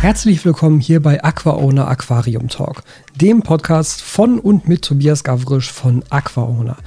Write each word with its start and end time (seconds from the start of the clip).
Herzlich 0.00 0.42
willkommen 0.46 0.80
hier 0.80 1.02
bei 1.02 1.22
AquaOwner 1.22 1.86
Aquarium 1.86 2.48
Talk, 2.48 2.84
dem 3.16 3.42
Podcast 3.42 4.00
von 4.00 4.40
und 4.40 4.66
mit 4.66 4.80
Tobias 4.80 5.24
Gavrisch 5.24 5.70
von 5.70 6.02
AquaOwner. 6.08 6.78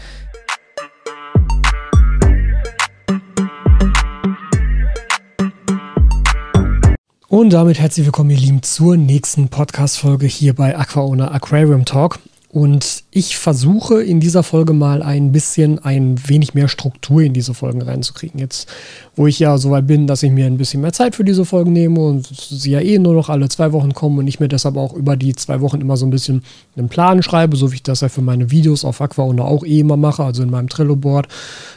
Und 7.27 7.53
damit 7.53 7.79
herzlich 7.79 8.07
willkommen, 8.07 8.31
ihr 8.31 8.37
Lieben, 8.37 8.63
zur 8.63 8.97
nächsten 8.97 9.49
Podcast-Folge 9.49 10.25
hier 10.25 10.55
bei 10.55 10.75
AquaOwner 10.75 11.31
Aquarium 11.31 11.85
Talk. 11.85 12.17
Und 12.53 13.05
ich 13.09 13.35
versuche 13.35 14.03
in 14.03 14.19
dieser 14.19 14.43
Folge 14.43 14.73
mal 14.73 15.01
ein 15.01 15.31
bisschen 15.31 15.79
ein 15.79 16.15
wenig 16.27 16.53
mehr 16.53 16.67
Struktur 16.67 17.23
in 17.23 17.33
diese 17.33 17.55
Folgen 17.55 17.81
reinzukriegen. 17.81 18.39
Jetzt, 18.39 18.69
wo 19.15 19.25
ich 19.25 19.39
ja 19.39 19.57
so 19.57 19.71
weit 19.71 19.87
bin, 19.87 20.05
dass 20.05 20.21
ich 20.21 20.31
mir 20.31 20.45
ein 20.45 20.57
bisschen 20.57 20.81
mehr 20.81 20.93
Zeit 20.93 21.15
für 21.15 21.23
diese 21.23 21.45
Folgen 21.45 21.73
nehme 21.73 21.99
und 21.99 22.27
sie 22.27 22.69
ja 22.69 22.79
eh 22.79 22.99
nur 22.99 23.15
noch 23.15 23.29
alle 23.29 23.49
zwei 23.49 23.71
Wochen 23.71 23.95
kommen 23.95 24.19
und 24.19 24.27
ich 24.27 24.39
mir 24.39 24.49
deshalb 24.49 24.77
auch 24.77 24.93
über 24.93 25.17
die 25.17 25.33
zwei 25.33 25.61
Wochen 25.61 25.81
immer 25.81 25.97
so 25.97 26.05
ein 26.05 26.11
bisschen 26.11 26.43
einen 26.77 26.89
Plan 26.89 27.23
schreibe, 27.23 27.57
so 27.57 27.71
wie 27.71 27.77
ich 27.77 27.83
das 27.83 28.01
ja 28.01 28.09
für 28.09 28.21
meine 28.21 28.51
Videos 28.51 28.85
auf 28.85 29.01
Aqua 29.01 29.23
und 29.23 29.39
auch 29.39 29.65
eh 29.65 29.79
immer 29.79 29.97
mache, 29.97 30.23
also 30.23 30.43
in 30.43 30.51
meinem 30.51 30.69
Trello-Board, 30.69 31.27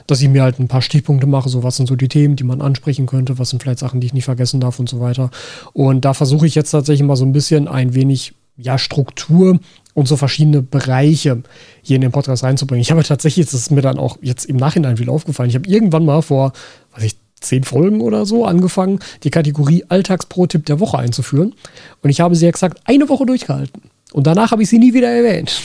dass 0.06 0.20
ich 0.20 0.29
mir 0.29 0.43
halt 0.43 0.60
ein 0.60 0.68
paar 0.68 0.82
Stichpunkte 0.82 1.27
mache, 1.27 1.48
so 1.48 1.62
was 1.62 1.79
sind 1.79 1.87
so 1.87 1.96
die 1.96 2.09
Themen, 2.09 2.37
die 2.37 2.45
man 2.45 2.60
ansprechen 2.60 3.06
könnte, 3.06 3.38
was 3.38 3.48
sind 3.48 3.62
vielleicht 3.62 3.79
Sachen, 3.79 4.02
die 4.02 4.09
ich 4.09 4.15
nicht 4.15 4.27
vergessen 4.27 4.60
darf 4.60 4.79
und 4.79 4.90
so 4.90 5.01
weiter. 5.01 5.30
Und 5.73 6.04
da 6.04 6.12
versuche 6.12 6.46
ich 6.46 6.54
jetzt 6.54 6.73
tatsächlich 6.73 7.06
mal 7.06 7.16
so 7.16 7.24
ein 7.24 7.32
bisschen 7.32 7.66
ein 7.66 7.95
wenig 7.95 8.34
ja, 8.59 8.77
Struktur 8.79 9.59
und 9.96 10.06
so 10.06 10.18
verschiedene 10.18 10.60
Bereiche 10.60 11.42
hier 11.80 11.96
in 11.96 12.02
den 12.02 12.12
Podcast 12.12 12.45
reinzubringen. 12.45 12.82
Ich 12.82 12.91
habe 12.91 13.02
tatsächlich, 13.02 13.46
das 13.46 13.54
ist 13.54 13.70
mir 13.70 13.80
dann 13.80 13.98
auch 13.98 14.18
jetzt 14.20 14.45
im 14.45 14.56
Nachhinein 14.56 14.98
wieder 14.98 15.10
aufgefallen, 15.10 15.48
ich 15.48 15.56
habe 15.56 15.66
irgendwann 15.66 16.04
mal 16.04 16.20
vor, 16.20 16.52
was 16.92 17.02
ich, 17.02 17.16
zehn 17.41 17.64
Folgen 17.64 18.01
oder 18.01 18.24
so 18.24 18.45
angefangen, 18.45 18.98
die 19.23 19.30
Kategorie 19.30 19.84
Alltagspro-Tipp 19.88 20.65
der 20.66 20.80
Woche 20.80 20.98
einzuführen. 20.98 21.54
Und 22.02 22.10
ich 22.10 22.21
habe 22.21 22.34
sie 22.34 22.46
exakt 22.46 22.80
eine 22.84 23.09
Woche 23.09 23.26
durchgehalten. 23.26 23.82
Und 24.16 24.26
danach 24.26 24.50
habe 24.50 24.62
ich 24.62 24.70
sie 24.70 24.78
nie 24.78 24.95
wieder 24.95 25.10
erwähnt. 25.10 25.60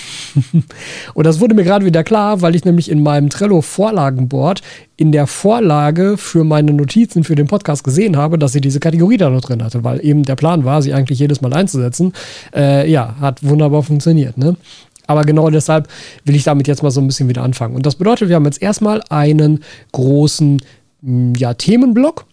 und 1.14 1.26
das 1.26 1.40
wurde 1.40 1.56
mir 1.56 1.64
gerade 1.64 1.86
wieder 1.86 2.04
klar, 2.04 2.42
weil 2.42 2.54
ich 2.54 2.66
nämlich 2.66 2.92
in 2.92 3.02
meinem 3.02 3.30
Trello-Vorlagenboard 3.30 4.62
in 4.98 5.14
der 5.14 5.26
Vorlage 5.26 6.18
für 6.18 6.44
meine 6.44 6.74
Notizen 6.74 7.24
für 7.24 7.36
den 7.36 7.48
Podcast 7.48 7.86
gesehen 7.86 8.18
habe, 8.18 8.38
dass 8.38 8.52
sie 8.52 8.60
diese 8.60 8.82
Kategorie 8.82 9.16
da 9.16 9.30
noch 9.30 9.40
drin 9.40 9.64
hatte, 9.64 9.86
weil 9.86 10.06
eben 10.06 10.24
der 10.24 10.36
Plan 10.36 10.66
war, 10.66 10.82
sie 10.82 10.94
eigentlich 10.94 11.20
jedes 11.20 11.40
Mal 11.40 11.54
einzusetzen. 11.54 12.12
Äh, 12.54 12.92
ja, 12.92 13.16
hat 13.22 13.42
wunderbar 13.42 13.84
funktioniert, 13.84 14.38
ne? 14.38 14.58
Aber 15.08 15.22
genau 15.22 15.50
deshalb 15.50 15.88
will 16.26 16.36
ich 16.36 16.44
damit 16.44 16.68
jetzt 16.68 16.84
mal 16.84 16.92
so 16.92 17.00
ein 17.00 17.08
bisschen 17.08 17.30
wieder 17.30 17.44
anfangen. 17.44 17.76
Und 17.78 17.86
das 17.86 17.96
bedeutet, 17.96 18.28
wir 18.28 18.36
haben 18.36 18.44
jetzt 18.44 18.62
erstmal 18.62 19.02
einen 19.08 19.64
großen 19.94 20.62
ja, 21.38 21.54
Themenblock 21.54 22.26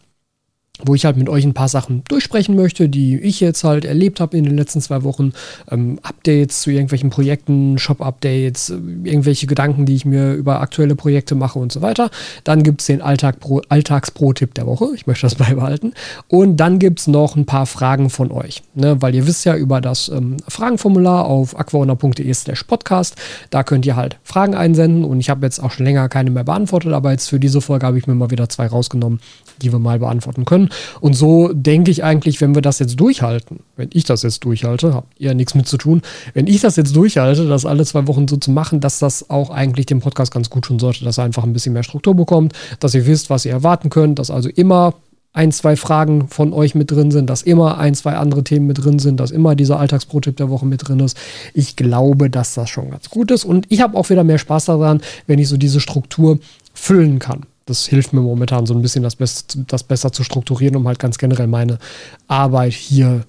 wo 0.85 0.95
ich 0.95 1.05
halt 1.05 1.17
mit 1.17 1.29
euch 1.29 1.45
ein 1.45 1.55
paar 1.55 1.69
Sachen 1.69 2.03
durchsprechen 2.09 2.55
möchte, 2.55 2.89
die 2.89 3.19
ich 3.19 3.41
jetzt 3.41 3.65
halt 3.65 3.85
erlebt 3.85 4.21
habe 4.21 4.37
in 4.37 4.45
den 4.45 4.57
letzten 4.57 4.81
zwei 4.81 5.03
Wochen. 5.03 5.33
Ähm, 5.71 5.99
Updates 6.03 6.63
zu 6.63 6.71
irgendwelchen 6.71 7.11
Projekten, 7.11 7.79
Shop-Updates, 7.79 8.71
äh, 8.71 8.75
irgendwelche 9.05 9.47
Gedanken, 9.47 9.87
die 9.87 9.95
ich 9.95 10.05
mir 10.05 10.35
über 10.35 10.61
aktuelle 10.61 10.95
Projekte 10.95 11.35
mache 11.35 11.59
und 11.59 11.73
so 11.73 11.83
weiter. 11.83 12.11
Dann 12.45 12.63
gibt 12.63 12.81
es 12.81 12.87
den 12.87 13.03
Alltag 13.03 13.41
Pro, 13.41 13.63
Alltags-Pro-Tipp 13.69 14.55
der 14.55 14.67
Woche. 14.67 14.89
Ich 14.95 15.07
möchte 15.07 15.27
das 15.27 15.35
beibehalten. 15.37 15.95
Und 16.29 16.59
dann 16.59 16.79
gibt 16.79 17.01
es 17.01 17.07
noch 17.07 17.37
ein 17.37 17.47
paar 17.47 17.67
Fragen 17.67 18.11
von 18.11 18.31
euch. 18.31 18.63
Ne? 18.75 19.01
Weil 19.03 19.15
ihr 19.15 19.27
wisst 19.27 19.45
ja 19.45 19.57
über 19.57 19.81
das 19.81 20.09
ähm, 20.09 20.37
Fragenformular 20.47 21.25
auf 21.25 21.59
aquaona.de 21.59 22.33
slash 22.35 22.65
podcast. 22.65 23.17
Da 23.51 23.63
könnt 23.63 23.87
ihr 23.87 23.97
halt 23.97 24.19
Fragen 24.23 24.55
einsenden. 24.55 25.05
Und 25.05 25.21
ich 25.21 25.31
habe 25.31 25.45
jetzt 25.45 25.61
auch 25.61 25.71
schon 25.71 25.87
länger 25.87 26.09
keine 26.09 26.31
mehr 26.31 26.45
beantwortet, 26.45 26.93
aber 26.93 27.13
jetzt 27.13 27.29
für 27.29 27.41
diese 27.41 27.61
Folge 27.61 27.87
habe 27.87 27.99
ich 27.99 28.07
mir 28.07 28.15
mal 28.15 28.31
wieder 28.31 28.49
zwei 28.49 28.67
rausgenommen, 28.67 29.21
die 29.63 29.73
wir 29.73 29.79
mal 29.79 29.99
beantworten 29.99 30.45
können. 30.45 30.71
Und 31.01 31.15
so 31.15 31.53
denke 31.53 31.91
ich 31.91 32.05
eigentlich, 32.05 32.41
wenn 32.41 32.55
wir 32.55 32.63
das 32.63 32.79
jetzt 32.79 32.99
durchhalten, 32.99 33.61
wenn 33.77 33.91
ich 33.93 34.05
das 34.05 34.23
jetzt 34.23 34.45
durchhalte, 34.45 34.95
habt 34.95 35.19
ihr 35.19 35.35
nichts 35.35 35.55
mit 35.55 35.67
zu 35.67 35.77
tun, 35.77 36.03
wenn 36.35 36.47
ich 36.47 36.61
das 36.61 36.77
jetzt 36.77 36.95
durchhalte, 36.95 37.47
das 37.47 37.67
alle 37.67 37.85
zwei 37.85 38.07
Wochen 38.07 38.29
so 38.29 38.37
zu 38.37 38.51
machen, 38.51 38.81
dass 38.81 38.99
das 38.99 39.31
auch 39.31 39.51
eigentlich 39.51 39.87
dem 39.87 40.01
Podcast 40.01 40.33
ganz 40.33 40.51
gut 40.51 40.67
tun 40.67 40.79
sollte, 40.79 41.05
dass 41.05 41.19
er 41.19 41.25
einfach 41.25 41.45
ein 41.45 41.53
bisschen 41.53 41.73
mehr 41.73 41.83
Struktur 41.83 42.15
bekommt, 42.15 42.53
dass 42.81 42.95
ihr 42.95 43.07
wisst, 43.07 43.31
was 43.31 43.45
ihr 43.45 43.53
erwarten 43.53 43.91
könnt, 43.91 44.19
dass 44.19 44.31
also 44.31 44.49
immer 44.49 44.95
ein, 45.33 45.53
zwei 45.53 45.77
Fragen 45.77 46.29
von 46.29 46.53
euch 46.53 46.75
mit 46.75 46.91
drin 46.91 47.11
sind, 47.11 47.31
dass 47.31 47.43
immer 47.43 47.79
ein, 47.79 47.95
zwei 47.95 48.17
andere 48.17 48.43
Themen 48.43 48.67
mit 48.67 48.83
drin 48.83 48.99
sind, 48.99 49.21
dass 49.21 49.31
immer 49.31 49.55
dieser 49.55 49.79
Alltagsprotipp 49.79 50.37
der 50.37 50.51
Woche 50.51 50.67
mit 50.67 50.89
drin 50.89 51.01
ist. 51.01 51.17
Ich 51.55 51.77
glaube, 51.77 52.31
dass 52.31 52.55
das 52.55 52.71
schon 52.71 52.91
ganz 52.91 53.11
gut 53.11 53.31
ist. 53.31 53.45
Und 53.45 53.67
ich 53.69 53.81
habe 53.81 53.97
auch 53.97 54.11
wieder 54.11 54.25
mehr 54.25 54.39
Spaß 54.39 54.65
daran, 54.67 55.01
wenn 55.27 55.39
ich 55.39 55.49
so 55.49 55.57
diese 55.57 55.81
Struktur 55.81 56.39
füllen 56.75 57.19
kann 57.19 57.43
das 57.69 57.87
hilft 57.87 58.13
mir 58.13 58.21
momentan 58.21 58.67
so 58.67 58.75
ein 58.75 58.83
bisschen, 58.83 59.03
das, 59.03 59.17
Best, 59.17 59.59
das 59.67 59.83
besser 59.83 60.13
zu 60.13 60.25
strukturieren, 60.25 60.77
um 60.77 60.87
halt 60.87 60.99
ganz 60.99 61.19
generell 61.19 61.47
meine 61.47 61.79
Arbeit 62.27 62.73
hier 62.73 63.25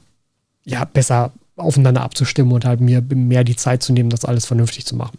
ja 0.64 0.86
besser 0.86 1.32
aufeinander 1.56 2.02
abzustimmen 2.02 2.54
und 2.54 2.66
halt 2.66 2.80
mir 2.80 3.02
mehr 3.02 3.44
die 3.44 3.56
Zeit 3.56 3.84
zu 3.84 3.94
nehmen, 3.94 4.10
das 4.10 4.26
alles 4.26 4.46
vernünftig 4.46 4.86
zu 4.86 4.96
machen. 4.96 5.18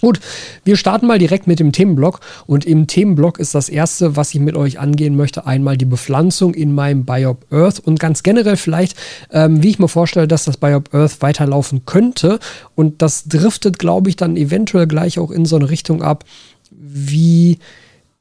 Gut, 0.00 0.20
wir 0.64 0.76
starten 0.76 1.06
mal 1.06 1.18
direkt 1.18 1.46
mit 1.46 1.60
dem 1.60 1.72
Themenblock. 1.72 2.20
Und 2.46 2.66
im 2.66 2.86
Themenblock 2.86 3.38
ist 3.38 3.54
das 3.54 3.70
erste, 3.70 4.16
was 4.16 4.34
ich 4.34 4.40
mit 4.40 4.54
euch 4.54 4.78
angehen 4.78 5.16
möchte, 5.16 5.46
einmal 5.46 5.78
die 5.78 5.86
Bepflanzung 5.86 6.52
in 6.52 6.74
meinem 6.74 7.06
Biop 7.06 7.46
Earth 7.50 7.80
und 7.80 8.00
ganz 8.00 8.22
generell 8.22 8.58
vielleicht, 8.58 8.96
ähm, 9.30 9.62
wie 9.62 9.70
ich 9.70 9.78
mir 9.78 9.88
vorstelle, 9.88 10.28
dass 10.28 10.44
das 10.44 10.58
Biop 10.58 10.92
Earth 10.92 11.22
weiterlaufen 11.22 11.86
könnte. 11.86 12.38
Und 12.74 13.00
das 13.00 13.24
driftet, 13.24 13.78
glaube 13.78 14.10
ich, 14.10 14.16
dann 14.16 14.36
eventuell 14.36 14.86
gleich 14.86 15.18
auch 15.18 15.30
in 15.30 15.46
so 15.46 15.56
eine 15.56 15.70
Richtung 15.70 16.02
ab, 16.02 16.24
wie 16.70 17.58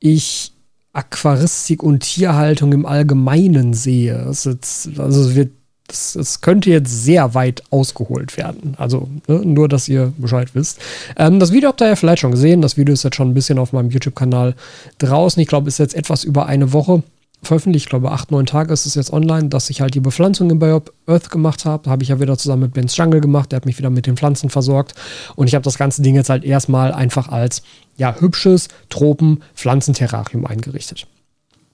ich 0.03 0.51
Aquaristik 0.91 1.81
und 1.81 2.01
Tierhaltung 2.01 2.71
im 2.73 2.85
Allgemeinen 2.85 3.73
sehe. 3.73 4.15
Es 4.29 4.43
jetzt, 4.43 4.99
also 4.99 5.33
wird, 5.33 5.51
es, 5.89 6.15
es, 6.15 6.41
könnte 6.41 6.69
jetzt 6.69 7.03
sehr 7.03 7.33
weit 7.33 7.63
ausgeholt 7.71 8.37
werden. 8.37 8.75
Also 8.77 9.09
ne, 9.27 9.41
nur, 9.43 9.67
dass 9.67 9.87
ihr 9.87 10.13
Bescheid 10.17 10.53
wisst. 10.53 10.79
Ähm, 11.17 11.39
das 11.39 11.51
Video 11.51 11.69
habt 11.69 11.81
ihr 11.81 11.87
ja 11.87 11.95
vielleicht 11.95 12.19
schon 12.19 12.31
gesehen. 12.31 12.61
Das 12.61 12.77
Video 12.77 12.93
ist 12.93 13.03
jetzt 13.03 13.15
schon 13.15 13.29
ein 13.29 13.33
bisschen 13.33 13.57
auf 13.57 13.73
meinem 13.73 13.89
YouTube-Kanal 13.89 14.55
draußen. 14.99 15.41
Ich 15.41 15.47
glaube, 15.47 15.67
es 15.67 15.75
ist 15.75 15.79
jetzt 15.79 15.95
etwas 15.95 16.23
über 16.23 16.45
eine 16.45 16.73
Woche 16.73 17.01
veröffentlicht, 17.47 17.85
ich 17.85 17.89
glaube 17.89 18.11
acht, 18.11 18.31
neun 18.31 18.45
Tage 18.45 18.73
ist 18.73 18.85
es 18.85 18.95
jetzt 18.95 19.11
online, 19.11 19.49
dass 19.49 19.69
ich 19.69 19.81
halt 19.81 19.93
die 19.95 19.99
Bepflanzung 19.99 20.49
in 20.49 20.59
Biop 20.59 20.93
Earth 21.07 21.29
gemacht 21.29 21.65
habe. 21.65 21.89
Habe 21.89 22.03
ich 22.03 22.09
ja 22.09 22.19
wieder 22.19 22.37
zusammen 22.37 22.63
mit 22.63 22.73
Ben's 22.73 22.97
Jungle 22.97 23.21
gemacht, 23.21 23.51
der 23.51 23.57
hat 23.57 23.65
mich 23.65 23.77
wieder 23.77 23.89
mit 23.89 24.07
den 24.07 24.17
Pflanzen 24.17 24.49
versorgt. 24.49 24.95
Und 25.35 25.47
ich 25.47 25.55
habe 25.55 25.63
das 25.63 25.77
ganze 25.77 26.01
Ding 26.01 26.15
jetzt 26.15 26.29
halt 26.29 26.43
erstmal 26.43 26.91
einfach 26.91 27.29
als 27.29 27.63
ja, 27.97 28.15
hübsches 28.19 28.67
Tropen-Pflanzenterrarium 28.89 30.45
eingerichtet. 30.45 31.07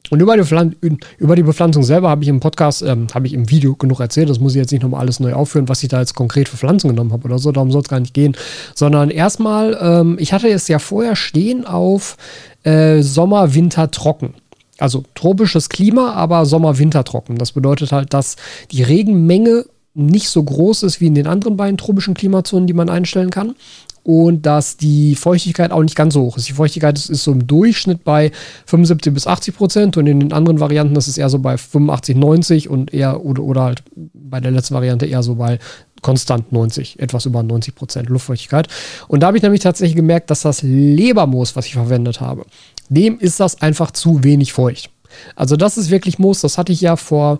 Und 0.09 0.22
über 0.22 0.35
die, 0.35 0.97
über 1.18 1.35
die 1.35 1.44
Bepflanzung 1.44 1.84
selber 1.84 2.09
habe 2.09 2.24
ich 2.24 2.30
im 2.30 2.40
Podcast, 2.40 2.81
ähm, 2.81 3.07
habe 3.13 3.28
ich 3.28 3.34
im 3.34 3.50
Video 3.50 3.75
genug 3.75 4.00
erzählt. 4.00 4.30
Das 4.30 4.40
muss 4.40 4.53
ich 4.53 4.59
jetzt 4.59 4.72
nicht 4.72 4.81
nochmal 4.81 5.01
alles 5.01 5.19
neu 5.19 5.34
aufführen, 5.34 5.69
was 5.69 5.84
ich 5.84 5.90
da 5.90 6.00
jetzt 6.00 6.16
konkret 6.16 6.50
für 6.50 6.57
Pflanzen 6.57 6.90
genommen 6.90 7.13
habe 7.13 7.25
oder 7.25 7.38
so. 7.38 7.51
Darum 7.51 7.72
soll 7.72 7.81
es 7.81 7.90
gar 7.90 8.00
nicht 8.00 8.13
gehen. 8.13 8.36
Sondern 8.74 9.12
erstmal, 9.12 9.78
ähm, 9.80 10.18
ich 10.19 10.34
hatte 10.34 10.50
es 10.50 10.68
ja 10.68 10.80
vorher 10.80 11.16
stehen 11.16 11.66
auf 11.66 12.18
äh, 12.63 13.01
Sommer, 13.01 13.53
Winter, 13.53 13.91
trocken. 13.91 14.34
Also 14.79 15.03
tropisches 15.16 15.69
Klima, 15.69 16.13
aber 16.13 16.45
Sommer-Winter 16.45 17.03
trocken. 17.03 17.38
Das 17.38 17.51
bedeutet 17.51 17.91
halt, 17.91 18.13
dass 18.13 18.35
die 18.72 18.84
Regenmenge 18.84 19.66
nicht 19.94 20.29
so 20.29 20.44
groß 20.44 20.84
ist 20.84 21.01
wie 21.01 21.07
in 21.07 21.16
den 21.16 21.28
anderen 21.28 21.57
beiden 21.57 21.78
tropischen 21.78 22.13
Klimazonen, 22.13 22.67
die 22.67 22.73
man 22.73 22.89
einstellen 22.89 23.29
kann. 23.29 23.56
Und 24.01 24.45
dass 24.45 24.78
die 24.78 25.16
Feuchtigkeit 25.16 25.72
auch 25.72 25.84
nicht 25.84 25.95
ganz 25.95 26.13
so 26.13 26.22
hoch 26.22 26.38
ist. 26.38 26.47
Die 26.47 26.53
Feuchtigkeit 26.53 26.97
ist, 26.97 27.09
ist 27.09 27.23
so 27.25 27.31
im 27.31 27.45
Durchschnitt 27.45 28.03
bei 28.03 28.31
75 28.66 29.13
bis 29.13 29.28
80 29.28 29.56
Prozent 29.56 29.97
und 29.97 30.07
in 30.07 30.19
den 30.22 30.34
anderen 30.34 30.59
Varianten 30.59 30.95
ist 30.95 31.07
es 31.07 31.18
eher 31.18 31.29
so 31.29 31.38
bei 31.39 31.57
85, 31.57 32.16
90 32.16 32.69
und 32.69 32.94
eher 32.94 33.23
oder, 33.23 33.44
oder 33.44 33.63
halt 33.63 33.84
bei 33.95 34.39
der 34.39 34.51
letzten 34.51 34.73
Variante 34.73 35.06
eher 35.06 35.22
so 35.22 35.35
bei 35.35 35.59
konstant 36.01 36.51
90, 36.51 37.00
etwas 37.00 37.25
über 37.25 37.44
90 37.44 37.75
Prozent 37.75 38.09
Luftfeuchtigkeit. 38.09 38.68
Und 39.09 39.19
da 39.19 39.28
habe 39.28 39.38
ich 39.38 39.44
nämlich 39.44 39.62
tatsächlich 39.62 39.97
gemerkt, 39.97 40.31
dass 40.31 40.41
das 40.41 40.62
Lebermoos, 40.63 41.56
was 41.56 41.66
ich 41.66 41.73
verwendet 41.73 42.22
habe, 42.22 42.45
dem 42.89 43.19
ist 43.19 43.39
das 43.39 43.61
einfach 43.61 43.91
zu 43.91 44.23
wenig 44.23 44.53
feucht. 44.53 44.89
Also 45.35 45.56
das 45.56 45.77
ist 45.77 45.89
wirklich 45.89 46.19
Moos, 46.19 46.41
das 46.41 46.57
hatte 46.57 46.71
ich 46.71 46.81
ja 46.81 46.95
vor 46.95 47.39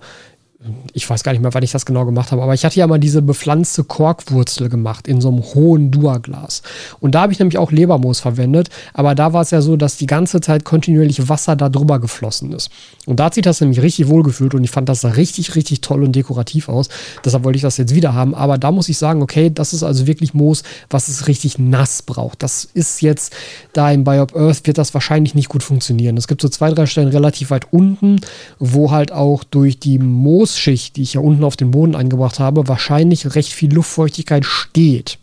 ich 0.92 1.10
weiß 1.10 1.24
gar 1.24 1.32
nicht 1.32 1.42
mehr, 1.42 1.54
wann 1.54 1.64
ich 1.64 1.72
das 1.72 1.86
genau 1.86 2.06
gemacht 2.06 2.34
habe, 2.34 2.44
aber 2.44 2.54
ich 2.54 2.66
hatte 2.66 2.78
ja 2.78 2.86
mal 2.86 3.00
diese 3.00 3.22
bepflanzte 3.22 3.86
Korkwurzel 3.86 4.68
gemacht 4.68 5.08
in 5.08 5.22
so 5.22 5.30
einem 5.30 5.42
hohen 5.42 5.90
Dua-Glas. 5.90 6.64
Und 7.00 7.16
da 7.16 7.22
habe 7.22 7.32
ich 7.32 7.40
nämlich 7.40 7.58
auch 7.58 7.72
Lebermoos 7.72 8.20
verwendet, 8.20 8.70
aber 8.94 9.16
da 9.16 9.32
war 9.32 9.42
es 9.42 9.52
ja 9.52 9.62
so, 9.62 9.78
dass 9.78 9.96
die 9.96 10.06
ganze 10.06 10.42
Zeit 10.42 10.66
kontinuierlich 10.66 11.30
Wasser 11.30 11.56
da 11.56 11.70
drüber 11.70 12.00
geflossen 12.00 12.52
ist. 12.52 12.72
Und 13.06 13.22
da 13.22 13.26
hat 13.26 13.36
sich 13.36 13.44
das 13.44 13.62
nämlich 13.62 13.82
richtig 13.82 14.10
wohlgefühlt 14.10 14.54
und 14.54 14.64
ich 14.66 14.72
fand 14.72 14.90
das 14.90 15.02
sah 15.02 15.10
richtig, 15.10 15.56
richtig 15.56 15.80
toll 15.80 16.04
und 16.04 16.14
dekorativ 16.14 16.68
aus. 16.68 16.90
Deshalb 17.24 17.46
wollte 17.46 17.56
ich 17.56 17.64
das 17.64 17.78
jetzt 17.78 17.96
wieder 17.96 18.14
haben. 18.14 18.36
Aber 18.36 18.58
da 18.58 18.72
muss 18.72 18.90
ich 18.90 18.98
sagen, 18.98 19.22
okay, 19.22 19.50
das 19.50 19.72
ist 19.72 19.84
also 19.84 20.08
wirklich 20.08 20.34
Moos, 20.34 20.64
was 20.90 21.08
es 21.08 21.28
richtig 21.28 21.58
nass 21.58 22.02
braucht. 22.02 22.44
Das 22.44 22.66
ist 22.66 23.02
jetzt 23.02 23.34
da 23.72 23.92
im 23.92 24.04
Biop 24.04 24.36
Earth 24.36 24.68
wird 24.68 24.78
das 24.78 24.94
wahrscheinlich 24.94 25.36
nicht 25.36 25.48
gut 25.48 25.64
funktionieren. 25.64 26.18
Es 26.18 26.28
gibt 26.28 26.42
so 26.42 26.50
zwei, 26.50 26.70
drei 26.72 26.86
Stellen 26.86 27.08
relativ 27.08 27.50
weit 27.50 27.72
unten, 27.72 28.20
wo 28.60 28.92
halt 28.92 29.12
auch 29.14 29.46
durch 29.46 29.80
die 29.80 30.00
Moos 30.00 30.49
Schussschicht, 30.50 30.96
die 30.96 31.04
ich 31.04 31.13
ja 31.13 31.22
unten 31.22 31.44
auf 31.44 31.57
den 31.57 31.72
Boden 31.72 31.96
eingebracht 31.96 32.40
habe, 32.40 32.68
wahrscheinlich 32.68 33.36
recht 33.36 33.54
viel 33.54 33.74
Luftfeuchtigkeit 33.74 34.46
steht. 34.46 35.18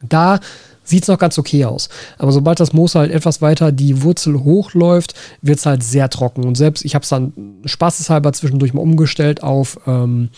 Da 0.00 0.40
sieht 0.88 1.02
es 1.02 1.08
noch 1.08 1.18
ganz 1.18 1.38
okay 1.38 1.64
aus. 1.64 1.88
Aber 2.18 2.32
sobald 2.32 2.60
das 2.60 2.72
Moos 2.72 2.94
halt 2.94 3.12
etwas 3.12 3.42
weiter 3.42 3.72
die 3.72 4.02
Wurzel 4.02 4.42
hochläuft, 4.42 5.14
wird 5.42 5.58
es 5.58 5.66
halt 5.66 5.82
sehr 5.82 6.08
trocken. 6.08 6.44
Und 6.44 6.56
selbst, 6.56 6.84
ich 6.84 6.94
habe 6.94 7.02
es 7.02 7.08
dann 7.08 7.32
spaßeshalber 7.64 8.32
zwischendurch 8.32 8.74
mal 8.74 8.82
umgestellt 8.82 9.42
auf 9.42 9.78
ähm, 9.86 10.30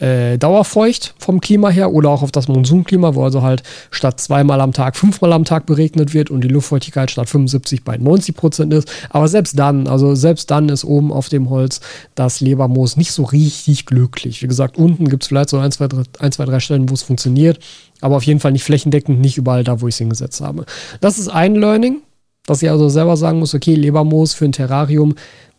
äh, 0.00 0.38
dauerfeucht 0.38 1.14
vom 1.18 1.40
Klima 1.40 1.70
her 1.70 1.92
oder 1.92 2.10
auch 2.10 2.22
auf 2.22 2.32
das 2.32 2.48
Monsunklima, 2.48 3.14
wo 3.14 3.24
also 3.24 3.42
halt 3.42 3.62
statt 3.90 4.20
zweimal 4.20 4.60
am 4.60 4.72
Tag 4.72 4.96
fünfmal 4.96 5.32
am 5.32 5.44
Tag 5.44 5.66
beregnet 5.66 6.14
wird 6.14 6.30
und 6.30 6.42
die 6.42 6.48
Luftfeuchtigkeit 6.48 7.10
statt 7.10 7.28
75 7.28 7.84
bei 7.84 7.96
90 7.96 8.36
Prozent 8.36 8.72
ist. 8.72 8.88
Aber 9.10 9.28
selbst 9.28 9.58
dann, 9.58 9.88
also 9.88 10.14
selbst 10.14 10.50
dann 10.50 10.68
ist 10.68 10.84
oben 10.84 11.12
auf 11.12 11.28
dem 11.28 11.50
Holz 11.50 11.80
das 12.14 12.40
Lebermoos 12.40 12.96
nicht 12.96 13.12
so 13.12 13.24
richtig 13.24 13.86
glücklich. 13.86 14.42
Wie 14.42 14.48
gesagt, 14.48 14.78
unten 14.78 15.08
gibt 15.08 15.24
es 15.24 15.28
vielleicht 15.28 15.48
so 15.48 15.58
ein 15.58 15.72
zwei, 15.72 15.88
drei, 15.88 16.02
ein, 16.18 16.32
zwei, 16.32 16.44
drei 16.44 16.60
Stellen, 16.60 16.88
wo 16.90 16.94
es 16.94 17.02
funktioniert, 17.02 17.58
aber 18.00 18.16
auf 18.16 18.22
jeden 18.24 18.40
Fall 18.40 18.52
nicht 18.52 18.64
flächendeckend, 18.64 19.20
nicht 19.20 19.38
überall 19.38 19.64
da, 19.64 19.80
wo 19.80 19.88
ich 19.88 19.94
es 19.94 19.98
hingesetzt 19.98 20.40
habe. 20.40 20.64
Das 21.00 21.18
ist 21.18 21.28
ein 21.28 21.54
Learning, 21.54 22.02
dass 22.46 22.62
ich 22.62 22.70
also 22.70 22.88
selber 22.88 23.16
sagen 23.16 23.38
muss, 23.38 23.54
okay, 23.54 23.74
Lebermoos 23.74 24.34
für 24.34 24.44
ein 24.44 24.52
Terrarium 24.52 25.14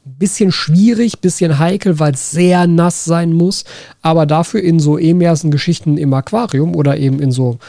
bisschen 0.05 0.51
schwierig, 0.51 1.19
bisschen 1.19 1.59
heikel, 1.59 1.99
weil 1.99 2.13
es 2.13 2.31
sehr 2.31 2.67
nass 2.67 3.05
sein 3.05 3.33
muss, 3.33 3.63
aber 4.01 4.25
dafür 4.25 4.61
in 4.61 4.79
so 4.79 4.97
emersen 4.97 5.51
Geschichten 5.51 5.97
im 5.97 6.13
Aquarium 6.13 6.75
oder 6.75 6.97
eben 6.97 7.19
in 7.19 7.31
so 7.31 7.59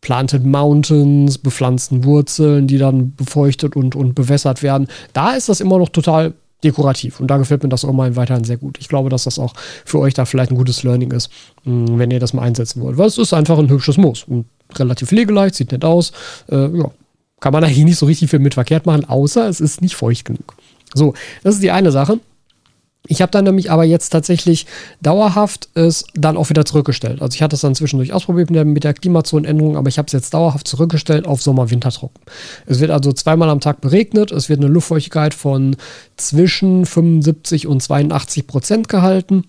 Planted 0.00 0.46
Mountains, 0.46 1.36
bepflanzten 1.36 2.04
Wurzeln, 2.04 2.66
die 2.66 2.78
dann 2.78 3.14
befeuchtet 3.14 3.76
und, 3.76 3.94
und 3.94 4.14
bewässert 4.14 4.62
werden, 4.62 4.88
da 5.12 5.32
ist 5.32 5.48
das 5.48 5.60
immer 5.60 5.78
noch 5.78 5.90
total 5.90 6.32
dekorativ. 6.64 7.20
Und 7.20 7.28
da 7.28 7.36
gefällt 7.36 7.62
mir 7.62 7.68
das 7.68 7.84
auch 7.84 7.92
mal 7.92 8.16
weiterhin 8.16 8.44
sehr 8.44 8.56
gut. 8.56 8.78
Ich 8.78 8.88
glaube, 8.88 9.10
dass 9.10 9.24
das 9.24 9.38
auch 9.38 9.54
für 9.84 9.98
euch 9.98 10.14
da 10.14 10.24
vielleicht 10.24 10.50
ein 10.50 10.56
gutes 10.56 10.82
Learning 10.82 11.10
ist, 11.12 11.30
hm, 11.64 11.98
wenn 11.98 12.10
ihr 12.10 12.20
das 12.20 12.32
mal 12.32 12.42
einsetzen 12.42 12.80
wollt. 12.82 12.98
Weil 12.98 13.06
es 13.06 13.18
ist 13.18 13.32
einfach 13.32 13.58
ein 13.58 13.68
hübsches 13.68 13.96
Moos 13.96 14.24
und 14.24 14.46
relativ 14.74 15.08
pflegeleicht, 15.08 15.54
sieht 15.54 15.72
nett 15.72 15.84
aus. 15.84 16.12
Äh, 16.50 16.76
ja, 16.76 16.90
kann 17.40 17.52
man 17.52 17.64
eigentlich 17.64 17.84
nicht 17.84 17.98
so 17.98 18.06
richtig 18.06 18.30
viel 18.30 18.38
mit 18.38 18.54
verkehrt 18.54 18.86
machen, 18.86 19.04
außer 19.04 19.48
es 19.48 19.60
ist 19.60 19.80
nicht 19.80 19.96
feucht 19.96 20.26
genug. 20.26 20.54
So, 20.94 21.14
das 21.42 21.54
ist 21.54 21.62
die 21.62 21.70
eine 21.70 21.92
Sache. 21.92 22.20
Ich 23.10 23.20
habe 23.20 23.32
dann 23.32 23.44
nämlich 23.44 23.72
aber 23.72 23.82
jetzt 23.82 24.10
tatsächlich 24.10 24.66
dauerhaft 25.02 25.68
es 25.74 26.04
dann 26.14 26.36
auch 26.36 26.48
wieder 26.48 26.64
zurückgestellt. 26.64 27.20
Also 27.20 27.34
ich 27.34 27.42
hatte 27.42 27.56
es 27.56 27.60
dann 27.60 27.74
zwischendurch 27.74 28.12
ausprobiert 28.12 28.50
mit 28.50 28.56
der, 28.56 28.64
mit 28.64 28.84
der 28.84 28.94
Klimazonenänderung, 28.94 29.76
aber 29.76 29.88
ich 29.88 29.98
habe 29.98 30.06
es 30.06 30.12
jetzt 30.12 30.32
dauerhaft 30.32 30.68
zurückgestellt 30.68 31.26
auf 31.26 31.42
Sommer-Wintertrocken. 31.42 32.22
Es 32.66 32.78
wird 32.78 32.92
also 32.92 33.12
zweimal 33.12 33.50
am 33.50 33.58
Tag 33.58 33.80
beregnet, 33.80 34.30
es 34.30 34.48
wird 34.48 34.60
eine 34.60 34.68
Luftfeuchtigkeit 34.68 35.34
von 35.34 35.74
zwischen 36.16 36.86
75 36.86 37.66
und 37.66 37.82
82 37.82 38.46
Prozent 38.46 38.88
gehalten 38.88 39.42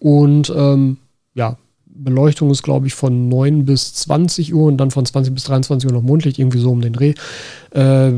und 0.00 0.52
ähm, 0.54 0.96
ja, 1.34 1.56
Beleuchtung 1.86 2.50
ist, 2.50 2.64
glaube 2.64 2.88
ich, 2.88 2.94
von 2.94 3.28
9 3.28 3.64
bis 3.64 3.94
20 3.94 4.52
Uhr 4.52 4.66
und 4.66 4.78
dann 4.78 4.90
von 4.90 5.06
20 5.06 5.32
bis 5.32 5.44
23 5.44 5.88
Uhr 5.88 5.94
noch 5.94 6.02
Mondlicht, 6.02 6.40
irgendwie 6.40 6.58
so 6.58 6.72
um 6.72 6.80
den 6.80 6.92
Dreh. 6.92 7.14
Äh, 7.70 8.10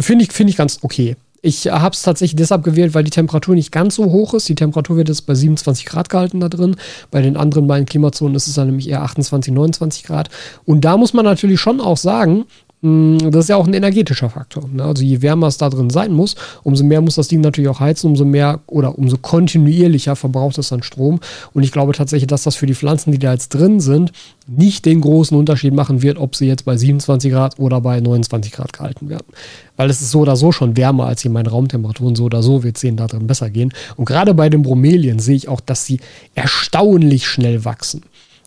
Finde 0.00 0.24
ich, 0.24 0.32
find 0.32 0.50
ich 0.50 0.56
ganz 0.56 0.80
okay. 0.82 1.16
Ich 1.44 1.66
habe 1.66 1.92
es 1.92 2.02
tatsächlich 2.02 2.36
deshalb 2.36 2.62
gewählt, 2.62 2.94
weil 2.94 3.02
die 3.02 3.10
Temperatur 3.10 3.56
nicht 3.56 3.72
ganz 3.72 3.96
so 3.96 4.04
hoch 4.04 4.32
ist. 4.32 4.48
Die 4.48 4.54
Temperatur 4.54 4.96
wird 4.96 5.08
jetzt 5.08 5.22
bei 5.22 5.34
27 5.34 5.86
Grad 5.86 6.08
gehalten 6.08 6.38
da 6.38 6.48
drin. 6.48 6.76
Bei 7.10 7.20
den 7.20 7.36
anderen 7.36 7.66
beiden 7.66 7.84
Klimazonen 7.84 8.36
ist 8.36 8.46
es 8.46 8.54
dann 8.54 8.68
nämlich 8.68 8.88
eher 8.88 9.02
28, 9.02 9.52
29 9.52 10.04
Grad. 10.04 10.30
Und 10.64 10.84
da 10.84 10.96
muss 10.96 11.14
man 11.14 11.24
natürlich 11.24 11.60
schon 11.60 11.80
auch 11.80 11.96
sagen, 11.96 12.44
das 12.84 13.44
ist 13.44 13.48
ja 13.48 13.56
auch 13.56 13.68
ein 13.68 13.74
energetischer 13.74 14.28
Faktor. 14.28 14.68
Ne? 14.72 14.82
Also 14.82 15.04
je 15.04 15.22
wärmer 15.22 15.46
es 15.46 15.56
da 15.56 15.70
drin 15.70 15.88
sein 15.88 16.12
muss, 16.12 16.34
umso 16.64 16.82
mehr 16.82 17.00
muss 17.00 17.14
das 17.14 17.28
Ding 17.28 17.40
natürlich 17.40 17.70
auch 17.70 17.78
heizen, 17.78 18.08
umso 18.08 18.24
mehr 18.24 18.58
oder 18.66 18.98
umso 18.98 19.18
kontinuierlicher 19.18 20.16
verbraucht 20.16 20.58
es 20.58 20.70
dann 20.70 20.82
Strom. 20.82 21.20
Und 21.54 21.62
ich 21.62 21.70
glaube 21.70 21.92
tatsächlich, 21.92 22.26
dass 22.26 22.42
das 22.42 22.56
für 22.56 22.66
die 22.66 22.74
Pflanzen, 22.74 23.12
die 23.12 23.20
da 23.20 23.32
jetzt 23.32 23.50
drin 23.50 23.78
sind, 23.78 24.10
nicht 24.48 24.84
den 24.84 25.00
großen 25.00 25.36
Unterschied 25.36 25.72
machen 25.72 26.02
wird, 26.02 26.18
ob 26.18 26.34
sie 26.34 26.48
jetzt 26.48 26.64
bei 26.64 26.76
27 26.76 27.30
Grad 27.30 27.56
oder 27.60 27.80
bei 27.80 28.00
29 28.00 28.50
Grad 28.50 28.72
gehalten 28.72 29.08
werden. 29.08 29.28
Weil 29.76 29.88
es 29.88 30.00
ist 30.00 30.10
so 30.10 30.18
oder 30.18 30.34
so 30.34 30.50
schon 30.50 30.76
wärmer 30.76 31.06
als 31.06 31.22
hier 31.22 31.30
meine 31.30 31.50
Raumtemperaturen. 31.50 32.16
So 32.16 32.24
oder 32.24 32.42
so 32.42 32.64
wird 32.64 32.74
es 32.74 32.80
denen 32.80 32.96
da 32.96 33.06
drin 33.06 33.28
besser 33.28 33.48
gehen. 33.48 33.72
Und 33.96 34.06
gerade 34.06 34.34
bei 34.34 34.48
den 34.48 34.62
Bromelien 34.62 35.20
sehe 35.20 35.36
ich 35.36 35.46
auch, 35.46 35.60
dass 35.60 35.86
sie 35.86 36.00
erstaunlich 36.34 37.28
schnell 37.28 37.64
wachsen. 37.64 38.02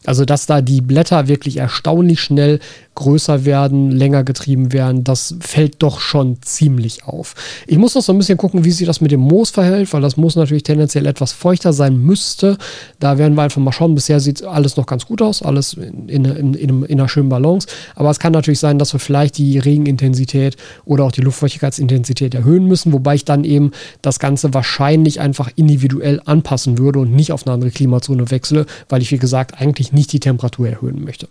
Also, 0.05 0.25
dass 0.25 0.45
da 0.45 0.61
die 0.61 0.81
Blätter 0.81 1.27
wirklich 1.27 1.57
erstaunlich 1.57 2.21
schnell 2.21 2.59
größer 2.95 3.45
werden, 3.45 3.91
länger 3.91 4.23
getrieben 4.23 4.73
werden, 4.73 5.03
das 5.03 5.35
fällt 5.41 5.83
doch 5.83 5.99
schon 5.99 6.41
ziemlich 6.41 7.03
auf. 7.03 7.35
Ich 7.67 7.77
muss 7.77 7.93
noch 7.93 8.01
so 8.01 8.13
ein 8.13 8.17
bisschen 8.17 8.37
gucken, 8.37 8.63
wie 8.63 8.71
sich 8.71 8.87
das 8.87 9.01
mit 9.01 9.11
dem 9.11 9.19
Moos 9.19 9.49
verhält, 9.49 9.91
weil 9.93 10.01
das 10.01 10.17
Moos 10.17 10.35
natürlich 10.35 10.63
tendenziell 10.63 11.05
etwas 11.05 11.33
feuchter 11.33 11.73
sein 11.73 11.97
müsste. 11.97 12.57
Da 12.99 13.17
werden 13.17 13.35
wir 13.35 13.43
einfach 13.43 13.61
mal 13.61 13.73
schauen. 13.73 13.95
Bisher 13.95 14.19
sieht 14.19 14.43
alles 14.43 14.77
noch 14.77 14.85
ganz 14.85 15.05
gut 15.05 15.21
aus, 15.21 15.41
alles 15.41 15.73
in, 15.73 16.07
in, 16.07 16.25
in, 16.25 16.83
in 16.83 16.99
einer 16.99 17.09
schönen 17.09 17.29
Balance. 17.29 17.67
Aber 17.95 18.09
es 18.09 18.19
kann 18.19 18.31
natürlich 18.31 18.59
sein, 18.59 18.79
dass 18.79 18.93
wir 18.93 18.99
vielleicht 18.99 19.37
die 19.37 19.59
Regenintensität 19.59 20.55
oder 20.85 21.03
auch 21.03 21.11
die 21.11 21.21
Luftfeuchtigkeitsintensität 21.21 22.33
erhöhen 22.33 22.65
müssen, 22.65 22.93
wobei 22.93 23.15
ich 23.15 23.25
dann 23.25 23.43
eben 23.43 23.71
das 24.01 24.19
Ganze 24.19 24.53
wahrscheinlich 24.53 25.19
einfach 25.19 25.51
individuell 25.55 26.21
anpassen 26.25 26.77
würde 26.77 26.99
und 26.99 27.13
nicht 27.13 27.33
auf 27.33 27.45
eine 27.45 27.53
andere 27.53 27.71
Klimazone 27.71 28.31
wechsle, 28.31 28.65
weil 28.87 29.01
ich, 29.01 29.11
wie 29.11 29.17
gesagt, 29.17 29.59
eigentlich 29.59 29.91
nicht 29.95 30.13
die 30.13 30.19
Temperatur 30.19 30.69
erhöhen 30.69 31.03
möchte. 31.03 31.27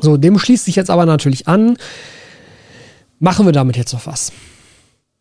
So, 0.00 0.16
dem 0.16 0.38
schließt 0.38 0.66
sich 0.66 0.76
jetzt 0.76 0.90
aber 0.90 1.06
natürlich 1.06 1.48
an, 1.48 1.76
machen 3.18 3.46
wir 3.46 3.52
damit 3.52 3.76
jetzt 3.76 3.92
noch 3.92 4.06
was? 4.06 4.32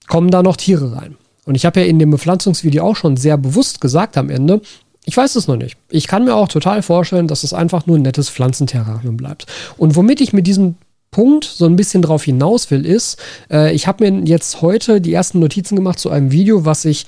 Kommen 0.07 0.31
da 0.31 0.43
noch 0.43 0.57
Tiere 0.57 0.95
rein? 0.95 1.15
Und 1.45 1.55
ich 1.55 1.65
habe 1.65 1.79
ja 1.79 1.85
in 1.85 1.99
dem 1.99 2.11
Bepflanzungsvideo 2.11 2.83
auch 2.83 2.95
schon 2.95 3.17
sehr 3.17 3.37
bewusst 3.37 3.81
gesagt 3.81 4.17
am 4.17 4.29
Ende, 4.29 4.61
ich 5.05 5.17
weiß 5.17 5.35
es 5.37 5.47
noch 5.47 5.55
nicht. 5.55 5.77
Ich 5.89 6.07
kann 6.07 6.25
mir 6.25 6.35
auch 6.35 6.47
total 6.47 6.83
vorstellen, 6.83 7.27
dass 7.27 7.43
es 7.43 7.53
einfach 7.53 7.87
nur 7.87 7.97
ein 7.97 8.03
nettes 8.03 8.29
Pflanzenterrarium 8.29 9.17
bleibt. 9.17 9.47
Und 9.77 9.95
womit 9.95 10.21
ich 10.21 10.33
mit 10.33 10.45
diesem 10.45 10.75
Punkt 11.09 11.45
so 11.45 11.65
ein 11.65 11.75
bisschen 11.75 12.03
drauf 12.03 12.23
hinaus 12.23 12.69
will, 12.69 12.85
ist, 12.85 13.17
äh, 13.49 13.73
ich 13.73 13.87
habe 13.87 14.07
mir 14.07 14.25
jetzt 14.25 14.61
heute 14.61 15.01
die 15.01 15.13
ersten 15.13 15.39
Notizen 15.39 15.75
gemacht 15.75 15.97
zu 15.97 16.11
einem 16.11 16.31
Video, 16.31 16.65
was 16.65 16.85
ich 16.85 17.07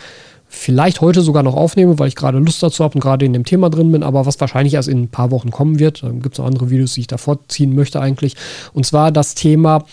vielleicht 0.53 0.99
heute 0.99 1.21
sogar 1.21 1.43
noch 1.43 1.55
aufnehme, 1.55 1.97
weil 1.97 2.09
ich 2.09 2.15
gerade 2.15 2.37
Lust 2.37 2.61
dazu 2.61 2.83
habe 2.83 2.95
und 2.95 3.01
gerade 3.01 3.25
in 3.25 3.31
dem 3.31 3.45
Thema 3.45 3.69
drin 3.69 3.91
bin, 3.91 4.03
aber 4.03 4.25
was 4.25 4.39
wahrscheinlich 4.41 4.73
erst 4.73 4.89
in 4.89 5.03
ein 5.03 5.07
paar 5.07 5.31
Wochen 5.31 5.49
kommen 5.49 5.79
wird. 5.79 6.03
Dann 6.03 6.21
gibt 6.21 6.35
es 6.35 6.39
noch 6.39 6.45
andere 6.45 6.69
Videos, 6.69 6.93
die 6.93 7.01
ich 7.01 7.07
davor 7.07 7.39
ziehen 7.47 7.73
möchte 7.73 8.01
eigentlich. 8.01 8.35
Und 8.73 8.85
zwar 8.85 9.11
das 9.11 9.33
Thema, 9.33 9.85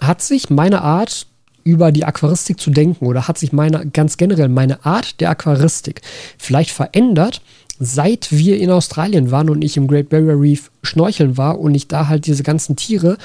hat 0.00 0.22
sich 0.22 0.50
meine 0.50 0.82
Art 0.82 1.26
über 1.64 1.90
die 1.90 2.04
Aquaristik 2.04 2.60
zu 2.60 2.70
denken 2.70 3.06
oder 3.06 3.26
hat 3.26 3.38
sich 3.38 3.52
meine, 3.52 3.86
ganz 3.86 4.16
generell 4.16 4.48
meine 4.48 4.84
Art 4.84 5.20
der 5.20 5.30
Aquaristik 5.30 6.02
vielleicht 6.38 6.70
verändert, 6.70 7.42
seit 7.78 8.30
wir 8.30 8.58
in 8.58 8.70
Australien 8.70 9.30
waren 9.30 9.50
und 9.50 9.62
ich 9.62 9.76
im 9.76 9.88
Great 9.88 10.10
Barrier 10.10 10.40
Reef 10.40 10.70
schnorcheln 10.82 11.36
war 11.36 11.58
und 11.58 11.74
ich 11.74 11.88
da 11.88 12.08
halt 12.08 12.26
diese 12.26 12.44
ganzen 12.44 12.76
Tiere 12.76 13.18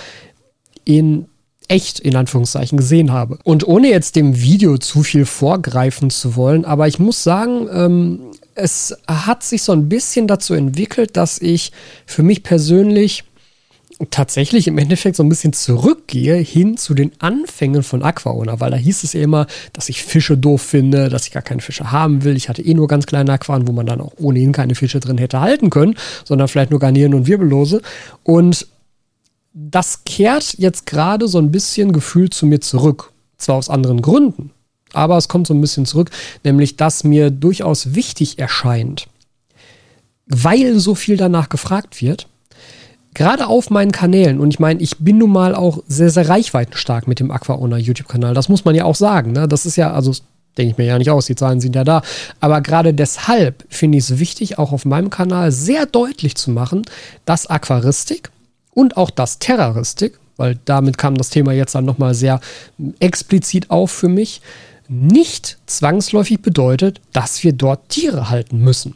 in 0.85 1.25
echt 1.69 1.99
in 1.99 2.15
Anführungszeichen 2.15 2.77
gesehen 2.77 3.13
habe. 3.13 3.37
Und 3.43 3.65
ohne 3.65 3.89
jetzt 3.89 4.15
dem 4.15 4.41
Video 4.41 4.77
zu 4.77 5.03
viel 5.03 5.25
vorgreifen 5.25 6.09
zu 6.09 6.35
wollen, 6.35 6.65
aber 6.65 6.87
ich 6.87 6.99
muss 6.99 7.23
sagen, 7.23 7.69
ähm, 7.71 8.19
es 8.55 8.97
hat 9.07 9.43
sich 9.43 9.63
so 9.63 9.71
ein 9.71 9.87
bisschen 9.87 10.27
dazu 10.27 10.53
entwickelt, 10.53 11.15
dass 11.15 11.39
ich 11.39 11.71
für 12.05 12.23
mich 12.23 12.43
persönlich 12.43 13.23
tatsächlich 14.11 14.67
im 14.67 14.77
Endeffekt 14.77 15.17
so 15.17 15.23
ein 15.23 15.29
bisschen 15.29 15.51
zurückgehe 15.51 16.37
hin 16.37 16.77
zu 16.77 16.93
den 16.93 17.11
Anfängen 17.19 17.83
von 17.83 18.01
Aquaona, 18.01 18.59
weil 18.59 18.71
da 18.71 18.77
hieß 18.77 19.03
es 19.03 19.13
ja 19.13 19.21
immer, 19.21 19.45
dass 19.73 19.89
ich 19.89 20.03
Fische 20.03 20.37
doof 20.37 20.61
finde, 20.61 21.09
dass 21.09 21.27
ich 21.27 21.33
gar 21.33 21.43
keine 21.43 21.61
Fische 21.61 21.91
haben 21.91 22.23
will. 22.23 22.37
Ich 22.37 22.47
hatte 22.47 22.61
eh 22.61 22.73
nur 22.73 22.87
ganz 22.87 23.05
kleine 23.05 23.33
Aquarien, 23.33 23.67
wo 23.67 23.73
man 23.73 23.85
dann 23.85 23.99
auch 23.99 24.13
ohnehin 24.17 24.53
keine 24.53 24.75
Fische 24.75 25.01
drin 25.01 25.17
hätte 25.17 25.41
halten 25.41 25.69
können, 25.69 25.95
sondern 26.23 26.47
vielleicht 26.47 26.71
nur 26.71 26.79
Garnieren 26.79 27.13
und 27.13 27.27
Wirbellose. 27.27 27.81
Und 28.23 28.67
das 29.53 30.03
kehrt 30.03 30.55
jetzt 30.57 30.85
gerade 30.85 31.27
so 31.27 31.37
ein 31.37 31.51
bisschen 31.51 31.91
gefühlt 31.91 32.33
zu 32.33 32.45
mir 32.45 32.61
zurück. 32.61 33.11
Zwar 33.37 33.55
aus 33.55 33.69
anderen 33.69 34.01
Gründen, 34.01 34.51
aber 34.93 35.17
es 35.17 35.27
kommt 35.27 35.47
so 35.47 35.53
ein 35.53 35.61
bisschen 35.61 35.85
zurück, 35.85 36.11
nämlich 36.43 36.75
dass 36.75 37.03
mir 37.03 37.31
durchaus 37.31 37.95
wichtig 37.95 38.37
erscheint, 38.37 39.07
weil 40.27 40.77
so 40.79 40.93
viel 40.93 41.15
danach 41.15 41.47
gefragt 41.47 42.01
wird, 42.01 42.27
gerade 43.13 43.47
auf 43.47 43.69
meinen 43.69 43.93
Kanälen, 43.93 44.39
und 44.39 44.53
ich 44.53 44.59
meine, 44.59 44.81
ich 44.81 44.97
bin 44.97 45.19
nun 45.19 45.31
mal 45.31 45.55
auch 45.55 45.81
sehr, 45.87 46.09
sehr 46.09 46.27
reichweitenstark 46.27 47.07
mit 47.07 47.19
dem 47.19 47.31
Aquaona 47.31 47.77
YouTube-Kanal, 47.77 48.33
das 48.33 48.49
muss 48.49 48.65
man 48.65 48.75
ja 48.75 48.83
auch 48.83 48.95
sagen, 48.95 49.31
ne? 49.31 49.47
das 49.47 49.65
ist 49.65 49.77
ja, 49.77 49.93
also 49.93 50.13
denke 50.57 50.71
ich 50.71 50.77
mir 50.77 50.85
ja 50.85 50.97
nicht 50.97 51.09
aus, 51.09 51.25
die 51.25 51.35
Zahlen 51.35 51.61
sind 51.61 51.75
ja 51.75 51.85
da, 51.85 52.01
aber 52.41 52.59
gerade 52.59 52.93
deshalb 52.93 53.63
finde 53.69 53.97
ich 53.97 54.03
es 54.03 54.19
wichtig, 54.19 54.59
auch 54.59 54.73
auf 54.73 54.83
meinem 54.83 55.09
Kanal 55.09 55.53
sehr 55.53 55.85
deutlich 55.85 56.35
zu 56.35 56.51
machen, 56.51 56.81
dass 57.23 57.47
Aquaristik, 57.47 58.31
und 58.79 58.95
auch 58.95 59.09
das 59.09 59.39
Terroristik, 59.39 60.17
weil 60.37 60.57
damit 60.63 60.97
kam 60.97 61.15
das 61.15 61.29
Thema 61.29 61.51
jetzt 61.51 61.75
dann 61.75 61.83
nochmal 61.83 62.13
sehr 62.13 62.39
explizit 63.01 63.69
auf 63.69 63.91
für 63.91 64.07
mich, 64.07 64.41
nicht 64.87 65.57
zwangsläufig 65.65 66.41
bedeutet, 66.41 67.01
dass 67.11 67.43
wir 67.43 67.51
dort 67.51 67.89
Tiere 67.89 68.29
halten 68.29 68.59
müssen. 68.59 68.95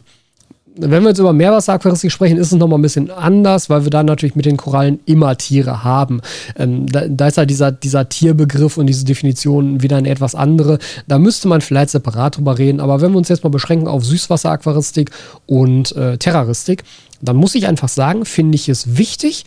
Wenn 0.76 1.04
wir 1.04 1.10
jetzt 1.10 1.20
über 1.20 1.34
Meerwasseraquaristik 1.34 2.14
sprechen, 2.14 2.38
ist 2.38 2.54
es 2.54 2.58
nochmal 2.58 2.80
ein 2.80 2.82
bisschen 2.82 3.12
anders, 3.12 3.70
weil 3.70 3.84
wir 3.84 3.92
da 3.92 4.04
natürlich 4.04 4.36
mit 4.36 4.46
den 4.46 4.56
Korallen 4.56 5.02
immer 5.06 5.38
Tiere 5.38 5.84
haben. 5.84 6.22
Ähm, 6.58 6.88
da, 6.88 7.06
da, 7.08 7.28
ist 7.28 7.38
halt 7.38 7.50
dieser, 7.50 7.74
dieser 7.74 8.08
Tierbegriff 8.08 8.78
und 8.78 8.88
diese 8.88 9.04
Definition 9.04 9.84
wieder 9.84 9.98
eine 9.98 10.10
etwas 10.10 10.34
andere. 10.34 10.80
Da 11.08 11.20
müsste 11.20 11.50
man 11.50 11.60
vielleicht 11.60 11.90
separat 11.90 12.38
drüber 12.38 12.58
reden. 12.58 12.80
Aber 12.80 13.02
wenn 13.02 13.12
wir 13.12 13.18
uns 13.18 13.28
jetzt 13.28 13.44
mal 13.44 13.50
beschränken 13.50 13.88
auf 13.88 14.06
Süßwasseraquaristik 14.06 15.12
und 15.46 15.94
äh, 15.96 16.18
Terroristik, 16.18 16.84
dann 17.22 17.38
muss 17.38 17.56
ich 17.56 17.68
einfach 17.68 17.90
sagen, 17.90 18.26
finde 18.26 18.56
ich 18.56 18.68
es 18.68 18.98
wichtig, 18.98 19.46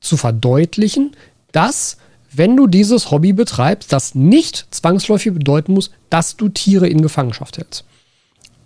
zu 0.00 0.16
verdeutlichen, 0.16 1.12
dass 1.52 1.96
wenn 2.32 2.56
du 2.56 2.66
dieses 2.66 3.10
Hobby 3.10 3.32
betreibst, 3.32 3.92
das 3.92 4.14
nicht 4.14 4.66
zwangsläufig 4.70 5.34
bedeuten 5.34 5.74
muss, 5.74 5.90
dass 6.10 6.36
du 6.36 6.48
Tiere 6.48 6.88
in 6.88 7.02
Gefangenschaft 7.02 7.58
hältst. 7.58 7.84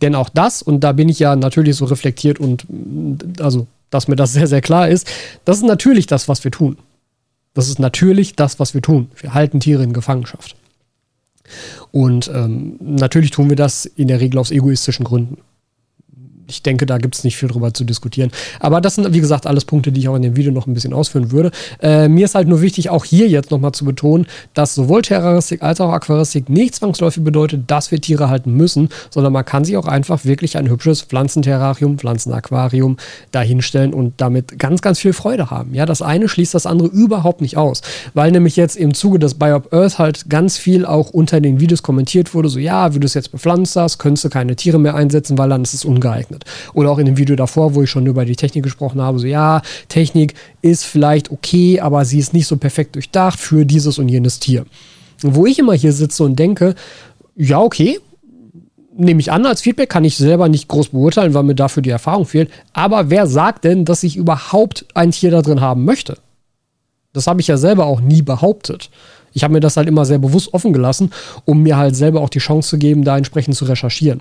Denn 0.03 0.15
auch 0.15 0.29
das, 0.29 0.61
und 0.61 0.81
da 0.81 0.93
bin 0.93 1.09
ich 1.09 1.19
ja 1.19 1.35
natürlich 1.35 1.77
so 1.77 1.87
reflektiert 1.87 2.39
und 2.39 2.67
also, 3.41 3.67
dass 3.91 4.09
mir 4.09 4.17
das 4.17 4.33
sehr, 4.33 4.47
sehr 4.47 4.61
klar 4.61 4.89
ist, 4.89 5.11
das 5.45 5.59
ist 5.59 5.63
natürlich 5.63 6.07
das, 6.07 6.29
was 6.29 6.45
wir 6.45 6.51
tun. 6.51 6.77
Das 7.55 7.69
ist 7.69 7.79
natürlich 7.79 8.35
das, 8.35 8.59
was 8.59 8.75
wir 8.75 8.83
tun. 8.83 9.11
Wir 9.17 9.33
halten 9.33 9.61
Tiere 9.61 9.83
in 9.83 9.93
Gefangenschaft. 9.93 10.57
Und 11.93 12.29
ähm, 12.35 12.77
natürlich 12.81 13.31
tun 13.31 13.49
wir 13.49 13.57
das 13.57 13.87
in 13.87 14.09
der 14.09 14.21
Regel 14.21 14.39
aus 14.39 14.51
egoistischen 14.51 15.05
Gründen 15.05 15.39
ich 16.47 16.63
denke, 16.63 16.87
da 16.87 16.99
gibt 16.99 17.15
es 17.15 17.25
nicht 17.25 17.37
viel 17.37 17.49
drüber 17.49 17.73
zu 17.73 17.85
diskutieren. 17.85 18.31
Aber 18.61 18.81
das 18.81 18.97
sind, 18.97 19.13
wie 19.13 19.21
gesagt, 19.21 19.47
alles 19.47 19.65
Punkte, 19.65 19.93
die 19.93 20.01
ich 20.01 20.09
auch 20.09 20.17
in 20.17 20.23
dem 20.23 20.37
Video 20.37 20.53
noch 20.53 20.67
ein 20.67 20.75
bisschen 20.75 20.93
ausführen 20.93 21.33
würde. 21.33 21.51
Äh, 21.81 22.09
mir 22.09 22.27
ist 22.27 22.35
halt 22.35 22.49
nur 22.49 22.61
wichtig, 22.61 22.91
auch 22.91 23.05
hier 23.05 23.29
jetzt 23.29 23.51
nochmal 23.51 23.73
zu 23.73 23.85
betonen, 23.85 24.27
dass 24.53 24.75
sowohl 24.75 25.03
Terroristik 25.03 25.63
als 25.63 25.81
auch 25.81 25.93
Aquaristik 25.93 26.49
nicht 26.49 26.75
zwangsläufig 26.75 27.25
bedeutet, 27.25 27.71
dass 27.71 27.91
wir 27.91 28.01
Tiere 28.01 28.29
halten 28.29 28.55
müssen, 28.55 28.89
sondern 29.11 29.33
man 29.33 29.45
kann 29.45 29.65
sich 29.65 29.77
auch 29.77 29.87
einfach 29.87 30.25
wirklich 30.25 30.57
ein 30.59 30.69
hübsches 30.69 31.03
Pflanzenterrarium, 31.03 31.99
Pflanzenaquarium 31.99 32.97
dahinstellen 33.33 33.95
und 33.95 34.15
damit 34.19 34.59
ganz, 34.59 34.83
ganz 34.83 34.99
viel 34.99 35.13
Freude 35.13 35.51
haben. 35.51 35.75
Ja, 35.75 35.87
das 35.87 36.03
eine 36.03 36.29
schließt 36.29 36.55
das 36.55 36.67
andere 36.67 36.89
überhaupt 36.89 37.41
nicht 37.41 37.57
aus, 37.57 37.81
weil 38.13 38.31
nämlich 38.31 38.57
jetzt 38.57 38.77
im 38.77 38.95
Zuge 38.95 39.19
des 39.19 39.35
Biop 39.35 39.73
Earth 39.73 39.99
halt 39.99 40.29
ganz 40.29 40.59
viel 40.59 40.85
auch 40.85 41.11
unter 41.11 41.41
den 41.41 41.61
Videos 41.61 41.83
kommentiert 41.83 42.35
wurde, 42.35 42.49
so 42.49 42.59
ja, 42.59 42.95
wie 42.95 43.01
du 43.01 43.07
es 43.07 43.15
jetzt 43.15 43.33
bepflanzt 43.33 43.77
hast, 43.77 43.99
könntest 43.99 44.25
du 44.25 44.29
keine 44.29 44.57
Tiere 44.57 44.79
mehr 44.79 44.95
einsetzen, 44.95 45.39
weil 45.39 45.49
dann 45.49 45.63
ist 45.63 45.75
es 45.75 45.85
ungeeignet 45.85 46.34
geeignet. 46.35 46.45
Oder 46.75 46.91
auch 46.91 46.99
in 46.99 47.07
dem 47.07 47.17
Video 47.17 47.37
davor, 47.37 47.75
wo 47.75 47.83
ich 47.83 47.91
schon 47.91 48.07
über 48.07 48.25
die 48.25 48.37
Technik 48.37 48.65
gesprochen 48.65 49.01
habe, 49.01 49.19
so 49.19 49.27
ja, 49.27 49.63
Technik 49.89 50.35
ist 50.63 50.85
vielleicht 50.85 51.31
okay, 51.31 51.81
aber 51.81 52.05
sie 52.05 52.19
ist 52.19 52.33
nicht 52.33 52.47
so 52.47 52.57
perfekt 52.57 52.95
durchdacht 52.95 53.39
für 53.39 53.65
dieses 53.65 53.99
und 53.99 54.09
jenes 54.09 54.41
Tier. 54.41 54.67
Wo 55.23 55.47
ich 55.47 55.59
immer 55.59 55.75
hier 55.75 55.93
sitze 55.93 56.25
und 56.25 56.39
denke, 56.39 56.75
ja, 57.37 57.61
okay, 57.61 57.99
nehme 58.97 59.21
ich 59.21 59.33
an 59.33 59.47
als 59.47 59.63
Feedback, 59.63 59.89
kann 59.89 60.05
ich 60.05 60.17
selber 60.17 60.49
nicht 60.49 60.69
groß 60.69 60.91
beurteilen, 60.91 61.35
weil 61.35 61.43
mir 61.43 61.55
dafür 61.55 61.83
die 61.83 61.91
Erfahrung 61.91 62.27
fehlt. 62.27 62.51
Aber 62.73 63.11
wer 63.11 63.27
sagt 63.27 63.65
denn, 63.65 63.85
dass 63.85 64.03
ich 64.03 64.17
überhaupt 64.17 64.87
ein 64.95 65.11
Tier 65.11 65.31
da 65.31 65.43
drin 65.43 65.61
haben 65.61 65.85
möchte? 65.85 66.19
Das 67.13 67.27
habe 67.27 67.41
ich 67.41 67.47
ja 67.47 67.57
selber 67.57 67.87
auch 67.87 68.01
nie 68.01 68.23
behauptet. 68.23 68.91
Ich 69.33 69.43
habe 69.43 69.53
mir 69.53 69.61
das 69.61 69.77
halt 69.77 69.89
immer 69.89 70.05
sehr 70.05 70.19
bewusst 70.19 70.55
offen 70.55 70.73
gelassen, 70.73 71.11
um 71.45 71.63
mir 71.63 71.77
halt 71.77 71.97
selber 71.97 72.21
auch 72.21 72.29
die 72.29 72.39
Chance 72.39 72.71
zu 72.71 72.79
geben, 72.79 73.05
da 73.05 73.17
entsprechend 73.17 73.57
zu 73.57 73.65
recherchieren. 73.65 74.21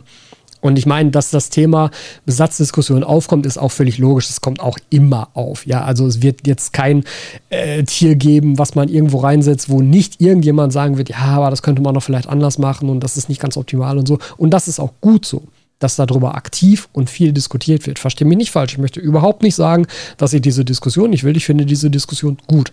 Und 0.64 0.80
ich 0.80 0.86
meine, 0.86 1.12
dass 1.12 1.30
das 1.30 1.50
Thema 1.50 1.92
Besatzdiskussion 2.26 3.04
aufkommt, 3.04 3.46
ist 3.46 3.58
auch 3.58 3.72
völlig 3.72 3.98
logisch. 3.98 4.30
Es 4.30 4.40
kommt 4.40 4.62
auch 4.62 4.78
immer 4.90 5.28
auf. 5.34 5.68
Ja, 5.68 5.84
also 5.84 6.08
es 6.08 6.22
wird 6.22 6.48
jetzt 6.48 6.72
kein 6.72 7.04
äh, 7.50 7.84
Tier 7.84 8.16
geben, 8.16 8.58
was 8.58 8.74
man 8.74 8.88
irgendwo 8.88 9.18
reinsetzt, 9.18 9.70
wo 9.70 9.82
nicht 9.82 10.22
irgendjemand 10.22 10.72
sagen 10.72 10.98
wird, 10.98 11.10
ja, 11.10 11.18
aber 11.18 11.50
das 11.50 11.64
könnte 11.64 11.82
man 11.82 11.94
noch 11.94 12.02
vielleicht 12.02 12.30
anders 12.30 12.60
machen 12.60 12.90
und 12.90 13.02
das 13.02 13.18
ist 13.18 13.28
nicht 13.28 13.42
ganz 13.42 13.58
optimal 13.58 13.98
und 13.98 14.08
so. 14.08 14.20
Und 14.38 14.52
das 14.52 14.70
ist 14.70 14.80
auch 14.80 14.94
gut 15.02 15.26
so 15.26 15.44
dass 15.80 15.98
darüber 15.98 16.36
aktiv 16.36 16.88
und 16.94 17.10
viel 17.10 17.34
diskutiert 17.34 17.86
wird. 17.86 18.00
Verstehe 18.00 18.26
mich 18.26 18.38
nicht 18.38 18.52
falsch. 18.52 18.72
Ich 18.72 18.78
möchte 18.78 19.02
überhaupt 19.02 19.44
nicht 19.44 19.56
sagen, 19.56 19.86
dass 20.16 20.32
ich 20.32 20.42
diese 20.42 20.64
Diskussion 20.64 21.10
nicht 21.10 21.26
will. 21.26 21.36
Ich 21.36 21.46
finde 21.46 21.66
diese 21.66 21.90
Diskussion 21.90 22.38
gut, 22.48 22.72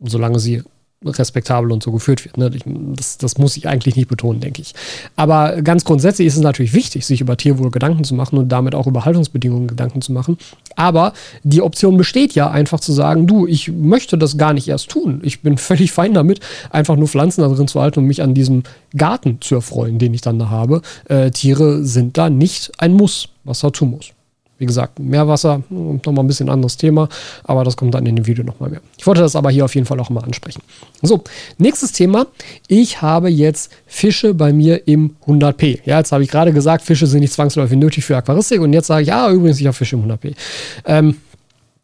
solange 0.00 0.40
sie 0.40 0.64
respektabel 1.04 1.72
und 1.72 1.82
so 1.82 1.92
geführt 1.92 2.24
wird. 2.24 2.36
Ne? 2.36 2.50
Das, 2.94 3.16
das, 3.16 3.38
muss 3.38 3.56
ich 3.56 3.66
eigentlich 3.66 3.96
nicht 3.96 4.08
betonen, 4.08 4.40
denke 4.40 4.60
ich. 4.60 4.74
Aber 5.16 5.62
ganz 5.62 5.84
grundsätzlich 5.84 6.26
ist 6.26 6.36
es 6.36 6.42
natürlich 6.42 6.74
wichtig, 6.74 7.06
sich 7.06 7.22
über 7.22 7.38
Tierwohl 7.38 7.70
Gedanken 7.70 8.04
zu 8.04 8.14
machen 8.14 8.38
und 8.38 8.50
damit 8.50 8.74
auch 8.74 8.86
über 8.86 9.06
Haltungsbedingungen 9.06 9.66
Gedanken 9.66 10.02
zu 10.02 10.12
machen. 10.12 10.36
Aber 10.76 11.14
die 11.42 11.62
Option 11.62 11.96
besteht 11.96 12.34
ja 12.34 12.50
einfach 12.50 12.80
zu 12.80 12.92
sagen, 12.92 13.26
du, 13.26 13.46
ich 13.46 13.68
möchte 13.72 14.18
das 14.18 14.36
gar 14.36 14.52
nicht 14.52 14.68
erst 14.68 14.90
tun. 14.90 15.20
Ich 15.24 15.40
bin 15.40 15.56
völlig 15.70 15.92
fein 15.92 16.12
damit, 16.12 16.40
einfach 16.68 16.96
nur 16.96 17.08
Pflanzen 17.08 17.40
da 17.40 17.48
drin 17.48 17.68
zu 17.68 17.80
halten 17.80 18.00
und 18.00 18.06
mich 18.06 18.22
an 18.22 18.34
diesem 18.34 18.62
Garten 18.94 19.38
zu 19.40 19.54
erfreuen, 19.54 19.98
den 19.98 20.12
ich 20.12 20.20
dann 20.20 20.38
da 20.38 20.50
habe. 20.50 20.82
Äh, 21.08 21.30
Tiere 21.30 21.82
sind 21.82 22.18
da 22.18 22.28
nicht 22.28 22.72
ein 22.78 22.92
Muss, 22.92 23.28
was 23.44 23.60
dazu 23.60 23.86
muss. 23.86 24.12
Wie 24.60 24.66
gesagt, 24.66 24.98
Meerwasser, 24.98 25.62
nochmal 25.70 26.22
ein 26.22 26.26
bisschen 26.26 26.50
anderes 26.50 26.76
Thema, 26.76 27.08
aber 27.44 27.64
das 27.64 27.78
kommt 27.78 27.94
dann 27.94 28.04
in 28.04 28.14
dem 28.14 28.26
Video 28.26 28.44
nochmal 28.44 28.68
mehr. 28.68 28.82
Ich 28.98 29.06
wollte 29.06 29.22
das 29.22 29.34
aber 29.34 29.50
hier 29.50 29.64
auf 29.64 29.74
jeden 29.74 29.86
Fall 29.86 29.98
auch 30.00 30.10
mal 30.10 30.22
ansprechen. 30.22 30.60
So, 31.00 31.24
nächstes 31.56 31.92
Thema. 31.92 32.26
Ich 32.68 33.00
habe 33.00 33.30
jetzt 33.30 33.72
Fische 33.86 34.34
bei 34.34 34.52
mir 34.52 34.86
im 34.86 35.16
100p. 35.26 35.80
Ja, 35.86 35.96
jetzt 35.96 36.12
habe 36.12 36.22
ich 36.22 36.30
gerade 36.30 36.52
gesagt, 36.52 36.84
Fische 36.84 37.06
sind 37.06 37.20
nicht 37.20 37.32
zwangsläufig 37.32 37.78
nötig 37.78 38.04
für 38.04 38.18
Aquaristik 38.18 38.60
und 38.60 38.74
jetzt 38.74 38.88
sage 38.88 39.02
ich, 39.02 39.08
ja, 39.08 39.30
übrigens, 39.30 39.58
ich 39.58 39.66
habe 39.66 39.74
Fische 39.74 39.96
im 39.96 40.04
100p. 40.04 40.34
Ähm, 40.84 41.16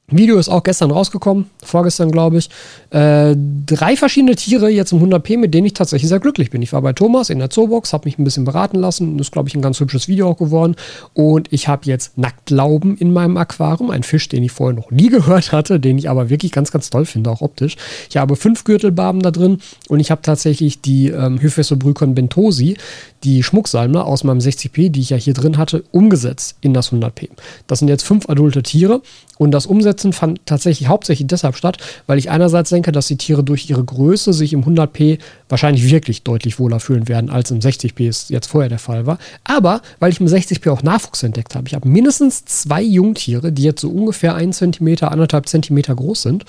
Video 0.09 0.39
ist 0.39 0.49
auch 0.49 0.63
gestern 0.63 0.93
rausgekommen, 0.93 1.51
vorgestern 1.65 2.13
glaube 2.13 2.39
ich. 2.39 2.49
Äh, 2.91 3.35
drei 3.67 3.97
verschiedene 3.97 4.37
Tiere 4.37 4.69
jetzt 4.69 4.93
im 4.93 5.01
100p, 5.01 5.37
mit 5.37 5.53
denen 5.53 5.67
ich 5.67 5.75
tatsächlich 5.75 6.09
sehr 6.09 6.21
glücklich 6.21 6.51
bin. 6.51 6.63
Ich 6.63 6.73
war 6.73 6.81
bei 6.81 6.93
Thomas 6.93 7.29
in 7.29 7.41
der 7.41 7.51
Zoobox, 7.51 7.93
habe 7.93 8.05
mich 8.07 8.17
ein 8.17 8.23
bisschen 8.23 8.45
beraten 8.45 8.79
lassen. 8.79 9.19
Ist, 9.19 9.33
glaube 9.33 9.49
ich, 9.49 9.57
ein 9.57 9.63
ganz 9.63 9.81
hübsches 9.81 10.07
Video 10.07 10.31
auch 10.31 10.37
geworden. 10.37 10.77
Und 11.13 11.53
ich 11.53 11.67
habe 11.67 11.87
jetzt 11.87 12.17
Nacktlauben 12.17 12.97
in 12.97 13.13
meinem 13.13 13.37
Aquarium. 13.37 13.91
Ein 13.91 14.05
Fisch, 14.05 14.29
den 14.29 14.45
ich 14.45 14.53
vorher 14.53 14.77
noch 14.77 14.93
nie 14.93 15.09
gehört 15.11 15.51
hatte, 15.51 15.81
den 15.81 15.99
ich 15.99 16.09
aber 16.09 16.31
wirklich 16.31 16.53
ganz, 16.53 16.71
ganz 16.71 16.89
toll 16.89 17.05
finde, 17.05 17.29
auch 17.31 17.41
optisch. 17.41 17.75
Ich 18.09 18.17
habe 18.17 18.37
fünf 18.37 18.63
Gürtelbarben 18.63 19.23
da 19.23 19.33
drin 19.33 19.59
und 19.89 19.99
ich 19.99 20.13
habe 20.13 20.23
tatsächlich 20.23 20.81
die 20.81 21.09
ähm, 21.09 21.41
Hyphesobrycon 21.41 22.15
bentosi, 22.15 22.77
die 23.25 23.43
Schmucksalme 23.43 24.05
aus 24.05 24.23
meinem 24.23 24.39
60p, 24.39 24.89
die 24.89 25.01
ich 25.01 25.11
ja 25.11 25.17
hier 25.17 25.35
drin 25.35 25.59
hatte, 25.59 25.83
umgesetzt 25.91 26.59
in 26.61 26.75
das 26.75 26.93
100p. 26.93 27.31
Das 27.67 27.81
sind 27.81 27.89
jetzt 27.89 28.05
fünf 28.05 28.29
adulte 28.29 28.63
Tiere 28.63 29.03
und 29.39 29.51
das 29.51 29.67
Umsetzen 29.67 30.13
fand 30.13 30.41
tatsächlich 30.47 30.89
hauptsächlich 30.89 31.27
deshalb 31.27 31.57
statt, 31.57 31.79
weil 32.07 32.19
ich 32.19 32.31
einerseits 32.31 32.71
denke, 32.71 32.93
dass 32.93 33.07
die 33.07 33.17
Tiere 33.17 33.45
durch 33.45 33.69
ihre 33.69 33.85
Größe 33.85 34.33
sich 34.33 34.53
im 34.53 34.65
100p 34.65 35.19
wahrscheinlich 35.49 35.91
wirklich 35.91 36.23
deutlich 36.23 36.59
wohler 36.59 36.81
fühlen 36.81 37.09
werden, 37.09 37.31
als 37.31 37.51
im 37.51 37.61
60p 37.61 38.09
es 38.09 38.29
jetzt 38.29 38.47
vorher 38.49 38.69
der 38.69 38.79
Fall 38.79 39.07
war. 39.07 39.19
Aber 39.45 39.81
weil 40.01 40.11
ich 40.11 40.21
im 40.21 40.27
60p 40.27 40.71
auch 40.71 40.83
Nachwuchs 40.83 41.23
entdeckt 41.23 41.55
habe. 41.55 41.69
Ich 41.69 41.75
habe 41.75 41.89
mindestens 41.89 42.45
zwei 42.45 42.83
Jungtiere, 42.83 43.53
die 43.53 43.63
jetzt 43.63 43.81
so 43.81 43.89
ungefähr 43.89 44.35
1 44.35 44.59
cm, 44.59 44.87
1,5 44.87 45.45
cm 45.45 45.97
groß 45.97 46.23
sind. 46.23 46.45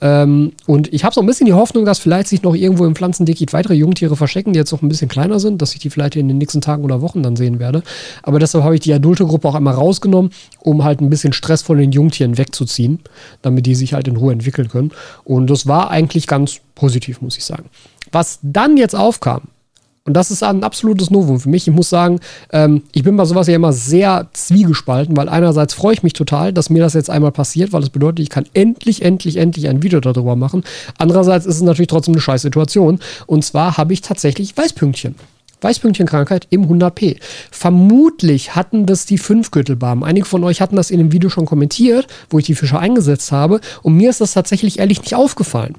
Ähm, 0.00 0.52
und 0.66 0.92
ich 0.92 1.04
habe 1.04 1.14
so 1.14 1.20
ein 1.20 1.26
bisschen 1.26 1.46
die 1.46 1.52
Hoffnung, 1.52 1.84
dass 1.84 1.98
vielleicht 1.98 2.28
sich 2.28 2.42
noch 2.42 2.54
irgendwo 2.54 2.86
im 2.86 2.94
Pflanzendickicht 2.94 3.52
weitere 3.52 3.74
Jungtiere 3.74 4.16
verstecken, 4.16 4.52
die 4.52 4.58
jetzt 4.58 4.72
noch 4.72 4.82
ein 4.82 4.88
bisschen 4.88 5.08
kleiner 5.08 5.38
sind, 5.38 5.62
dass 5.62 5.74
ich 5.74 5.78
die 5.78 5.90
vielleicht 5.90 6.16
in 6.16 6.28
den 6.28 6.38
nächsten 6.38 6.60
Tagen 6.60 6.84
oder 6.84 7.02
Wochen 7.02 7.22
dann 7.22 7.36
sehen 7.36 7.58
werde. 7.58 7.82
Aber 8.22 8.38
deshalb 8.38 8.64
habe 8.64 8.74
ich 8.74 8.80
die 8.80 8.92
adulte 8.92 9.26
Gruppe 9.26 9.48
auch 9.48 9.54
einmal 9.54 9.74
rausgenommen, 9.74 10.32
um 10.60 10.84
halt 10.84 11.00
ein 11.00 11.10
bisschen 11.10 11.32
Stress 11.32 11.62
von 11.62 11.78
den 11.78 11.92
Jungtieren 11.92 12.29
wegzuziehen, 12.38 13.00
damit 13.42 13.66
die 13.66 13.74
sich 13.74 13.94
halt 13.94 14.08
in 14.08 14.16
Ruhe 14.16 14.32
entwickeln 14.32 14.68
können. 14.68 14.92
Und 15.24 15.48
das 15.48 15.66
war 15.66 15.90
eigentlich 15.90 16.26
ganz 16.26 16.60
positiv, 16.74 17.20
muss 17.20 17.36
ich 17.36 17.44
sagen. 17.44 17.66
Was 18.12 18.38
dann 18.42 18.76
jetzt 18.76 18.96
aufkam, 18.96 19.42
und 20.04 20.14
das 20.14 20.30
ist 20.30 20.42
ein 20.42 20.64
absolutes 20.64 21.10
Novum 21.10 21.38
für 21.38 21.48
mich. 21.48 21.68
Ich 21.68 21.74
muss 21.74 21.90
sagen, 21.90 22.20
ähm, 22.52 22.82
ich 22.92 23.02
bin 23.02 23.16
bei 23.16 23.24
sowas 23.26 23.46
ja 23.46 23.54
immer 23.54 23.72
sehr 23.72 24.28
zwiegespalten, 24.32 25.16
weil 25.16 25.28
einerseits 25.28 25.74
freue 25.74 25.92
ich 25.92 26.02
mich 26.02 26.14
total, 26.14 26.52
dass 26.52 26.70
mir 26.70 26.80
das 26.80 26.94
jetzt 26.94 27.10
einmal 27.10 27.32
passiert, 27.32 27.72
weil 27.72 27.80
das 27.80 27.90
bedeutet, 27.90 28.20
ich 28.20 28.30
kann 28.30 28.46
endlich, 28.54 29.02
endlich, 29.02 29.36
endlich 29.36 29.68
ein 29.68 29.82
Video 29.82 30.00
darüber 30.00 30.36
machen. 30.36 30.64
Andererseits 30.98 31.46
ist 31.46 31.56
es 31.56 31.62
natürlich 31.62 31.88
trotzdem 31.88 32.14
eine 32.14 32.20
scheiß 32.20 32.42
Situation. 32.42 32.98
Und 33.26 33.44
zwar 33.44 33.76
habe 33.76 33.92
ich 33.92 34.00
tatsächlich 34.00 34.56
Weißpünktchen. 34.56 35.14
Weißpünktchenkrankheit 35.60 36.46
im 36.50 36.66
100p. 36.66 37.16
Vermutlich 37.50 38.54
hatten 38.54 38.86
das 38.86 39.06
die 39.06 39.18
Fünfgürtelbarben. 39.18 40.04
Einige 40.04 40.26
von 40.26 40.44
euch 40.44 40.60
hatten 40.60 40.76
das 40.76 40.90
in 40.90 40.98
dem 40.98 41.12
Video 41.12 41.30
schon 41.30 41.46
kommentiert, 41.46 42.06
wo 42.28 42.38
ich 42.38 42.46
die 42.46 42.54
Fische 42.54 42.78
eingesetzt 42.78 43.32
habe. 43.32 43.60
Und 43.82 43.96
mir 43.96 44.10
ist 44.10 44.20
das 44.20 44.32
tatsächlich 44.32 44.78
ehrlich 44.78 45.00
nicht 45.00 45.14
aufgefallen. 45.14 45.76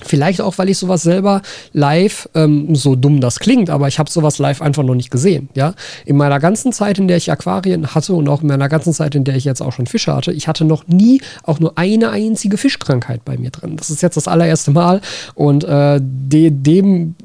Vielleicht 0.00 0.40
auch, 0.40 0.58
weil 0.58 0.68
ich 0.68 0.78
sowas 0.78 1.02
selber 1.02 1.42
live, 1.72 2.28
ähm, 2.36 2.76
so 2.76 2.94
dumm 2.94 3.20
das 3.20 3.40
klingt, 3.40 3.68
aber 3.68 3.88
ich 3.88 3.98
habe 3.98 4.08
sowas 4.08 4.38
live 4.38 4.62
einfach 4.62 4.84
noch 4.84 4.94
nicht 4.94 5.10
gesehen. 5.10 5.48
Ja, 5.54 5.74
in 6.04 6.16
meiner 6.16 6.38
ganzen 6.38 6.72
Zeit, 6.72 7.00
in 7.00 7.08
der 7.08 7.16
ich 7.16 7.32
Aquarien 7.32 7.96
hatte 7.96 8.14
und 8.14 8.28
auch 8.28 8.40
in 8.40 8.46
meiner 8.46 8.68
ganzen 8.68 8.92
Zeit, 8.92 9.16
in 9.16 9.24
der 9.24 9.34
ich 9.34 9.44
jetzt 9.44 9.60
auch 9.60 9.72
schon 9.72 9.88
Fische 9.88 10.14
hatte, 10.14 10.30
ich 10.30 10.46
hatte 10.46 10.64
noch 10.64 10.86
nie 10.86 11.20
auch 11.42 11.58
nur 11.58 11.76
eine 11.76 12.10
einzige 12.10 12.58
Fischkrankheit 12.58 13.24
bei 13.24 13.36
mir 13.38 13.50
drin. 13.50 13.76
Das 13.76 13.90
ist 13.90 14.00
jetzt 14.00 14.16
das 14.16 14.28
allererste 14.28 14.70
Mal 14.70 15.00
und 15.34 15.64
äh, 15.64 16.00
de 16.00 16.50
dem 16.52 17.16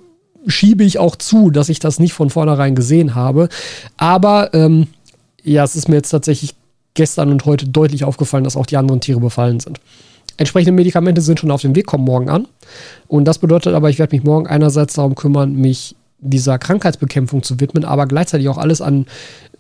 schiebe 0.48 0.84
ich 0.84 1.00
auch 1.00 1.16
zu, 1.16 1.50
dass 1.50 1.70
ich 1.70 1.80
das 1.80 2.00
nicht 2.00 2.14
von 2.14 2.30
vornherein 2.30 2.76
gesehen 2.76 3.16
habe. 3.16 3.50
Aber 3.98 4.54
ähm, 4.54 4.88
ja, 5.44 5.64
es 5.64 5.76
ist 5.76 5.90
mir 5.90 5.96
jetzt 5.96 6.10
tatsächlich 6.10 6.56
gestern 6.94 7.32
und 7.32 7.46
heute 7.46 7.68
deutlich 7.68 8.04
aufgefallen, 8.04 8.44
dass 8.44 8.56
auch 8.56 8.66
die 8.66 8.78
anderen 8.78 9.02
Tiere 9.02 9.20
befallen 9.20 9.60
sind. 9.60 9.80
Entsprechende 10.38 10.72
Medikamente 10.72 11.22
sind 11.22 11.40
schon 11.40 11.52
auf 11.52 11.62
dem 11.62 11.76
Weg, 11.76 11.86
kommen 11.86 12.06
morgen 12.06 12.30
an. 12.30 12.48
Und 13.08 13.26
das 13.26 13.38
bedeutet 13.38 13.74
aber, 13.76 13.90
ich 13.90 14.00
werde 14.00 14.16
mich 14.16 14.24
morgen 14.24 14.48
einerseits 14.48 14.96
darum 14.96 15.16
kümmern, 15.16 15.56
mich 15.56 15.96
dieser 16.24 16.58
Krankheitsbekämpfung 16.58 17.44
zu 17.44 17.60
widmen, 17.60 17.86
aber 17.86 18.08
gleichzeitig 18.08 18.50
auch 18.50 18.58
alles 18.58 18.82
an 18.82 19.06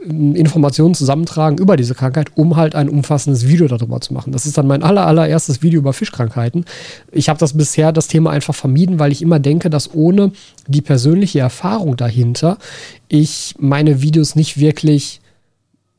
ähm, 0.03 0.35
Informationen 0.35 0.95
zusammentragen 0.95 1.57
über 1.57 1.77
diese 1.77 1.95
Krankheit, 1.95 2.31
um 2.35 2.55
halt 2.55 2.75
ein 2.75 2.89
umfassendes 2.89 3.47
Video 3.47 3.67
darüber 3.67 4.01
zu 4.01 4.13
machen. 4.13 4.31
Das 4.31 4.45
ist 4.45 4.57
dann 4.57 4.67
mein 4.67 4.83
aller, 4.83 5.05
allererstes 5.05 5.61
Video 5.61 5.79
über 5.79 5.93
Fischkrankheiten. 5.93 6.65
Ich 7.11 7.29
habe 7.29 7.39
das 7.39 7.53
bisher 7.55 7.91
das 7.91 8.07
Thema 8.07 8.31
einfach 8.31 8.55
vermieden, 8.55 8.99
weil 8.99 9.11
ich 9.11 9.21
immer 9.21 9.39
denke, 9.39 9.69
dass 9.69 9.93
ohne 9.93 10.31
die 10.67 10.81
persönliche 10.81 11.39
Erfahrung 11.39 11.97
dahinter 11.97 12.57
ich 13.07 13.55
meine 13.59 14.01
Videos 14.01 14.35
nicht 14.35 14.59
wirklich 14.59 15.21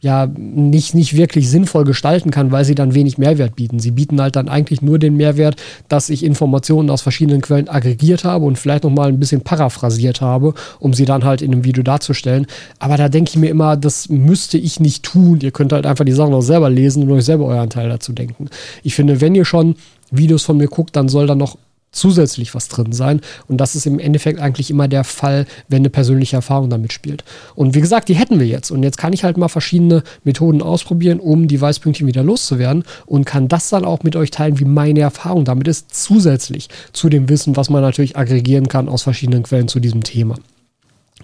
ja 0.05 0.29
nicht, 0.37 0.95
nicht 0.95 1.17
wirklich 1.17 1.51
sinnvoll 1.51 1.85
gestalten 1.85 2.31
kann, 2.31 2.53
weil 2.53 2.65
sie 2.65 2.77
dann 2.77 2.95
wenig 2.95 3.19
Mehrwert 3.19 3.57
bieten. 3.57 3.81
Sie 3.81 3.91
bieten 3.91 4.21
halt 4.21 4.37
dann 4.37 4.49
eigentlich 4.49 4.83
nur 4.83 5.01
den 5.01 5.17
Mehrwert, 5.17 5.57
dass 5.89 6.11
ich 6.11 6.23
Informationen 6.23 6.91
aus 6.91 7.03
verschiedenen 7.03 7.41
Quellen 7.41 7.69
aggregiert 7.69 8.23
habe 8.23 8.45
und 8.45 8.59
vielleicht 8.59 8.85
nochmal 8.85 9.09
ein 9.09 9.19
bisschen 9.19 9.41
paraphrasiert 9.41 10.21
habe, 10.21 10.55
um 10.79 10.95
sie 10.95 11.05
dann 11.05 11.25
halt 11.25 11.43
in 11.43 11.53
einem 11.53 11.65
Video 11.65 11.83
darzustellen. 11.83 12.47
Aber 12.79 12.97
da 12.97 13.09
denke 13.09 13.31
ich 13.31 13.37
mir 13.37 13.51
immer, 13.51 13.77
das 13.77 14.09
müsste 14.09 14.59
ich 14.59 14.79
nicht 14.79 15.03
tun. 15.03 15.41
Ihr 15.43 15.51
könnt 15.51 15.73
halt 15.73 15.87
einfach 15.87 16.05
die 16.05 16.13
Sachen 16.13 16.35
auch 16.35 16.43
selber 16.43 16.71
lesen 16.71 17.03
und 17.03 17.11
euch 17.11 17.25
selber 17.25 17.47
euren 17.47 17.71
Teil 17.71 17.89
dazu 17.89 18.13
denken. 18.13 18.49
Ich 18.85 18.95
finde, 18.95 19.21
wenn 19.21 19.35
ihr 19.35 19.45
schon 19.45 19.75
Videos 20.11 20.45
von 20.45 20.57
mir 20.57 20.69
guckt, 20.69 20.95
dann 20.95 21.09
soll 21.09 21.27
da 21.27 21.35
noch 21.35 21.57
zusätzlich 21.95 22.55
was 22.55 22.69
drin 22.69 22.93
sein. 22.93 23.21
Und 23.49 23.59
das 23.59 23.75
ist 23.75 23.87
im 23.87 23.99
Endeffekt 23.99 24.41
eigentlich 24.41 24.71
immer 24.71 24.89
der 24.89 25.05
Fall, 25.05 25.47
wenn 25.69 25.79
eine 25.79 25.91
persönliche 25.91 26.37
Erfahrung 26.37 26.71
damit 26.71 26.93
spielt. 26.93 27.25
Und 27.55 27.75
wie 27.75 27.81
gesagt, 27.81 28.09
die 28.09 28.15
hätten 28.15 28.39
wir 28.39 28.47
jetzt. 28.47 28.71
Und 28.71 28.83
jetzt 28.83 28.99
kann 28.99 29.13
ich 29.13 29.25
halt 29.25 29.37
mal 29.37 29.49
verschiedene 29.49 30.03
Methoden 30.25 30.63
ausprobieren, 30.63 31.21
um 31.21 31.49
die 31.49 31.61
Weißpünktchen 31.61 32.07
wieder 32.07 32.23
loszuwerden 32.23 32.85
und 33.07 33.25
kann 33.25 33.49
das 33.49 33.69
dann 33.69 33.85
auch 33.85 34.03
mit 34.03 34.17
euch 34.17 34.31
teilen, 34.31 34.59
wie 34.59 34.65
meine 34.65 35.01
Erfahrung 35.01 35.45
damit 35.45 35.69
ist, 35.69 35.95
zusätzlich 35.95 36.69
zu 36.93 37.09
dem 37.09 37.29
Wissen, 37.29 37.57
was 37.57 37.71
man 37.71 37.83
natürlich 37.83 38.17
aggregieren 38.17 38.69
kann 38.69 38.89
aus 38.89 39.03
verschiedenen 39.03 39.43
Quellen 39.43 39.69
zu 39.69 39.81
diesem 39.81 40.03
Thema. 40.03 40.37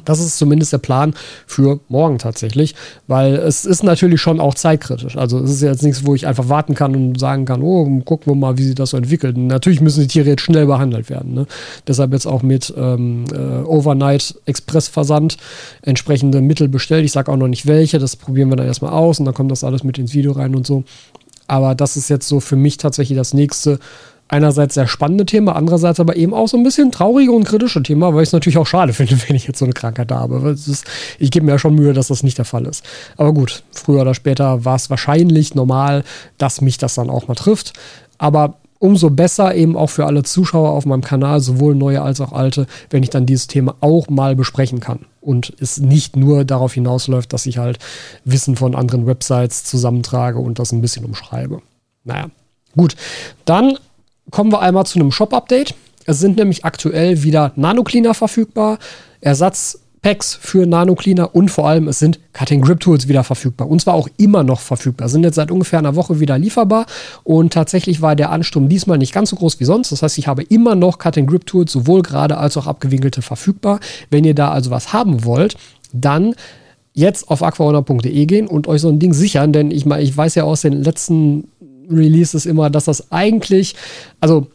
Das 0.05 0.21
ist 0.21 0.39
zumindest 0.39 0.73
der 0.73 0.79
Plan 0.79 1.15
für 1.47 1.81
morgen 1.89 2.19
tatsächlich, 2.19 2.75
weil 3.07 3.35
es 3.35 3.65
ist 3.65 3.83
natürlich 3.83 4.21
schon 4.21 4.41
auch 4.41 4.55
zeitkritisch. 4.55 5.17
Also 5.17 5.39
es 5.39 5.51
ist 5.51 5.63
jetzt 5.63 5.83
nichts, 5.83 6.07
wo 6.07 6.15
ich 6.15 6.27
einfach 6.27 6.49
warten 6.49 6.75
kann 6.75 6.95
und 6.95 7.19
sagen 7.19 7.45
kann, 7.45 7.63
oh, 7.63 7.85
gucken 8.05 8.33
wir 8.33 8.37
mal, 8.37 8.59
wie 8.59 8.65
sich 8.65 8.75
das 8.75 8.91
so 8.91 8.97
entwickelt. 8.97 9.37
Und 9.37 9.47
natürlich 9.47 9.81
müssen 9.81 10.01
die 10.01 10.09
Tiere 10.09 10.29
jetzt 10.29 10.43
schnell 10.43 10.67
behandelt 10.67 11.11
werden. 11.11 11.35
Ne? 11.35 11.47
Deshalb 11.87 12.13
jetzt 12.13 12.27
auch 12.27 12.43
mit 12.43 12.73
ähm, 12.77 13.25
äh, 13.33 13.65
Overnight 13.65 14.35
Express 14.47 14.89
Versand 14.89 15.37
entsprechende 15.83 16.41
Mittel 16.41 16.69
bestellt. 16.69 17.05
Ich 17.05 17.13
sage 17.13 17.31
auch 17.31 17.37
noch 17.37 17.49
nicht 17.49 17.67
welche, 17.67 17.99
das 17.99 18.17
probieren 18.17 18.51
wir 18.51 18.57
dann 18.57 18.67
erstmal 18.67 18.93
aus 18.93 19.19
und 19.19 19.25
dann 19.25 19.35
kommt 19.35 19.51
das 19.51 19.65
alles 19.65 19.85
mit 19.85 19.99
ins 19.99 20.15
Video 20.15 20.33
rein 20.33 20.55
und 20.55 20.67
so. 20.67 20.85
Aber 21.51 21.75
das 21.75 21.97
ist 21.97 22.09
jetzt 22.09 22.29
so 22.29 22.39
für 22.39 22.55
mich 22.55 22.77
tatsächlich 22.77 23.19
das 23.19 23.35
nächste 23.35 23.81
einerseits 24.31 24.75
sehr 24.75 24.87
spannende 24.87 25.27
Thema, 25.27 25.57
andererseits 25.57 26.01
aber 26.01 26.17
eben 26.17 26.33
auch 26.33 26.49
so 26.49 26.57
ein 26.57 26.63
bisschen 26.63 26.93
traurige 26.93 27.33
und 27.33 27.45
kritische 27.45 27.83
Thema, 27.83 28.15
weil 28.15 28.23
ich 28.23 28.29
es 28.29 28.33
natürlich 28.33 28.59
auch 28.59 28.67
schade 28.67 28.93
finde, 28.95 29.17
wenn 29.27 29.37
ich 29.37 29.47
jetzt 29.47 29.59
so 29.59 29.65
eine 29.65 29.75
Krankheit 29.75 30.13
habe. 30.13 30.51
Ist, 30.51 30.85
ich 31.19 31.31
gebe 31.31 31.47
mir 31.47 31.53
ja 31.53 31.59
schon 31.59 31.75
Mühe, 31.75 31.93
dass 31.93 32.09
das 32.09 32.23
nicht 32.23 32.39
der 32.39 32.45
Fall 32.45 32.67
ist. 32.67 32.85
Aber 33.17 33.35
gut, 33.35 33.65
früher 33.73 34.03
oder 34.03 34.15
später 34.15 34.65
war 34.65 34.77
es 34.77 34.89
wahrscheinlich 34.89 35.55
normal, 35.55 36.05
dass 36.39 36.61
mich 36.61 36.79
das 36.79 36.95
dann 36.95 37.11
auch 37.11 37.29
mal 37.29 37.35
trifft. 37.35 37.73
Aber 38.19 38.57
umso 38.79 39.11
besser 39.11 39.55
eben 39.55 39.77
auch 39.77 39.91
für 39.91 40.07
alle 40.07 40.23
Zuschauer 40.23 40.71
auf 40.71 40.87
meinem 40.87 41.03
Kanal, 41.03 41.41
sowohl 41.41 41.75
neue 41.75 42.01
als 42.01 42.21
auch 42.21 42.33
alte, 42.33 42.67
wenn 42.89 43.03
ich 43.03 43.11
dann 43.11 43.27
dieses 43.27 43.47
Thema 43.47 43.77
auch 43.81 44.09
mal 44.09 44.37
besprechen 44.37 44.81
kann. 44.81 45.01
Und 45.21 45.53
es 45.61 45.79
nicht 45.79 46.17
nur 46.17 46.45
darauf 46.45 46.73
hinausläuft, 46.73 47.33
dass 47.33 47.47
ich 47.47 47.59
halt 47.59 47.79
Wissen 48.25 48.57
von 48.57 48.75
anderen 48.75 49.07
Websites 49.07 49.65
zusammentrage 49.65 50.39
und 50.39 50.59
das 50.59 50.73
ein 50.73 50.81
bisschen 50.81 51.05
umschreibe. 51.05 51.61
Naja, 52.05 52.31
gut. 52.75 52.97
Dann 53.45 53.77
kommen 54.31 54.53
wir 54.53 54.61
einmal 54.61 54.87
zu 54.87 54.99
einem 54.99 55.13
Shop-Update. 55.13 55.75
Es 56.07 56.19
sind 56.21 56.39
nämlich 56.39 56.65
aktuell 56.65 57.23
wieder 57.23 57.53
Nano-Cleaner 57.57 58.15
verfügbar, 58.15 58.79
Ersatzpacks 59.21 60.35
für 60.35 60.67
Nano-Cleaner 60.67 61.35
und 61.35 61.51
vor 61.51 61.69
allem 61.69 61.89
es 61.89 61.99
sind 61.99 62.19
Cutting 62.33 62.63
Grip 62.63 62.81
Tools 62.81 63.07
wieder 63.07 63.23
verfügbar. 63.23 63.69
Und 63.69 63.81
zwar 63.81 63.95
auch 63.95 64.09
immer 64.17 64.43
noch 64.43 64.61
verfügbar. 64.61 65.09
Sind 65.09 65.25
jetzt 65.25 65.37
seit 65.37 65.51
ungefähr 65.51 65.79
einer 65.79 65.97
Woche 65.97 66.21
wieder 66.21 66.39
lieferbar 66.39 66.87
und 67.23 67.53
tatsächlich 67.53 68.01
war 68.01 68.17
der 68.17 68.31
Ansturm 68.31 68.69
diesmal 68.69 68.99
nicht 68.99 69.13
ganz 69.13 69.31
so 69.31 69.37
groß 69.37 69.61
wie 69.61 69.65
sonst. 69.65 69.93
Das 69.93 70.03
heißt, 70.03 70.19
ich 70.19 70.27
habe 70.27 70.43
immer 70.43 70.75
noch 70.75 70.99
Cutting 70.99 71.27
Grip 71.27 71.47
Tools, 71.47 71.71
sowohl 71.73 72.03
gerade 72.03 72.39
als 72.39 72.57
auch 72.57 72.67
abgewinkelte 72.67 73.23
verfügbar. 73.23 73.81
Wenn 74.11 74.25
ihr 74.25 74.35
da 74.35 74.51
also 74.51 74.71
was 74.71 74.93
haben 74.93 75.25
wollt, 75.25 75.57
dann 75.93 76.35
jetzt 76.93 77.31
auf 77.31 77.43
aquaona.de 77.43 78.27
gehen 78.27 78.47
und 78.47 78.69
euch 78.69 78.81
so 78.81 78.89
ein 78.89 78.99
Ding 78.99 79.13
sichern, 79.13 79.53
denn 79.53 79.71
ich, 79.71 79.87
ich 79.87 80.17
weiß 80.17 80.35
ja 80.35 80.45
aus 80.45 80.63
den 80.63 80.73
letzten 80.73 81.49
Releases 81.91 82.47
immer, 82.47 82.71
dass 82.71 82.85
das 82.85 83.11
eigentlich, 83.13 83.75
also 84.21 84.47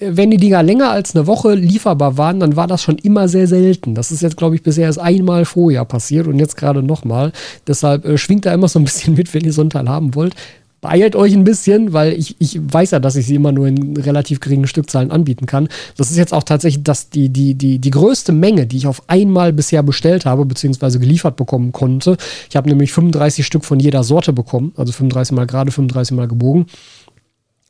wenn 0.00 0.30
die 0.30 0.36
Dinger 0.36 0.62
länger 0.62 0.90
als 0.90 1.14
eine 1.14 1.26
Woche 1.26 1.54
lieferbar 1.54 2.16
waren, 2.16 2.38
dann 2.38 2.54
war 2.54 2.68
das 2.68 2.82
schon 2.82 2.98
immer 2.98 3.26
sehr 3.26 3.48
selten. 3.48 3.94
Das 3.94 4.12
ist 4.12 4.22
jetzt, 4.22 4.36
glaube 4.36 4.54
ich, 4.54 4.62
bisher 4.62 4.84
erst 4.84 5.00
einmal 5.00 5.44
vorher 5.44 5.84
passiert 5.84 6.28
und 6.28 6.38
jetzt 6.38 6.56
gerade 6.56 6.82
nochmal. 6.82 7.32
Deshalb 7.66 8.04
äh, 8.04 8.16
schwingt 8.16 8.46
da 8.46 8.54
immer 8.54 8.68
so 8.68 8.78
ein 8.78 8.84
bisschen 8.84 9.14
mit, 9.14 9.34
wenn 9.34 9.44
ihr 9.44 9.52
so 9.52 9.60
einen 9.60 9.70
Teil 9.70 9.88
haben 9.88 10.14
wollt 10.14 10.34
beeilt 10.80 11.16
euch 11.16 11.34
ein 11.34 11.44
bisschen, 11.44 11.92
weil 11.92 12.12
ich, 12.12 12.36
ich 12.38 12.60
weiß 12.60 12.92
ja, 12.92 13.00
dass 13.00 13.16
ich 13.16 13.26
sie 13.26 13.34
immer 13.34 13.52
nur 13.52 13.66
in 13.66 13.96
relativ 13.96 14.40
geringen 14.40 14.66
Stückzahlen 14.66 15.10
anbieten 15.10 15.46
kann. 15.46 15.68
Das 15.96 16.10
ist 16.10 16.16
jetzt 16.16 16.32
auch 16.32 16.44
tatsächlich 16.44 16.84
das, 16.84 17.10
die, 17.10 17.28
die, 17.30 17.54
die, 17.54 17.78
die 17.78 17.90
größte 17.90 18.32
Menge, 18.32 18.66
die 18.66 18.76
ich 18.76 18.86
auf 18.86 19.02
einmal 19.08 19.52
bisher 19.52 19.82
bestellt 19.82 20.24
habe, 20.24 20.44
beziehungsweise 20.44 20.98
geliefert 20.98 21.36
bekommen 21.36 21.72
konnte. 21.72 22.16
Ich 22.48 22.56
habe 22.56 22.68
nämlich 22.68 22.92
35 22.92 23.44
Stück 23.44 23.64
von 23.64 23.80
jeder 23.80 24.04
Sorte 24.04 24.32
bekommen, 24.32 24.72
also 24.76 24.92
35 24.92 25.34
mal 25.34 25.46
gerade, 25.46 25.72
35 25.72 26.16
mal 26.16 26.28
gebogen. 26.28 26.66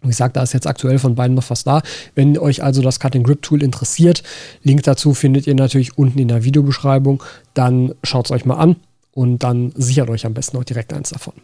Ich 0.07 0.16
sage, 0.16 0.33
da 0.33 0.42
ist 0.42 0.53
jetzt 0.55 0.68
aktuell 0.68 0.99
von 0.99 1.16
beiden 1.16 1.35
noch 1.35 1.51
was 1.51 1.64
da. 1.64 1.83
Wenn 2.14 2.38
euch 2.38 2.62
also 2.62 2.83
das 2.83 3.01
Cutting 3.01 3.25
Grip 3.25 3.42
Tool 3.42 3.62
interessiert, 3.62 4.23
Link 4.62 4.85
dazu 4.85 5.12
findet 5.12 5.49
ihr 5.49 5.57
natürlich 5.57 5.99
unten 5.99 6.21
in 6.21 6.29
der 6.29 6.44
Videobeschreibung. 6.44 7.23
Dann 7.55 7.94
schaut 8.05 8.27
es 8.27 8.31
euch 8.31 8.44
mal 8.44 8.57
an 8.57 8.77
und 9.12 9.42
dann 9.42 9.73
sichert 9.75 10.09
euch 10.09 10.25
am 10.25 10.35
besten 10.35 10.57
auch 10.57 10.64
direkt 10.64 10.92
eins 10.92 11.11
davon. 11.11 11.35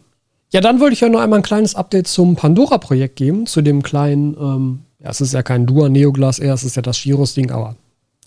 Ja, 0.55 0.61
dann 0.61 0.79
wollte 0.79 0.93
ich 0.93 1.01
ja 1.01 1.09
noch 1.09 1.19
einmal 1.19 1.39
ein 1.39 1.43
kleines 1.43 1.75
Update 1.75 2.07
zum 2.07 2.37
Pandora-Projekt 2.37 3.17
geben, 3.17 3.45
zu 3.45 3.61
dem 3.61 3.83
kleinen, 3.83 4.37
ähm, 4.39 4.79
ja, 5.03 5.09
es 5.09 5.19
ist 5.19 5.33
ja 5.33 5.43
kein 5.43 5.65
Dua 5.65 5.89
Neoglas 5.89 6.39
R, 6.39 6.53
es 6.53 6.63
ist 6.63 6.77
ja 6.77 6.81
das 6.81 6.97
Giros-Ding, 7.01 7.51
aber 7.51 7.75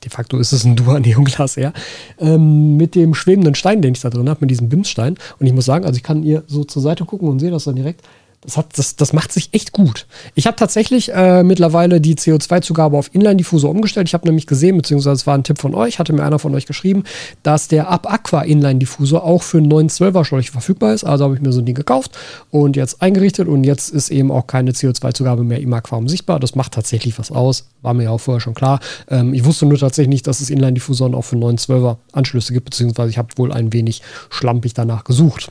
de 0.04 0.10
facto 0.10 0.36
ist 0.36 0.52
es 0.52 0.62
ein 0.64 0.76
Dua 0.76 1.00
Neoglas 1.00 1.56
R, 1.56 1.72
ähm, 2.18 2.76
mit 2.76 2.94
dem 2.96 3.14
schwebenden 3.14 3.54
Stein, 3.54 3.80
den 3.80 3.94
ich 3.94 4.02
da 4.02 4.10
drin 4.10 4.28
habe, 4.28 4.40
mit 4.42 4.50
diesem 4.50 4.68
Bimsstein. 4.68 5.16
Und 5.40 5.46
ich 5.46 5.54
muss 5.54 5.64
sagen, 5.64 5.86
also 5.86 5.96
ich 5.96 6.02
kann 6.02 6.22
ihr 6.22 6.44
so 6.46 6.64
zur 6.64 6.82
Seite 6.82 7.06
gucken 7.06 7.28
und 7.28 7.38
sehe 7.38 7.50
das 7.50 7.64
dann 7.64 7.76
direkt. 7.76 8.02
Das, 8.42 8.56
hat, 8.56 8.78
das, 8.78 8.94
das 8.94 9.12
macht 9.12 9.32
sich 9.32 9.52
echt 9.52 9.72
gut. 9.72 10.06
Ich 10.36 10.46
habe 10.46 10.56
tatsächlich 10.56 11.12
äh, 11.12 11.42
mittlerweile 11.42 12.00
die 12.00 12.14
CO2-Zugabe 12.14 12.96
auf 12.96 13.12
Inline-Diffusor 13.12 13.68
umgestellt. 13.68 14.06
Ich 14.06 14.14
habe 14.14 14.28
nämlich 14.28 14.46
gesehen, 14.46 14.76
beziehungsweise 14.76 15.14
es 15.14 15.26
war 15.26 15.34
ein 15.34 15.42
Tipp 15.42 15.58
von 15.58 15.74
euch, 15.74 15.98
hatte 15.98 16.12
mir 16.12 16.22
einer 16.22 16.38
von 16.38 16.54
euch 16.54 16.64
geschrieben, 16.64 17.02
dass 17.42 17.66
der 17.66 17.88
Ab 17.88 18.10
Aqua 18.10 18.42
Inline-Diffusor 18.42 19.24
auch 19.24 19.42
für 19.42 19.58
einen 19.58 19.72
912er 19.72 20.24
Schläuche 20.24 20.52
verfügbar 20.52 20.94
ist. 20.94 21.02
Also 21.02 21.24
habe 21.24 21.34
ich 21.34 21.40
mir 21.40 21.52
so 21.52 21.60
ein 21.60 21.66
Ding 21.66 21.74
gekauft 21.74 22.16
und 22.50 22.76
jetzt 22.76 23.02
eingerichtet 23.02 23.48
und 23.48 23.64
jetzt 23.64 23.90
ist 23.90 24.10
eben 24.10 24.30
auch 24.30 24.46
keine 24.46 24.70
CO2-Zugabe 24.70 25.42
mehr 25.42 25.60
im 25.60 25.72
Aquarium 25.72 26.08
sichtbar. 26.08 26.38
Das 26.38 26.54
macht 26.54 26.74
tatsächlich 26.74 27.18
was 27.18 27.32
aus. 27.32 27.68
War 27.82 27.92
mir 27.92 28.04
ja 28.04 28.10
auch 28.10 28.20
vorher 28.20 28.40
schon 28.40 28.54
klar. 28.54 28.78
Ähm, 29.08 29.34
ich 29.34 29.44
wusste 29.44 29.66
nur 29.66 29.78
tatsächlich 29.78 30.10
nicht, 30.10 30.26
dass 30.28 30.40
es 30.40 30.48
Inline-Diffusoren 30.48 31.16
auch 31.16 31.22
für 31.22 31.36
912er 31.36 31.96
Anschlüsse 32.12 32.52
gibt, 32.52 32.66
beziehungsweise 32.66 33.10
ich 33.10 33.18
habe 33.18 33.28
wohl 33.36 33.52
ein 33.52 33.72
wenig 33.72 34.00
schlampig 34.30 34.74
danach 34.74 35.02
gesucht. 35.02 35.50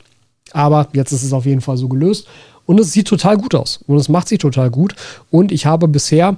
Aber 0.52 0.88
jetzt 0.94 1.12
ist 1.12 1.22
es 1.22 1.32
auf 1.32 1.46
jeden 1.46 1.60
Fall 1.60 1.76
so 1.76 1.88
gelöst. 1.88 2.26
Und 2.68 2.78
es 2.78 2.92
sieht 2.92 3.08
total 3.08 3.38
gut 3.38 3.54
aus. 3.54 3.80
Und 3.86 3.96
es 3.96 4.10
macht 4.10 4.28
sich 4.28 4.40
total 4.40 4.68
gut. 4.68 4.94
Und 5.30 5.52
ich 5.52 5.64
habe 5.64 5.88
bisher, 5.88 6.36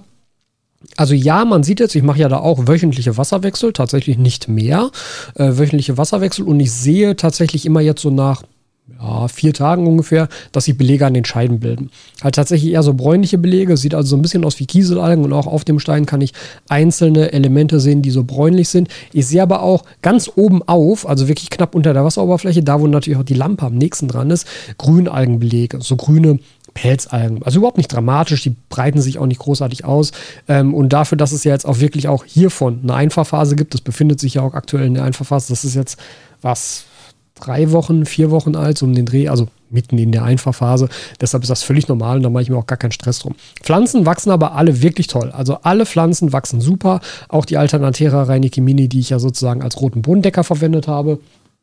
also 0.96 1.12
ja, 1.12 1.44
man 1.44 1.64
sieht 1.64 1.80
jetzt, 1.80 1.96
ich 1.96 2.04
mache 2.04 2.20
ja 2.20 2.28
da 2.28 2.38
auch 2.38 2.68
wöchentliche 2.68 3.16
Wasserwechsel, 3.16 3.72
tatsächlich 3.72 4.16
nicht 4.16 4.46
mehr. 4.46 4.92
Äh, 5.34 5.58
wöchentliche 5.58 5.98
Wasserwechsel. 5.98 6.44
Und 6.44 6.60
ich 6.60 6.70
sehe 6.70 7.16
tatsächlich 7.16 7.66
immer 7.66 7.80
jetzt 7.80 8.02
so 8.02 8.10
nach 8.10 8.44
ja, 8.98 9.29
vier 9.29 9.53
Tagen 9.53 9.87
ungefähr, 9.87 10.29
dass 10.53 10.64
sich 10.64 10.76
Belege 10.76 11.07
an 11.07 11.14
den 11.14 11.24
Scheiden 11.24 11.61
bilden. 11.61 11.90
Halt 12.22 12.35
tatsächlich 12.35 12.72
eher 12.72 12.83
so 12.83 12.94
bräunliche 12.94 13.38
Belege, 13.38 13.76
sieht 13.76 13.94
also 13.94 14.11
so 14.11 14.16
ein 14.16 14.22
bisschen 14.22 14.44
aus 14.44 14.59
wie 14.59 14.66
Kieselalgen 14.66 15.24
und 15.24 15.33
auch 15.33 15.46
auf 15.46 15.64
dem 15.64 15.79
Stein 15.79 16.07
kann 16.07 16.20
ich 16.20 16.33
einzelne 16.68 17.33
Elemente 17.33 17.81
sehen, 17.81 18.03
die 18.03 18.11
so 18.11 18.24
bräunlich 18.24 18.68
sind. 18.68 18.88
Ich 19.12 19.26
sehe 19.26 19.42
aber 19.42 19.62
auch 19.62 19.85
ganz 20.03 20.31
oben 20.35 20.62
auf, 20.66 21.09
also 21.09 21.29
wirklich 21.29 21.50
knapp 21.50 21.74
unter 21.74 21.92
der 21.92 22.05
Wasseroberfläche, 22.05 22.62
da 22.62 22.81
wo 22.81 22.87
natürlich 22.87 23.18
auch 23.18 23.24
die 23.24 23.35
Lampe 23.35 23.66
am 23.66 23.74
nächsten 23.76 24.09
dran 24.09 24.31
ist, 24.31 24.46
Grünalgenbelege, 24.79 25.81
so 25.81 25.96
grüne 25.96 26.38
Pelzalgen. 26.74 27.42
Also 27.42 27.59
überhaupt 27.59 27.79
nicht 27.79 27.92
dramatisch, 27.92 28.42
die 28.42 28.55
breiten 28.68 29.00
sich 29.00 29.18
auch 29.18 29.26
nicht 29.26 29.40
großartig 29.40 29.85
aus. 29.85 30.12
Ähm, 30.48 30.74
und 30.74 30.92
dafür, 30.92 31.18
dass 31.18 31.33
es 31.33 31.44
ja 31.44 31.53
jetzt 31.53 31.66
auch 31.66 31.81
wirklich 31.81 32.09
auch 32.09 32.24
hiervon 32.24 32.81
eine 32.83 32.94
Einfahrphase 32.94 33.57
gibt, 33.57 33.74
das 33.74 33.81
befindet 33.81 34.20
sich 34.20 34.35
ja 34.35 34.42
auch 34.42 34.55
aktuell 34.55 34.87
in 34.87 34.94
der 34.94 35.05
Einfahrphase, 35.05 35.48
das 35.53 35.64
ist 35.64 35.74
jetzt 35.74 35.98
was, 36.42 36.85
drei 37.40 37.72
Wochen, 37.72 38.07
vier 38.07 38.31
Wochen 38.31 38.55
alt, 38.57 38.79
so 38.79 38.87
um 38.87 38.94
den 38.94 39.07
Dreh, 39.07 39.29
also 39.29 39.48
mitten 39.70 39.98
in 39.98 40.12
der 40.12 40.24
Einfahrphase. 40.24 40.88
Deshalb 41.20 41.42
ist 41.42 41.48
das 41.48 41.62
völlig 41.62 41.88
normal 41.88 42.16
und 42.16 42.22
da 42.22 42.31
mache 42.31 42.42
ich 42.42 42.50
mir 42.50 42.57
auch 42.57 42.66
gar 42.66 42.79
keinen 42.79 42.92
Stress 42.92 43.20
drum. 43.20 43.35
Pflanzen 43.62 44.07
wachsen 44.07 44.31
aber 44.31 44.55
alle 44.55 44.83
wirklich 44.83 45.07
toll. 45.07 45.31
Also 45.31 45.59
alle 45.62 45.87
Pflanzen 45.87 46.33
wachsen 46.33 46.61
super. 46.61 47.00
Auch 47.29 47.44
die 47.44 47.57
Alternatera 47.57 48.24
Reineke 48.24 48.61
Mini, 48.61 48.88
die 48.88 49.00
ich 49.00 49.11
ja 49.11 49.18
sozusagen 49.18 49.62
als 49.62 49.81
roten 49.81 50.03
Bodendecker 50.03 50.44
verwendet 50.44 50.88
habe, 50.88 51.18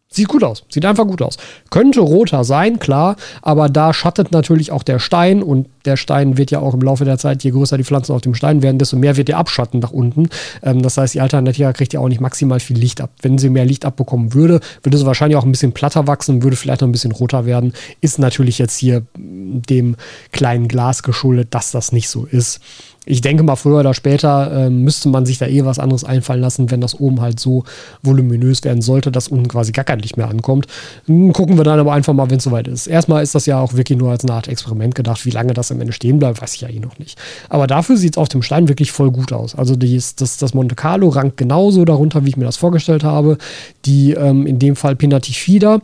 Sieht 0.09 0.29
gut 0.29 0.41
aus, 0.41 0.63
sieht 0.69 0.85
einfach 0.85 1.05
gut 1.05 1.21
aus. 1.21 1.35
Könnte 1.69 1.99
roter 1.99 2.45
sein, 2.45 2.79
klar, 2.79 3.17
aber 3.41 3.67
da 3.67 3.93
schattet 3.93 4.31
natürlich 4.31 4.71
auch 4.71 4.83
der 4.83 4.99
Stein 4.99 5.43
und 5.43 5.67
der 5.83 5.97
Stein 5.97 6.37
wird 6.37 6.49
ja 6.49 6.59
auch 6.59 6.73
im 6.73 6.81
Laufe 6.81 7.03
der 7.03 7.17
Zeit, 7.17 7.43
je 7.43 7.51
größer 7.51 7.77
die 7.77 7.83
Pflanzen 7.83 8.13
auf 8.13 8.21
dem 8.21 8.33
Stein 8.33 8.61
werden, 8.61 8.77
desto 8.77 8.95
mehr 8.95 9.17
wird 9.17 9.27
der 9.27 9.37
abschatten 9.37 9.81
nach 9.81 9.91
unten. 9.91 10.29
Ähm, 10.63 10.81
das 10.81 10.97
heißt, 10.97 11.13
die 11.13 11.19
Alternativa 11.19 11.73
kriegt 11.73 11.91
ja 11.91 11.99
auch 11.99 12.07
nicht 12.07 12.21
maximal 12.21 12.61
viel 12.61 12.77
Licht 12.77 13.01
ab. 13.01 13.09
Wenn 13.21 13.37
sie 13.37 13.49
mehr 13.49 13.65
Licht 13.65 13.83
abbekommen 13.83 14.33
würde, 14.33 14.61
würde 14.81 14.97
sie 14.97 15.05
wahrscheinlich 15.05 15.35
auch 15.35 15.43
ein 15.43 15.51
bisschen 15.51 15.73
platter 15.73 16.07
wachsen, 16.07 16.41
würde 16.41 16.55
vielleicht 16.55 16.81
noch 16.81 16.87
ein 16.87 16.93
bisschen 16.93 17.11
roter 17.11 17.45
werden. 17.45 17.73
Ist 17.99 18.17
natürlich 18.17 18.59
jetzt 18.59 18.77
hier 18.77 19.03
dem 19.17 19.97
kleinen 20.31 20.69
Glas 20.69 21.03
geschuldet, 21.03 21.49
dass 21.51 21.71
das 21.71 21.91
nicht 21.91 22.07
so 22.07 22.25
ist. 22.25 22.61
Ich 23.07 23.21
denke 23.21 23.43
mal, 23.43 23.55
früher 23.55 23.79
oder 23.79 23.93
später 23.93 24.51
äh, 24.51 24.69
müsste 24.69 25.07
man 25.07 25.25
sich 25.25 25.37
da 25.37 25.47
eh 25.47 25.63
was 25.63 25.79
anderes 25.79 26.03
einfallen 26.03 26.41
lassen, 26.41 26.69
wenn 26.69 26.81
das 26.81 26.99
oben 26.99 27.21
halt 27.21 27.39
so 27.39 27.63
voluminös 28.03 28.63
werden 28.63 28.81
sollte, 28.81 29.11
dass 29.11 29.29
unten 29.29 29.47
quasi 29.47 29.71
gar 29.71 29.85
kein 29.85 29.99
Licht 29.99 30.17
mehr 30.17 30.27
ankommt. 30.27 30.67
Hm, 31.05 31.31
gucken 31.31 31.57
wir 31.57 31.63
dann 31.63 31.79
aber 31.79 31.93
einfach 31.93 32.13
mal, 32.13 32.29
wenn 32.29 32.37
es 32.37 32.43
soweit 32.43 32.67
ist. 32.67 32.85
Erstmal 32.85 33.23
ist 33.23 33.33
das 33.33 33.45
ja 33.45 33.59
auch 33.59 33.73
wirklich 33.73 33.97
nur 33.97 34.11
als 34.11 34.25
eine 34.25 34.33
Art 34.33 34.49
Experiment 34.49 34.93
gedacht. 34.93 35.25
Wie 35.25 35.31
lange 35.31 35.53
das 35.53 35.71
am 35.71 35.79
Ende 35.79 35.93
stehen 35.93 36.19
bleibt, 36.19 36.41
weiß 36.41 36.55
ich 36.55 36.61
ja 36.61 36.69
eh 36.69 36.79
noch 36.79 36.99
nicht. 36.99 37.17
Aber 37.47 37.65
dafür 37.65 37.95
sieht 37.95 38.15
es 38.15 38.17
auf 38.17 38.27
dem 38.27 38.41
Stein 38.41 38.67
wirklich 38.67 38.91
voll 38.91 39.11
gut 39.11 39.31
aus. 39.31 39.55
Also 39.55 39.77
dies, 39.77 40.15
das, 40.15 40.35
das 40.37 40.53
Monte 40.53 40.75
Carlo 40.75 41.07
rankt 41.07 41.37
genauso 41.37 41.85
darunter, 41.85 42.25
wie 42.25 42.29
ich 42.29 42.37
mir 42.37 42.45
das 42.45 42.57
vorgestellt 42.57 43.05
habe. 43.05 43.37
Die 43.85 44.11
ähm, 44.11 44.45
in 44.45 44.59
dem 44.59 44.75
Fall 44.75 44.97
Pinatifida 44.97 45.79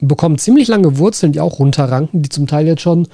bekommen 0.00 0.38
ziemlich 0.38 0.66
lange 0.66 0.98
Wurzeln, 0.98 1.32
die 1.32 1.40
auch 1.40 1.60
runterranken, 1.60 2.22
die 2.22 2.28
zum 2.28 2.48
Teil 2.48 2.66
jetzt 2.66 2.82
schon 2.82 3.06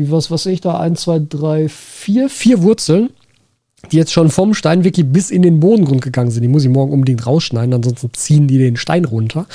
wie 0.00 0.10
was, 0.10 0.30
was 0.30 0.46
ich 0.46 0.60
da, 0.60 0.78
eins, 0.78 1.02
zwei, 1.02 1.20
drei, 1.20 1.68
vier, 1.68 2.28
vier 2.28 2.62
Wurzeln 2.62 3.10
die 3.90 3.96
jetzt 3.96 4.12
schon 4.12 4.30
vom 4.30 4.54
Steinwiki 4.54 5.02
bis 5.02 5.30
in 5.30 5.42
den 5.42 5.58
Bodengrund 5.58 6.02
gegangen 6.02 6.30
sind. 6.30 6.42
Die 6.42 6.48
muss 6.48 6.64
ich 6.64 6.70
morgen 6.70 6.92
unbedingt 6.92 7.26
rausschneiden, 7.26 7.72
ansonsten 7.72 8.10
ziehen 8.12 8.46
die 8.46 8.58
den 8.58 8.76
Stein 8.76 9.04
runter. 9.04 9.46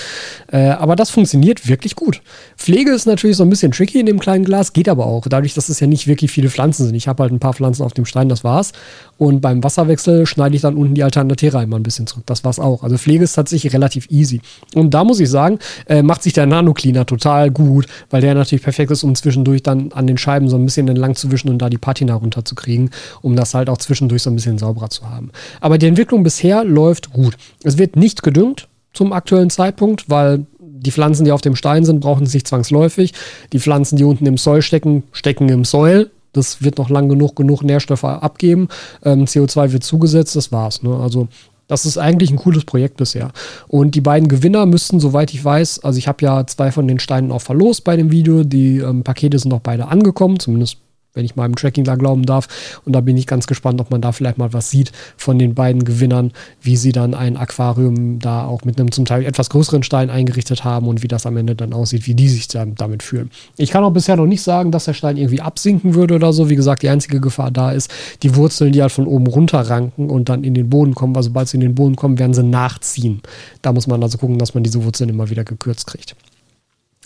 Äh, 0.51 0.69
aber 0.69 0.95
das 0.95 1.11
funktioniert 1.11 1.67
wirklich 1.67 1.95
gut. 1.95 2.21
Pflege 2.57 2.91
ist 2.91 3.05
natürlich 3.05 3.37
so 3.37 3.43
ein 3.43 3.49
bisschen 3.49 3.71
tricky 3.71 3.99
in 3.99 4.05
dem 4.05 4.19
kleinen 4.19 4.43
Glas, 4.43 4.73
geht 4.73 4.89
aber 4.89 5.05
auch. 5.05 5.27
Dadurch, 5.27 5.53
dass 5.53 5.69
es 5.69 5.79
ja 5.79 5.87
nicht 5.87 6.07
wirklich 6.07 6.31
viele 6.31 6.49
Pflanzen 6.49 6.85
sind. 6.85 6.95
Ich 6.95 7.07
habe 7.07 7.23
halt 7.23 7.31
ein 7.31 7.39
paar 7.39 7.53
Pflanzen 7.53 7.83
auf 7.83 7.93
dem 7.93 8.05
Stein, 8.05 8.27
das 8.27 8.43
war's. 8.43 8.71
Und 9.17 9.39
beim 9.39 9.63
Wasserwechsel 9.63 10.25
schneide 10.25 10.55
ich 10.55 10.61
dann 10.61 10.75
unten 10.75 10.93
die 10.93 11.03
Alternativa 11.03 11.61
immer 11.63 11.77
ein 11.77 11.83
bisschen 11.83 12.05
zurück. 12.05 12.23
Das 12.25 12.43
war's 12.43 12.59
auch. 12.59 12.83
Also 12.83 12.97
Pflege 12.97 13.23
ist 13.23 13.33
tatsächlich 13.33 13.73
relativ 13.73 14.07
easy. 14.11 14.41
Und 14.73 14.93
da 14.93 15.03
muss 15.03 15.19
ich 15.19 15.29
sagen, 15.29 15.59
äh, 15.87 16.01
macht 16.01 16.23
sich 16.23 16.33
der 16.33 16.45
Nano 16.45 16.73
Cleaner 16.73 17.05
total 17.05 17.49
gut, 17.49 17.85
weil 18.09 18.21
der 18.21 18.35
natürlich 18.35 18.63
perfekt 18.63 18.91
ist, 18.91 19.03
um 19.03 19.15
zwischendurch 19.15 19.63
dann 19.63 19.91
an 19.93 20.05
den 20.07 20.17
Scheiben 20.17 20.49
so 20.49 20.57
ein 20.57 20.65
bisschen 20.65 20.87
entlang 20.87 21.15
zu 21.15 21.31
wischen 21.31 21.49
und 21.49 21.59
da 21.59 21.69
die 21.69 21.77
Patina 21.77 22.13
runterzukriegen, 22.15 22.89
um 23.21 23.35
das 23.35 23.53
halt 23.53 23.69
auch 23.69 23.77
zwischendurch 23.77 24.23
so 24.23 24.29
ein 24.29 24.35
bisschen 24.35 24.57
sauberer 24.57 24.89
zu 24.89 25.09
haben. 25.09 25.31
Aber 25.61 25.77
die 25.77 25.87
Entwicklung 25.87 26.23
bisher 26.23 26.65
läuft 26.65 27.13
gut. 27.13 27.37
Es 27.63 27.77
wird 27.77 27.95
nicht 27.95 28.21
gedüngt 28.21 28.67
zum 28.93 29.13
aktuellen 29.13 29.49
Zeitpunkt, 29.49 30.09
weil 30.09 30.45
die 30.85 30.91
Pflanzen, 30.91 31.25
die 31.25 31.31
auf 31.31 31.41
dem 31.41 31.55
Stein 31.55 31.83
sind, 31.83 31.99
brauchen 31.99 32.25
es 32.25 32.33
nicht 32.33 32.47
zwangsläufig. 32.47 33.13
Die 33.53 33.59
Pflanzen, 33.59 33.97
die 33.97 34.03
unten 34.03 34.25
im 34.25 34.37
Soil 34.37 34.61
stecken, 34.61 35.03
stecken 35.11 35.49
im 35.49 35.65
Soil. 35.65 36.11
Das 36.35 36.63
wird 36.63 36.77
noch 36.77 36.89
lang 36.89 37.09
genug, 37.09 37.35
genug 37.35 37.63
Nährstoffe 37.63 38.03
abgeben. 38.03 38.67
Ähm, 39.03 39.25
CO2 39.25 39.71
wird 39.71 39.83
zugesetzt, 39.83 40.35
das 40.35 40.51
war's. 40.51 40.83
Ne? 40.83 40.95
Also 40.95 41.27
das 41.67 41.85
ist 41.85 41.97
eigentlich 41.97 42.29
ein 42.29 42.37
cooles 42.37 42.65
Projekt 42.65 42.97
bisher. 42.97 43.31
Und 43.67 43.95
die 43.95 44.01
beiden 44.01 44.27
Gewinner 44.27 44.65
müssten, 44.65 44.99
soweit 44.99 45.33
ich 45.33 45.43
weiß, 45.43 45.83
also 45.83 45.97
ich 45.97 46.07
habe 46.07 46.23
ja 46.23 46.45
zwei 46.45 46.71
von 46.71 46.87
den 46.87 46.99
Steinen 46.99 47.31
auch 47.31 47.41
verlost 47.41 47.83
bei 47.83 47.95
dem 47.95 48.11
Video. 48.11 48.43
Die 48.43 48.77
ähm, 48.79 49.03
Pakete 49.03 49.39
sind 49.39 49.53
auch 49.53 49.61
beide 49.61 49.87
angekommen, 49.87 50.39
zumindest 50.39 50.77
wenn 51.15 51.25
ich 51.25 51.35
meinem 51.35 51.55
Tracking 51.55 51.83
da 51.83 51.95
glauben 51.95 52.25
darf. 52.25 52.47
Und 52.85 52.93
da 52.93 53.01
bin 53.01 53.17
ich 53.17 53.25
ganz 53.25 53.47
gespannt, 53.47 53.81
ob 53.81 53.89
man 53.89 54.01
da 54.01 54.11
vielleicht 54.11 54.37
mal 54.37 54.53
was 54.53 54.69
sieht 54.69 54.91
von 55.17 55.39
den 55.39 55.55
beiden 55.55 55.83
Gewinnern, 55.83 56.31
wie 56.61 56.77
sie 56.77 56.91
dann 56.91 57.15
ein 57.15 57.37
Aquarium 57.37 58.19
da 58.19 58.45
auch 58.45 58.63
mit 58.63 58.79
einem 58.79 58.91
zum 58.91 59.05
Teil 59.05 59.25
etwas 59.25 59.49
größeren 59.49 59.81
Stein 59.83 60.09
eingerichtet 60.09 60.63
haben 60.63 60.87
und 60.87 61.01
wie 61.01 61.07
das 61.07 61.25
am 61.25 61.37
Ende 61.37 61.55
dann 61.55 61.73
aussieht, 61.73 62.05
wie 62.05 62.13
die 62.13 62.29
sich 62.29 62.47
damit 62.47 63.01
fühlen. 63.01 63.31
Ich 63.57 63.71
kann 63.71 63.83
auch 63.83 63.91
bisher 63.91 64.15
noch 64.15 64.27
nicht 64.27 64.41
sagen, 64.41 64.71
dass 64.71 64.85
der 64.85 64.93
Stein 64.93 65.17
irgendwie 65.17 65.41
absinken 65.41 65.95
würde 65.95 66.15
oder 66.15 66.33
so. 66.33 66.49
Wie 66.49 66.55
gesagt, 66.55 66.83
die 66.83 66.89
einzige 66.89 67.19
Gefahr 67.19 67.51
da 67.51 67.71
ist, 67.71 67.89
die 68.21 68.35
Wurzeln, 68.35 68.71
die 68.71 68.81
halt 68.81 68.91
von 68.91 69.07
oben 69.07 69.27
runter 69.27 69.61
ranken 69.61 70.09
und 70.09 70.29
dann 70.29 70.43
in 70.43 70.53
den 70.53 70.69
Boden 70.69 70.93
kommen, 70.93 71.15
weil 71.15 71.23
sobald 71.23 71.47
sie 71.47 71.57
in 71.57 71.61
den 71.61 71.75
Boden 71.75 71.95
kommen, 71.95 72.19
werden 72.19 72.33
sie 72.33 72.43
nachziehen. 72.43 73.21
Da 73.61 73.71
muss 73.73 73.87
man 73.87 74.03
also 74.03 74.17
gucken, 74.17 74.37
dass 74.37 74.53
man 74.53 74.63
diese 74.63 74.83
Wurzeln 74.83 75.09
immer 75.09 75.29
wieder 75.29 75.43
gekürzt 75.43 75.87
kriegt. 75.87 76.15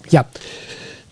Ja, 0.09 0.25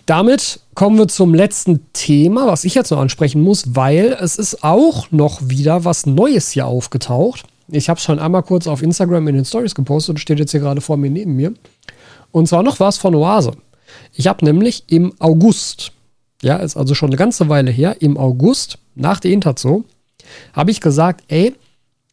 damit 0.07 0.61
kommen 0.73 0.97
wir 0.97 1.07
zum 1.09 1.33
letzten 1.33 1.85
Thema, 1.91 2.47
was 2.47 2.63
ich 2.63 2.73
jetzt 2.73 2.91
noch 2.91 2.99
ansprechen 2.99 3.41
muss, 3.41 3.75
weil 3.75 4.17
es 4.19 4.37
ist 4.37 4.63
auch 4.63 5.11
noch 5.11 5.41
wieder 5.43 5.83
was 5.85 6.05
Neues 6.05 6.51
hier 6.51 6.65
aufgetaucht. 6.65 7.43
Ich 7.69 7.89
habe 7.89 7.97
es 7.97 8.03
schon 8.03 8.17
einmal 8.17 8.43
kurz 8.43 8.67
auf 8.67 8.81
Instagram 8.81 9.27
in 9.27 9.35
den 9.35 9.45
Stories 9.45 9.75
gepostet 9.75 10.11
und 10.11 10.19
steht 10.19 10.39
jetzt 10.39 10.51
hier 10.51 10.61
gerade 10.61 10.79
vor 10.79 10.95
mir 10.95 11.09
neben 11.09 11.35
mir. 11.35 11.53
Und 12.31 12.47
zwar 12.47 12.63
noch 12.63 12.79
was 12.79 12.97
von 12.97 13.13
Oase. 13.15 13.51
Ich 14.13 14.27
habe 14.27 14.45
nämlich 14.45 14.85
im 14.87 15.13
August, 15.19 15.91
ja, 16.41 16.55
ist 16.55 16.77
also 16.77 16.95
schon 16.95 17.09
eine 17.09 17.17
ganze 17.17 17.49
Weile 17.49 17.69
her, 17.69 17.97
im 17.99 18.17
August 18.17 18.77
nach 18.95 19.19
der 19.19 19.31
Interzo, 19.31 19.83
habe 20.53 20.71
ich 20.71 20.79
gesagt, 20.79 21.25
ey, 21.27 21.53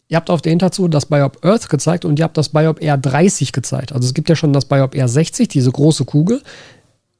ihr 0.08 0.16
habt 0.16 0.30
auf 0.30 0.42
der 0.42 0.52
Interzo 0.52 0.88
das 0.88 1.06
Biop 1.06 1.44
Earth 1.44 1.68
gezeigt 1.68 2.04
und 2.04 2.18
ihr 2.18 2.24
habt 2.24 2.36
das 2.36 2.48
Biop 2.48 2.80
R30 2.80 3.52
gezeigt. 3.52 3.92
Also 3.92 4.08
es 4.08 4.14
gibt 4.14 4.28
ja 4.28 4.34
schon 4.34 4.52
das 4.52 4.64
Biop 4.64 4.94
R60, 4.94 5.48
diese 5.48 5.70
große 5.70 6.04
Kugel 6.04 6.42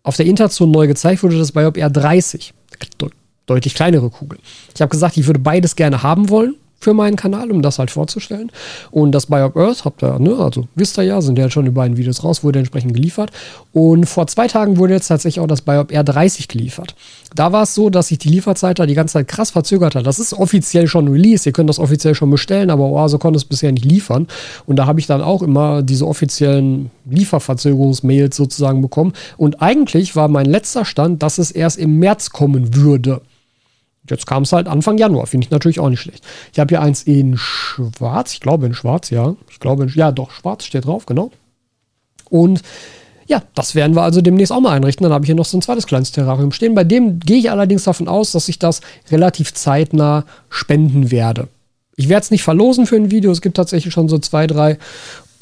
auf 0.04 0.16
der 0.16 0.26
Interzone 0.26 0.70
neu 0.70 0.86
gezeigt 0.86 1.24
wurde 1.24 1.38
das 1.38 1.50
Biop 1.50 1.76
R30. 1.76 2.52
De 3.00 3.10
deutlich 3.46 3.74
kleinere 3.74 4.08
Kugel. 4.08 4.38
Ich 4.74 4.80
habe 4.80 4.90
gesagt, 4.90 5.16
ich 5.16 5.26
würde 5.26 5.40
beides 5.40 5.76
gerne 5.76 6.02
haben 6.02 6.30
wollen 6.30 6.56
für 6.84 6.92
meinen 6.92 7.16
Kanal, 7.16 7.50
um 7.50 7.62
das 7.62 7.78
halt 7.78 7.90
vorzustellen. 7.90 8.52
Und 8.90 9.12
das 9.12 9.26
Biop 9.26 9.56
Earth 9.56 9.86
habt 9.86 10.02
ihr, 10.04 10.18
ne, 10.18 10.36
also 10.38 10.68
wisst 10.74 10.98
ihr 10.98 11.04
ja, 11.04 11.22
sind 11.22 11.38
ja 11.38 11.48
schon 11.48 11.64
die 11.64 11.70
beiden 11.70 11.96
Videos 11.96 12.22
raus, 12.22 12.44
wurde 12.44 12.58
entsprechend 12.58 12.92
geliefert. 12.92 13.30
Und 13.72 14.04
vor 14.04 14.26
zwei 14.26 14.48
Tagen 14.48 14.76
wurde 14.76 14.92
jetzt 14.92 15.08
tatsächlich 15.08 15.40
auch 15.42 15.46
das 15.46 15.62
Biop 15.62 15.90
R30 15.90 16.46
geliefert. 16.46 16.94
Da 17.34 17.52
war 17.52 17.62
es 17.62 17.74
so, 17.74 17.88
dass 17.88 18.08
sich 18.08 18.18
die 18.18 18.28
Lieferzeit 18.28 18.78
da 18.78 18.84
die 18.84 18.94
ganze 18.94 19.14
Zeit 19.14 19.28
krass 19.28 19.50
verzögert 19.50 19.94
hat. 19.94 20.06
Das 20.06 20.18
ist 20.18 20.34
offiziell 20.34 20.86
schon 20.86 21.08
Release, 21.08 21.48
ihr 21.48 21.52
könnt 21.54 21.70
das 21.70 21.78
offiziell 21.78 22.14
schon 22.14 22.30
bestellen, 22.30 22.68
aber 22.68 22.84
Oase 22.84 23.18
konnte 23.18 23.38
es 23.38 23.46
bisher 23.46 23.72
nicht 23.72 23.86
liefern. 23.86 24.28
Und 24.66 24.76
da 24.76 24.86
habe 24.86 25.00
ich 25.00 25.06
dann 25.06 25.22
auch 25.22 25.42
immer 25.42 25.82
diese 25.82 26.06
offiziellen 26.06 26.90
Lieferverzögerungsmails 27.06 28.36
sozusagen 28.36 28.82
bekommen. 28.82 29.14
Und 29.38 29.62
eigentlich 29.62 30.16
war 30.16 30.28
mein 30.28 30.46
letzter 30.46 30.84
Stand, 30.84 31.22
dass 31.22 31.38
es 31.38 31.50
erst 31.50 31.78
im 31.78 31.98
März 31.98 32.28
kommen 32.28 32.76
würde. 32.76 33.22
Jetzt 34.08 34.26
kam 34.26 34.42
es 34.42 34.52
halt 34.52 34.68
Anfang 34.68 34.98
Januar, 34.98 35.26
finde 35.26 35.46
ich 35.46 35.50
natürlich 35.50 35.80
auch 35.80 35.88
nicht 35.88 36.00
schlecht. 36.00 36.24
Ich 36.52 36.58
habe 36.58 36.68
hier 36.68 36.82
eins 36.82 37.02
in 37.04 37.36
schwarz, 37.38 38.34
ich 38.34 38.40
glaube 38.40 38.66
in 38.66 38.74
schwarz, 38.74 39.10
ja. 39.10 39.34
Ich 39.50 39.60
glaube, 39.60 39.84
in, 39.84 39.88
ja 39.94 40.12
doch, 40.12 40.30
schwarz 40.30 40.64
steht 40.64 40.84
drauf, 40.84 41.06
genau. 41.06 41.30
Und 42.28 42.62
ja, 43.26 43.42
das 43.54 43.74
werden 43.74 43.96
wir 43.96 44.02
also 44.02 44.20
demnächst 44.20 44.52
auch 44.52 44.60
mal 44.60 44.72
einrichten. 44.72 45.04
Dann 45.04 45.12
habe 45.12 45.24
ich 45.24 45.28
hier 45.28 45.34
noch 45.34 45.46
so 45.46 45.56
ein 45.56 45.62
zweites 45.62 45.86
kleines 45.86 46.12
Terrarium 46.12 46.52
stehen. 46.52 46.74
Bei 46.74 46.84
dem 46.84 47.20
gehe 47.20 47.38
ich 47.38 47.50
allerdings 47.50 47.84
davon 47.84 48.08
aus, 48.08 48.32
dass 48.32 48.48
ich 48.48 48.58
das 48.58 48.82
relativ 49.10 49.54
zeitnah 49.54 50.26
spenden 50.50 51.10
werde. 51.10 51.48
Ich 51.96 52.08
werde 52.08 52.24
es 52.24 52.30
nicht 52.30 52.42
verlosen 52.42 52.86
für 52.86 52.96
ein 52.96 53.10
Video. 53.10 53.30
Es 53.30 53.40
gibt 53.40 53.56
tatsächlich 53.56 53.94
schon 53.94 54.08
so 54.08 54.18
zwei, 54.18 54.46
drei 54.46 54.78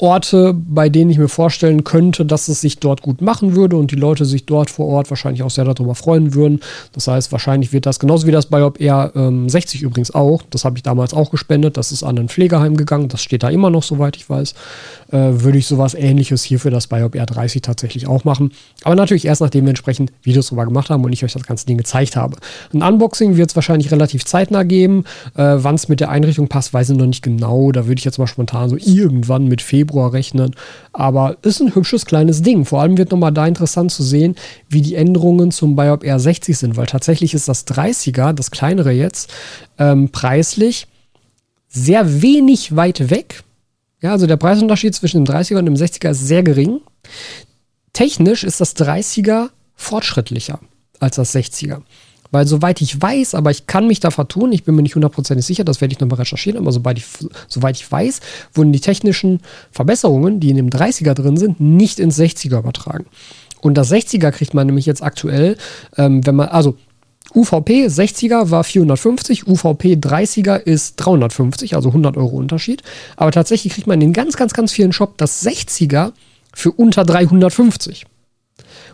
Orte, 0.03 0.53
bei 0.53 0.89
denen 0.89 1.09
ich 1.11 1.17
mir 1.17 1.29
vorstellen 1.29 1.85
könnte, 1.85 2.25
dass 2.25 2.49
es 2.49 2.59
sich 2.59 2.79
dort 2.79 3.01
gut 3.01 3.21
machen 3.21 3.55
würde 3.55 3.77
und 3.77 3.89
die 3.89 3.95
Leute 3.95 4.25
sich 4.25 4.45
dort 4.45 4.69
vor 4.69 4.87
Ort 4.87 5.09
wahrscheinlich 5.09 5.43
auch 5.43 5.49
sehr 5.49 5.63
darüber 5.63 5.95
freuen 5.95 6.33
würden. 6.33 6.59
Das 6.91 7.07
heißt, 7.07 7.31
wahrscheinlich 7.31 7.71
wird 7.71 7.85
das 7.85 7.99
genauso 7.99 8.27
wie 8.27 8.31
das 8.31 8.47
bei 8.47 8.59
R 8.59 9.11
ähm, 9.15 9.47
60 9.47 9.81
übrigens 9.81 10.13
auch. 10.13 10.41
Das 10.49 10.65
habe 10.65 10.75
ich 10.75 10.83
damals 10.83 11.13
auch 11.13 11.31
gespendet. 11.31 11.77
Das 11.77 11.93
ist 11.93 12.03
an 12.03 12.19
ein 12.19 12.27
Pflegeheim 12.27 12.75
gegangen. 12.75 13.07
Das 13.07 13.23
steht 13.23 13.43
da 13.43 13.49
immer 13.49 13.69
noch, 13.69 13.83
soweit 13.83 14.17
ich 14.17 14.29
weiß. 14.29 14.53
Äh, 15.13 15.43
würde 15.43 15.59
ich 15.59 15.67
sowas 15.67 15.93
ähnliches 15.93 16.43
hier 16.43 16.59
für 16.59 16.71
das 16.71 16.87
Biop 16.87 17.13
R30 17.13 17.61
tatsächlich 17.61 18.07
auch 18.07 18.23
machen. 18.23 18.51
Aber 18.83 18.95
natürlich 18.95 19.25
erst 19.25 19.41
nachdem 19.41 19.65
wir 19.65 19.69
entsprechend 19.69 20.11
Videos 20.23 20.47
darüber 20.47 20.65
gemacht 20.65 20.89
haben 20.89 21.03
und 21.05 21.13
ich 21.13 21.23
euch 21.23 21.33
das 21.33 21.43
ganze 21.43 21.67
Ding 21.67 21.77
gezeigt 21.77 22.15
habe. 22.15 22.37
Ein 22.73 22.81
Unboxing 22.81 23.37
wird 23.37 23.51
es 23.51 23.55
wahrscheinlich 23.55 23.91
relativ 23.91 24.25
zeitnah 24.25 24.63
geben. 24.63 25.03
Äh, 25.35 25.57
Wann 25.57 25.75
es 25.75 25.87
mit 25.87 25.99
der 25.99 26.09
Einrichtung 26.09 26.47
passt, 26.47 26.73
weiß 26.73 26.89
ich 26.89 26.97
noch 26.97 27.05
nicht 27.05 27.21
genau. 27.21 27.71
Da 27.71 27.85
würde 27.85 27.99
ich 27.99 28.05
jetzt 28.05 28.17
mal 28.17 28.25
spontan 28.25 28.71
so 28.71 28.75
irgendwann 28.75 29.45
mit 29.45 29.61
Februar 29.61 30.13
rechnen. 30.13 30.55
Aber 30.93 31.37
ist 31.43 31.61
ein 31.61 31.75
hübsches 31.75 32.07
kleines 32.07 32.41
Ding. 32.41 32.65
Vor 32.65 32.81
allem 32.81 32.97
wird 32.97 33.11
nochmal 33.11 33.31
da 33.31 33.45
interessant 33.45 33.91
zu 33.91 34.01
sehen, 34.01 34.35
wie 34.67 34.81
die 34.81 34.95
Änderungen 34.95 35.51
zum 35.51 35.75
Biop 35.75 36.01
R60 36.03 36.55
sind, 36.55 36.75
weil 36.75 36.87
tatsächlich 36.87 37.35
ist 37.35 37.47
das 37.47 37.67
30er, 37.67 38.33
das 38.33 38.49
kleinere 38.49 38.91
jetzt, 38.91 39.31
ähm, 39.77 40.09
preislich 40.09 40.87
sehr 41.69 42.23
wenig 42.23 42.75
weit 42.75 43.11
weg. 43.11 43.43
Ja, 44.03 44.11
also 44.11 44.27
der 44.27 44.35
Preisunterschied 44.35 44.93
zwischen 44.93 45.23
dem 45.23 45.33
30er 45.33 45.59
und 45.59 45.65
dem 45.65 45.75
60er 45.75 46.09
ist 46.09 46.27
sehr 46.27 46.43
gering. 46.43 46.81
Technisch 47.93 48.43
ist 48.43 48.59
das 48.59 48.75
30er 48.75 49.49
fortschrittlicher 49.75 50.59
als 50.99 51.15
das 51.15 51.33
60er. 51.33 51.81
Weil 52.29 52.45
soweit 52.45 52.81
ich 52.81 53.01
weiß, 53.01 53.33
aber 53.33 53.51
ich 53.51 53.65
kann 53.65 53.87
mich 53.87 54.01
da 54.01 54.11
vertun, 54.11 54.51
ich 54.51 54.65
bin 54.65 54.75
mir 54.75 54.81
nicht 54.81 54.95
hundertprozentig 54.95 55.45
sicher, 55.45 55.63
das 55.63 55.79
werde 55.79 55.93
ich 55.93 55.99
nochmal 55.99 56.17
recherchieren, 56.17 56.59
aber 56.59 56.71
sobald 56.71 56.97
ich, 56.97 57.05
soweit 57.47 57.77
ich 57.77 57.89
weiß, 57.89 58.19
wurden 58.53 58.73
die 58.73 58.81
technischen 58.81 59.39
Verbesserungen, 59.71 60.39
die 60.41 60.49
in 60.49 60.57
dem 60.57 60.69
30er 60.69 61.13
drin 61.13 61.37
sind, 61.37 61.61
nicht 61.61 61.99
ins 61.99 62.19
60er 62.19 62.59
übertragen. 62.59 63.05
Und 63.61 63.75
das 63.75 63.89
60er 63.91 64.31
kriegt 64.31 64.53
man 64.53 64.65
nämlich 64.65 64.85
jetzt 64.85 65.01
aktuell, 65.01 65.57
ähm, 65.95 66.25
wenn 66.25 66.35
man, 66.35 66.49
also 66.49 66.75
UVP 67.35 67.87
60er 67.87 68.51
war 68.51 68.63
450, 68.63 69.47
UVP 69.47 69.95
30er 69.95 70.57
ist 70.57 70.95
350, 70.97 71.75
also 71.75 71.89
100 71.89 72.15
Euro 72.17 72.37
Unterschied. 72.37 72.83
Aber 73.15 73.31
tatsächlich 73.31 73.73
kriegt 73.73 73.87
man 73.87 74.01
in 74.01 74.13
ganz, 74.13 74.37
ganz, 74.37 74.53
ganz 74.53 74.71
vielen 74.71 74.93
Shop 74.93 75.17
das 75.17 75.45
60er 75.45 76.11
für 76.53 76.71
unter 76.71 77.03
350. 77.03 78.05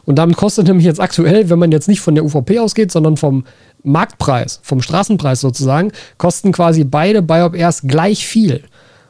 Und 0.05 0.15
damit 0.15 0.37
kostet 0.37 0.67
nämlich 0.67 0.85
jetzt 0.85 1.01
aktuell, 1.01 1.49
wenn 1.49 1.59
man 1.59 1.71
jetzt 1.71 1.87
nicht 1.87 2.01
von 2.01 2.15
der 2.15 2.23
UVP 2.23 2.59
ausgeht, 2.59 2.91
sondern 2.91 3.17
vom 3.17 3.43
Marktpreis, 3.83 4.59
vom 4.63 4.81
Straßenpreis 4.81 5.41
sozusagen, 5.41 5.91
kosten 6.17 6.51
quasi 6.51 6.83
beide 6.83 7.21
Biop 7.21 7.55
erst 7.55 7.87
gleich 7.87 8.25
viel. 8.25 8.63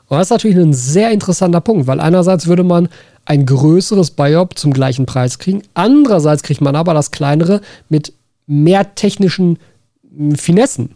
Und 0.08 0.18
das 0.18 0.28
ist 0.28 0.32
natürlich 0.32 0.58
ein 0.58 0.74
sehr 0.74 1.12
interessanter 1.12 1.62
Punkt, 1.62 1.86
weil 1.86 2.00
einerseits 2.00 2.48
würde 2.48 2.64
man 2.64 2.90
ein 3.26 3.46
größeres 3.46 4.12
Biop 4.12 4.58
zum 4.58 4.74
gleichen 4.74 5.06
Preis 5.06 5.38
kriegen, 5.38 5.62
andererseits 5.76 6.42
kriegt 6.42 6.62
man 6.62 6.76
aber 6.76 6.96
das 6.96 7.12
kleinere 7.12 7.62
mit 7.88 8.14
mehr 8.50 8.96
technischen 8.96 9.60
hm, 10.16 10.36
Finessen. 10.36 10.96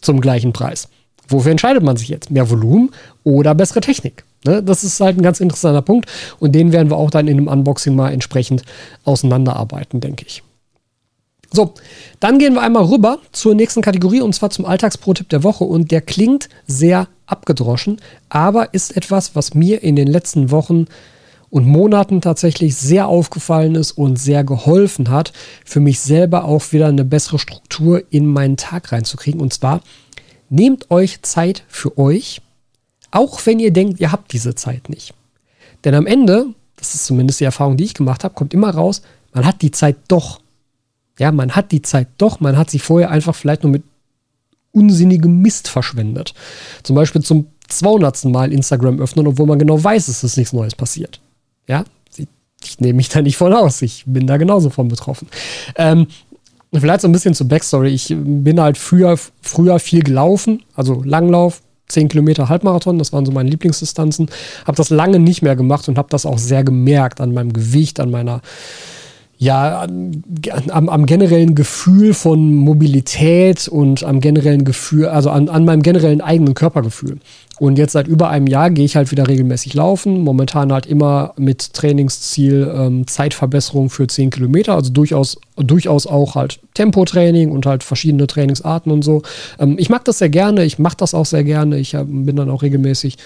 zum 0.00 0.20
gleichen 0.20 0.52
Preis. 0.52 0.88
Wofür 1.28 1.50
entscheidet 1.50 1.82
man 1.82 1.96
sich 1.96 2.08
jetzt? 2.08 2.30
Mehr 2.30 2.50
Volumen 2.50 2.90
oder 3.24 3.54
bessere 3.54 3.80
Technik? 3.80 4.24
Ne? 4.44 4.62
Das 4.62 4.84
ist 4.84 5.00
halt 5.00 5.16
ein 5.16 5.22
ganz 5.22 5.40
interessanter 5.40 5.80
Punkt 5.80 6.10
und 6.38 6.52
den 6.52 6.72
werden 6.72 6.90
wir 6.90 6.96
auch 6.96 7.10
dann 7.10 7.26
in 7.26 7.38
einem 7.38 7.48
Unboxing 7.48 7.94
mal 7.96 8.12
entsprechend 8.12 8.62
auseinanderarbeiten, 9.04 10.00
denke 10.00 10.26
ich. 10.26 10.42
So, 11.50 11.72
dann 12.20 12.38
gehen 12.38 12.54
wir 12.54 12.62
einmal 12.62 12.84
rüber 12.84 13.18
zur 13.32 13.54
nächsten 13.54 13.80
Kategorie 13.80 14.20
und 14.20 14.34
zwar 14.34 14.50
zum 14.50 14.66
Alltagspro-Tipp 14.66 15.28
der 15.28 15.44
Woche 15.44 15.64
und 15.64 15.90
der 15.90 16.00
klingt 16.00 16.48
sehr 16.66 17.08
abgedroschen, 17.26 18.00
aber 18.28 18.74
ist 18.74 18.96
etwas, 18.96 19.34
was 19.34 19.54
mir 19.54 19.82
in 19.82 19.96
den 19.96 20.08
letzten 20.08 20.50
Wochen 20.50 20.86
und 21.54 21.68
Monaten 21.68 22.20
tatsächlich 22.20 22.74
sehr 22.74 23.06
aufgefallen 23.06 23.76
ist 23.76 23.92
und 23.92 24.16
sehr 24.16 24.42
geholfen 24.42 25.08
hat, 25.08 25.32
für 25.64 25.78
mich 25.78 26.00
selber 26.00 26.46
auch 26.46 26.72
wieder 26.72 26.88
eine 26.88 27.04
bessere 27.04 27.38
Struktur 27.38 28.02
in 28.10 28.26
meinen 28.26 28.56
Tag 28.56 28.90
reinzukriegen. 28.90 29.40
Und 29.40 29.52
zwar 29.52 29.80
nehmt 30.48 30.90
euch 30.90 31.22
Zeit 31.22 31.62
für 31.68 31.96
euch, 31.96 32.40
auch 33.12 33.38
wenn 33.46 33.60
ihr 33.60 33.72
denkt, 33.72 34.00
ihr 34.00 34.10
habt 34.10 34.32
diese 34.32 34.56
Zeit 34.56 34.88
nicht. 34.88 35.14
Denn 35.84 35.94
am 35.94 36.08
Ende, 36.08 36.46
das 36.74 36.96
ist 36.96 37.06
zumindest 37.06 37.38
die 37.38 37.44
Erfahrung, 37.44 37.76
die 37.76 37.84
ich 37.84 37.94
gemacht 37.94 38.24
habe, 38.24 38.34
kommt 38.34 38.52
immer 38.52 38.70
raus, 38.70 39.02
man 39.32 39.46
hat 39.46 39.62
die 39.62 39.70
Zeit 39.70 39.94
doch. 40.08 40.40
Ja, 41.20 41.30
man 41.30 41.52
hat 41.54 41.70
die 41.70 41.82
Zeit 41.82 42.08
doch, 42.18 42.40
man 42.40 42.56
hat 42.56 42.68
sie 42.68 42.80
vorher 42.80 43.12
einfach 43.12 43.36
vielleicht 43.36 43.62
nur 43.62 43.70
mit 43.70 43.84
unsinnigem 44.72 45.40
Mist 45.40 45.68
verschwendet. 45.68 46.34
Zum 46.82 46.96
Beispiel 46.96 47.22
zum 47.22 47.46
200. 47.68 48.24
Mal 48.24 48.52
Instagram 48.52 48.98
öffnen, 48.98 49.28
obwohl 49.28 49.46
man 49.46 49.60
genau 49.60 49.82
weiß, 49.82 50.06
dass 50.06 50.24
es 50.24 50.36
nichts 50.36 50.52
Neues 50.52 50.74
passiert. 50.74 51.20
Ja, 51.66 51.84
ich 52.64 52.80
nehme 52.80 52.94
mich 52.94 53.08
da 53.08 53.22
nicht 53.22 53.36
voll 53.36 53.52
aus. 53.52 53.82
Ich 53.82 54.04
bin 54.06 54.26
da 54.26 54.36
genauso 54.36 54.70
von 54.70 54.88
betroffen. 54.88 55.28
Ähm, 55.76 56.06
vielleicht 56.72 57.02
so 57.02 57.08
ein 57.08 57.12
bisschen 57.12 57.34
zur 57.34 57.48
Backstory. 57.48 57.88
Ich 57.88 58.14
bin 58.16 58.60
halt 58.60 58.78
früher, 58.78 59.18
früher 59.42 59.78
viel 59.78 60.02
gelaufen, 60.02 60.62
also 60.74 61.02
Langlauf, 61.04 61.62
10 61.88 62.08
Kilometer 62.08 62.48
Halbmarathon, 62.48 62.98
das 62.98 63.12
waren 63.12 63.26
so 63.26 63.32
meine 63.32 63.50
Lieblingsdistanzen. 63.50 64.30
Habe 64.66 64.76
das 64.76 64.90
lange 64.90 65.18
nicht 65.18 65.42
mehr 65.42 65.54
gemacht 65.54 65.88
und 65.88 65.98
habe 65.98 66.08
das 66.10 66.26
auch 66.26 66.38
sehr 66.38 66.64
gemerkt 66.64 67.20
an 67.20 67.34
meinem 67.34 67.52
Gewicht, 67.52 68.00
an 68.00 68.10
meiner 68.10 68.40
ja, 69.44 69.82
am, 69.82 70.88
am, 70.88 71.06
generellen 71.06 71.54
Gefühl 71.54 72.14
von 72.14 72.54
Mobilität 72.54 73.68
und 73.68 74.02
am 74.02 74.20
generellen 74.20 74.64
Gefühl, 74.64 75.06
also 75.06 75.28
an, 75.28 75.50
an 75.50 75.66
meinem 75.66 75.82
generellen 75.82 76.22
eigenen 76.22 76.54
Körpergefühl. 76.54 77.18
Und 77.58 77.76
jetzt 77.76 77.92
seit 77.92 78.08
über 78.08 78.30
einem 78.30 78.46
Jahr 78.46 78.70
gehe 78.70 78.86
ich 78.86 78.96
halt 78.96 79.10
wieder 79.10 79.28
regelmäßig 79.28 79.74
laufen. 79.74 80.22
Momentan 80.22 80.72
halt 80.72 80.86
immer 80.86 81.34
mit 81.36 81.74
Trainingsziel 81.74 82.72
ähm, 82.74 83.06
Zeitverbesserung 83.06 83.90
für 83.90 84.06
10 84.06 84.30
Kilometer. 84.30 84.74
Also 84.74 84.90
durchaus, 84.90 85.38
durchaus 85.56 86.06
auch 86.06 86.34
halt 86.34 86.58
Tempotraining 86.72 87.50
und 87.50 87.66
halt 87.66 87.84
verschiedene 87.84 88.26
Trainingsarten 88.26 88.90
und 88.90 89.02
so. 89.02 89.22
Ähm, 89.60 89.76
ich 89.78 89.90
mag 89.90 90.04
das 90.06 90.18
sehr 90.18 90.30
gerne. 90.30 90.64
Ich 90.64 90.78
mache 90.78 90.96
das 90.96 91.12
auch 91.12 91.26
sehr 91.26 91.44
gerne. 91.44 91.78
Ich 91.78 91.94
hab, 91.94 92.06
bin 92.08 92.34
dann 92.34 92.50
auch 92.50 92.62
regelmäßig, 92.62 93.18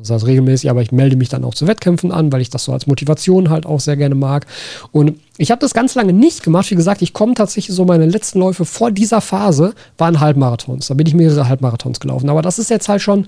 das 0.00 0.10
heißt 0.10 0.26
regelmäßig, 0.26 0.70
aber 0.70 0.82
ich 0.82 0.92
melde 0.92 1.16
mich 1.16 1.28
dann 1.28 1.44
auch 1.44 1.54
zu 1.54 1.66
Wettkämpfen 1.66 2.10
an, 2.10 2.32
weil 2.32 2.40
ich 2.40 2.48
das 2.50 2.64
so 2.64 2.72
als 2.72 2.86
Motivation 2.86 3.50
halt 3.50 3.66
auch 3.66 3.80
sehr 3.80 3.96
gerne 3.96 4.14
mag. 4.14 4.46
Und 4.92 5.20
ich 5.36 5.50
habe 5.50 5.60
das 5.60 5.74
ganz 5.74 5.94
lange 5.94 6.12
nicht 6.12 6.42
gemacht. 6.42 6.70
Wie 6.70 6.74
gesagt, 6.74 7.02
ich 7.02 7.12
komme 7.12 7.34
tatsächlich 7.34 7.76
so 7.76 7.84
meine 7.84 8.06
letzten 8.06 8.38
Läufe 8.38 8.64
vor 8.64 8.90
dieser 8.90 9.20
Phase 9.20 9.74
waren 9.98 10.20
Halbmarathons. 10.20 10.86
Da 10.86 10.94
bin 10.94 11.06
ich 11.06 11.14
mehrere 11.14 11.48
Halbmarathons 11.48 12.00
gelaufen. 12.00 12.30
Aber 12.30 12.40
das 12.40 12.58
ist 12.58 12.70
jetzt 12.70 12.88
halt 12.88 13.02
schon 13.02 13.26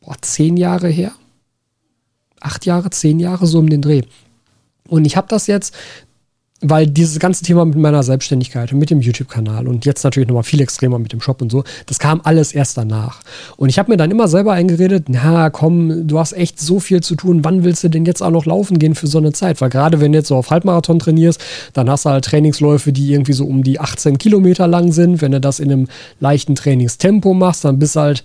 boah, 0.00 0.16
zehn 0.20 0.56
Jahre 0.56 0.88
her. 0.88 1.12
Acht 2.40 2.64
Jahre, 2.66 2.90
zehn 2.90 3.18
Jahre 3.18 3.46
so 3.46 3.58
um 3.58 3.68
den 3.68 3.82
Dreh. 3.82 4.02
Und 4.86 5.04
ich 5.04 5.16
habe 5.16 5.26
das 5.28 5.48
jetzt 5.48 5.74
weil 6.60 6.88
dieses 6.88 7.20
ganze 7.20 7.44
Thema 7.44 7.64
mit 7.64 7.76
meiner 7.76 8.02
Selbstständigkeit 8.02 8.72
und 8.72 8.80
mit 8.80 8.90
dem 8.90 9.00
YouTube-Kanal 9.00 9.68
und 9.68 9.86
jetzt 9.86 10.02
natürlich 10.02 10.28
nochmal 10.28 10.42
viel 10.42 10.60
extremer 10.60 10.98
mit 10.98 11.12
dem 11.12 11.20
Shop 11.20 11.40
und 11.40 11.52
so, 11.52 11.62
das 11.86 12.00
kam 12.00 12.20
alles 12.24 12.52
erst 12.52 12.76
danach. 12.76 13.20
Und 13.56 13.68
ich 13.68 13.78
habe 13.78 13.92
mir 13.92 13.96
dann 13.96 14.10
immer 14.10 14.26
selber 14.26 14.52
eingeredet, 14.54 15.06
na 15.08 15.50
komm, 15.50 16.08
du 16.08 16.18
hast 16.18 16.32
echt 16.32 16.58
so 16.58 16.80
viel 16.80 17.00
zu 17.00 17.14
tun, 17.14 17.44
wann 17.44 17.62
willst 17.62 17.84
du 17.84 17.88
denn 17.88 18.04
jetzt 18.04 18.22
auch 18.22 18.30
noch 18.30 18.44
laufen 18.44 18.80
gehen 18.80 18.96
für 18.96 19.06
so 19.06 19.18
eine 19.18 19.32
Zeit? 19.32 19.60
Weil 19.60 19.70
gerade 19.70 20.00
wenn 20.00 20.10
du 20.10 20.18
jetzt 20.18 20.28
so 20.28 20.36
auf 20.36 20.50
Halbmarathon 20.50 20.98
trainierst, 20.98 21.40
dann 21.74 21.88
hast 21.88 22.06
du 22.06 22.10
halt 22.10 22.24
Trainingsläufe, 22.24 22.92
die 22.92 23.12
irgendwie 23.12 23.34
so 23.34 23.46
um 23.46 23.62
die 23.62 23.78
18 23.78 24.18
Kilometer 24.18 24.66
lang 24.66 24.90
sind. 24.90 25.22
Wenn 25.22 25.32
du 25.32 25.40
das 25.40 25.60
in 25.60 25.70
einem 25.70 25.88
leichten 26.18 26.56
Trainingstempo 26.56 27.34
machst, 27.34 27.64
dann 27.64 27.78
bist 27.78 27.94
halt, 27.94 28.24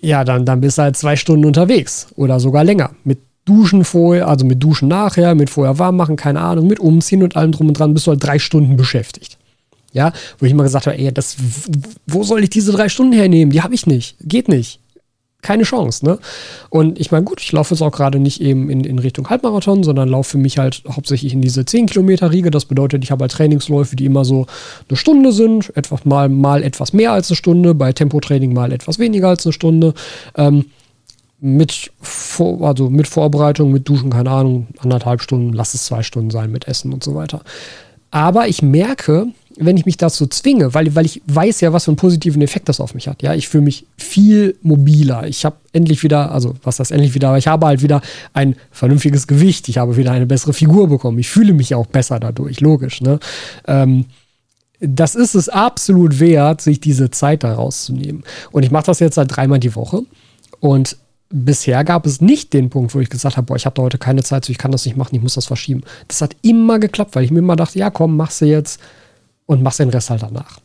ja, 0.00 0.22
dann, 0.22 0.46
dann 0.46 0.60
bist 0.60 0.78
du 0.78 0.82
halt 0.82 0.96
zwei 0.96 1.16
Stunden 1.16 1.44
unterwegs 1.44 2.08
oder 2.14 2.38
sogar 2.38 2.62
länger 2.62 2.90
mit 3.02 3.18
Duschen 3.50 3.84
vorher, 3.84 4.28
also 4.28 4.46
mit 4.46 4.62
Duschen 4.62 4.86
nachher, 4.86 5.34
mit 5.34 5.50
vorher 5.50 5.78
warm 5.80 5.96
machen, 5.96 6.14
keine 6.14 6.40
Ahnung, 6.40 6.68
mit 6.68 6.78
Umziehen 6.78 7.24
und 7.24 7.36
allem 7.36 7.50
drum 7.50 7.66
und 7.68 7.78
dran, 7.78 7.94
bist 7.94 8.06
du 8.06 8.12
halt 8.12 8.22
drei 8.22 8.38
Stunden 8.38 8.76
beschäftigt. 8.76 9.38
Ja, 9.92 10.12
wo 10.38 10.46
ich 10.46 10.52
immer 10.52 10.62
gesagt 10.62 10.86
habe, 10.86 10.96
ey, 10.96 11.12
das, 11.12 11.36
wo 12.06 12.22
soll 12.22 12.44
ich 12.44 12.50
diese 12.50 12.70
drei 12.70 12.88
Stunden 12.88 13.12
hernehmen? 13.12 13.50
Die 13.50 13.62
habe 13.62 13.74
ich 13.74 13.86
nicht. 13.86 14.14
Geht 14.20 14.46
nicht. 14.46 14.78
Keine 15.42 15.64
Chance, 15.64 16.04
ne? 16.04 16.18
Und 16.68 17.00
ich 17.00 17.10
meine, 17.10 17.24
gut, 17.24 17.40
ich 17.40 17.50
laufe 17.50 17.74
jetzt 17.74 17.82
auch 17.82 17.90
gerade 17.90 18.20
nicht 18.20 18.40
eben 18.40 18.70
in, 18.70 18.84
in 18.84 19.00
Richtung 19.00 19.30
Halbmarathon, 19.30 19.82
sondern 19.82 20.08
laufe 20.08 20.32
für 20.32 20.38
mich 20.38 20.58
halt 20.58 20.84
hauptsächlich 20.88 21.32
in 21.32 21.40
diese 21.40 21.64
10 21.64 21.86
Kilometer 21.86 22.30
Riege. 22.30 22.52
Das 22.52 22.66
bedeutet, 22.66 23.02
ich 23.02 23.10
habe 23.10 23.22
halt 23.22 23.32
Trainingsläufe, 23.32 23.96
die 23.96 24.04
immer 24.04 24.24
so 24.24 24.46
eine 24.88 24.96
Stunde 24.96 25.32
sind, 25.32 25.74
etwas 25.76 26.04
mal, 26.04 26.28
mal 26.28 26.62
etwas 26.62 26.92
mehr 26.92 27.10
als 27.12 27.30
eine 27.30 27.36
Stunde, 27.36 27.74
bei 27.74 27.92
Tempotraining 27.92 28.52
mal 28.52 28.70
etwas 28.70 29.00
weniger 29.00 29.28
als 29.28 29.44
eine 29.44 29.54
Stunde. 29.54 29.94
Ähm, 30.36 30.66
mit, 31.40 31.90
Vor 32.00 32.66
also 32.66 32.90
mit 32.90 33.08
Vorbereitung, 33.08 33.72
mit 33.72 33.88
Duschen, 33.88 34.10
keine 34.10 34.30
Ahnung, 34.30 34.68
anderthalb 34.78 35.22
Stunden, 35.22 35.52
lass 35.52 35.74
es 35.74 35.86
zwei 35.86 36.02
Stunden 36.02 36.30
sein 36.30 36.52
mit 36.52 36.68
Essen 36.68 36.92
und 36.92 37.02
so 37.02 37.14
weiter. 37.14 37.42
Aber 38.10 38.48
ich 38.48 38.62
merke, 38.62 39.28
wenn 39.56 39.76
ich 39.76 39.86
mich 39.86 39.96
dazu 39.96 40.26
zwinge, 40.26 40.74
weil, 40.74 40.94
weil 40.94 41.06
ich 41.06 41.22
weiß 41.26 41.60
ja, 41.60 41.72
was 41.72 41.84
für 41.84 41.90
einen 41.90 41.96
positiven 41.96 42.42
Effekt 42.42 42.68
das 42.68 42.80
auf 42.80 42.94
mich 42.94 43.08
hat. 43.08 43.22
Ja, 43.22 43.34
ich 43.34 43.48
fühle 43.48 43.64
mich 43.64 43.86
viel 43.96 44.56
mobiler. 44.62 45.26
Ich 45.26 45.44
habe 45.44 45.56
endlich 45.72 46.02
wieder, 46.02 46.32
also 46.32 46.54
was 46.62 46.76
das 46.76 46.90
endlich 46.90 47.14
wieder, 47.14 47.28
aber 47.28 47.38
ich 47.38 47.46
habe 47.46 47.66
halt 47.66 47.82
wieder 47.82 48.00
ein 48.32 48.56
vernünftiges 48.70 49.26
Gewicht. 49.26 49.68
Ich 49.68 49.78
habe 49.78 49.96
wieder 49.96 50.12
eine 50.12 50.26
bessere 50.26 50.52
Figur 50.52 50.88
bekommen. 50.88 51.18
Ich 51.18 51.28
fühle 51.28 51.52
mich 51.52 51.74
auch 51.74 51.86
besser 51.86 52.18
dadurch, 52.18 52.60
logisch. 52.60 53.00
Ne? 53.00 53.20
Ähm, 53.66 54.06
das 54.80 55.14
ist 55.14 55.34
es 55.34 55.48
absolut 55.48 56.20
wert, 56.20 56.62
sich 56.62 56.80
diese 56.80 57.10
Zeit 57.10 57.44
da 57.44 57.52
rauszunehmen. 57.52 58.24
Und 58.50 58.62
ich 58.62 58.70
mache 58.70 58.86
das 58.86 58.98
jetzt 58.98 59.16
seit 59.16 59.36
dreimal 59.36 59.60
die 59.60 59.74
Woche. 59.74 60.02
Und 60.58 60.96
bisher 61.30 61.84
gab 61.84 62.06
es 62.06 62.20
nicht 62.20 62.52
den 62.52 62.70
Punkt, 62.70 62.94
wo 62.94 63.00
ich 63.00 63.08
gesagt 63.08 63.36
habe, 63.36 63.46
boah, 63.46 63.56
ich 63.56 63.64
habe 63.64 63.74
da 63.74 63.82
heute 63.82 63.98
keine 63.98 64.22
Zeit, 64.22 64.44
so 64.44 64.50
ich 64.50 64.58
kann 64.58 64.72
das 64.72 64.84
nicht 64.84 64.96
machen, 64.96 65.14
ich 65.14 65.22
muss 65.22 65.34
das 65.34 65.46
verschieben. 65.46 65.82
Das 66.08 66.20
hat 66.20 66.36
immer 66.42 66.78
geklappt, 66.78 67.14
weil 67.14 67.24
ich 67.24 67.30
mir 67.30 67.38
immer 67.38 67.56
dachte, 67.56 67.78
ja 67.78 67.90
komm, 67.90 68.16
machst 68.16 68.40
du 68.40 68.46
jetzt 68.46 68.80
und 69.46 69.62
machst 69.62 69.78
den 69.78 69.90
Rest 69.90 70.10
halt 70.10 70.22
danach. 70.22 70.60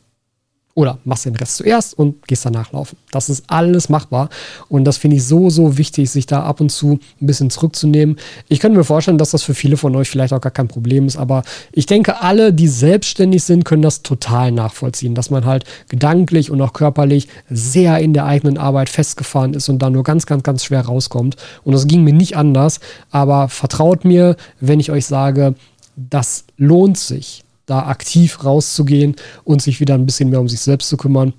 Oder 0.77 0.99
machst 1.05 1.23
den 1.23 1.37
Rest 1.37 1.55
zuerst 1.55 1.97
und 1.97 2.27
gehst 2.27 2.45
danach 2.45 2.73
laufen. 2.73 2.97
Das 3.11 3.29
ist 3.29 3.45
alles 3.47 3.87
machbar. 3.87 4.27
Und 4.67 4.83
das 4.83 4.97
finde 4.97 5.15
ich 5.15 5.23
so, 5.23 5.49
so 5.49 5.77
wichtig, 5.77 6.11
sich 6.11 6.25
da 6.25 6.43
ab 6.43 6.59
und 6.59 6.69
zu 6.69 6.99
ein 7.21 7.27
bisschen 7.27 7.49
zurückzunehmen. 7.49 8.17
Ich 8.49 8.59
könnte 8.59 8.77
mir 8.77 8.83
vorstellen, 8.83 9.17
dass 9.17 9.31
das 9.31 9.43
für 9.43 9.53
viele 9.53 9.77
von 9.77 9.95
euch 9.95 10.09
vielleicht 10.09 10.33
auch 10.33 10.41
gar 10.41 10.51
kein 10.51 10.67
Problem 10.67 11.07
ist. 11.07 11.15
Aber 11.15 11.43
ich 11.71 11.85
denke, 11.85 12.21
alle, 12.21 12.51
die 12.51 12.67
selbstständig 12.67 13.45
sind, 13.45 13.63
können 13.63 13.83
das 13.83 14.03
total 14.03 14.51
nachvollziehen. 14.51 15.15
Dass 15.15 15.29
man 15.29 15.45
halt 15.45 15.63
gedanklich 15.87 16.51
und 16.51 16.61
auch 16.61 16.73
körperlich 16.73 17.29
sehr 17.49 17.99
in 17.99 18.11
der 18.11 18.25
eigenen 18.25 18.57
Arbeit 18.57 18.89
festgefahren 18.89 19.53
ist 19.53 19.69
und 19.69 19.79
da 19.79 19.89
nur 19.89 20.03
ganz, 20.03 20.25
ganz, 20.25 20.43
ganz 20.43 20.65
schwer 20.65 20.81
rauskommt. 20.81 21.37
Und 21.63 21.71
das 21.71 21.87
ging 21.87 22.03
mir 22.03 22.13
nicht 22.13 22.35
anders. 22.35 22.81
Aber 23.11 23.47
vertraut 23.47 24.03
mir, 24.03 24.35
wenn 24.59 24.81
ich 24.81 24.91
euch 24.91 25.05
sage, 25.05 25.55
das 25.95 26.43
lohnt 26.57 26.97
sich 26.97 27.44
da 27.65 27.87
aktiv 27.87 28.43
rauszugehen 28.43 29.15
und 29.43 29.61
sich 29.61 29.79
wieder 29.79 29.95
ein 29.95 30.05
bisschen 30.05 30.29
mehr 30.29 30.41
um 30.41 30.49
sich 30.49 30.59
selbst 30.59 30.89
zu 30.89 30.97
kümmern. 30.97 31.33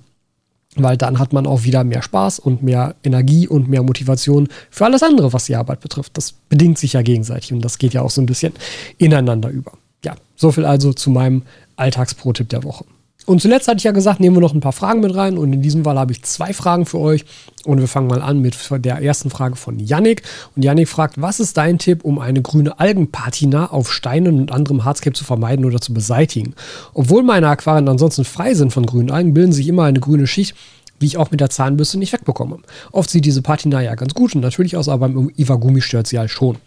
Weil 0.75 0.97
dann 0.97 1.17
hat 1.17 1.33
man 1.33 1.47
auch 1.47 1.63
wieder 1.63 1.83
mehr 1.83 2.03
Spaß 2.03 2.37
und 2.37 2.61
mehr 2.61 2.95
Energie 3.03 3.47
und 3.47 3.67
mehr 3.67 3.81
Motivation 3.81 4.47
für 4.69 4.85
alles 4.85 5.01
andere, 5.01 5.33
was 5.33 5.45
die 5.45 5.55
Arbeit 5.55 5.79
betrifft. 5.79 6.17
Das 6.17 6.33
bedingt 6.49 6.77
sich 6.77 6.93
ja 6.93 7.01
gegenseitig 7.01 7.51
und 7.51 7.61
das 7.61 7.79
geht 7.79 7.93
ja 7.93 8.03
auch 8.03 8.11
so 8.11 8.21
ein 8.21 8.27
bisschen 8.27 8.53
ineinander 8.97 9.49
über. 9.49 9.71
Ja, 10.05 10.15
soviel 10.35 10.65
also 10.65 10.93
zu 10.93 11.09
meinem 11.09 11.41
Alltagspro-Tipp 11.77 12.49
der 12.49 12.63
Woche. 12.63 12.85
Und 13.27 13.41
zuletzt 13.41 13.67
hatte 13.67 13.79
ich 13.79 13.83
ja 13.83 13.91
gesagt, 13.91 14.21
nehmen 14.21 14.37
wir 14.37 14.41
noch 14.41 14.53
ein 14.53 14.61
paar 14.61 14.71
Fragen 14.71 15.01
mit 15.01 15.13
rein. 15.13 15.37
Und 15.37 15.51
in 15.51 15.61
diesem 15.61 15.83
Fall 15.83 15.99
habe 15.99 16.13
ich 16.13 16.23
zwei 16.23 16.53
Fragen 16.53 16.85
für 16.85 16.97
euch. 16.99 17.25
Und 17.65 17.81
wir 17.81 17.89
fangen 17.89 18.07
mal 18.07 18.21
an 18.21 18.39
mit 18.39 18.57
der 18.71 19.01
ersten 19.01 19.29
Frage 19.29 19.57
von 19.57 19.79
Yannick. 19.79 20.23
Und 20.55 20.63
Yannick 20.63 20.87
fragt, 20.87 21.21
was 21.21 21.41
ist 21.41 21.57
dein 21.57 21.77
Tipp, 21.77 22.05
um 22.05 22.19
eine 22.19 22.41
grüne 22.41 22.79
Algenpatina 22.79 23.69
auf 23.69 23.91
Steinen 23.91 24.39
und 24.39 24.53
anderem 24.53 24.85
Hardscape 24.85 25.13
zu 25.13 25.25
vermeiden 25.25 25.65
oder 25.65 25.81
zu 25.81 25.93
beseitigen? 25.93 26.55
Obwohl 26.93 27.21
meine 27.21 27.49
Aquarien 27.49 27.89
ansonsten 27.89 28.23
frei 28.23 28.53
sind 28.53 28.71
von 28.71 28.85
grünen 28.85 29.11
Algen, 29.11 29.33
bilden 29.33 29.51
sich 29.51 29.67
immer 29.67 29.83
eine 29.83 29.99
grüne 29.99 30.25
Schicht, 30.25 30.55
die 31.01 31.07
ich 31.07 31.17
auch 31.17 31.29
mit 31.29 31.41
der 31.41 31.49
Zahnbürste 31.49 31.99
nicht 31.99 32.13
wegbekomme. 32.13 32.59
Oft 32.93 33.09
sieht 33.09 33.25
diese 33.25 33.41
Patina 33.41 33.81
ja 33.81 33.95
ganz 33.95 34.13
gut 34.13 34.35
und 34.35 34.41
natürlich 34.41 34.77
aus, 34.77 34.87
aber 34.87 35.09
beim 35.09 35.31
Iwagumi 35.35 35.81
stört 35.81 36.07
sie 36.07 36.17
halt 36.17 36.31
schon. 36.31 36.59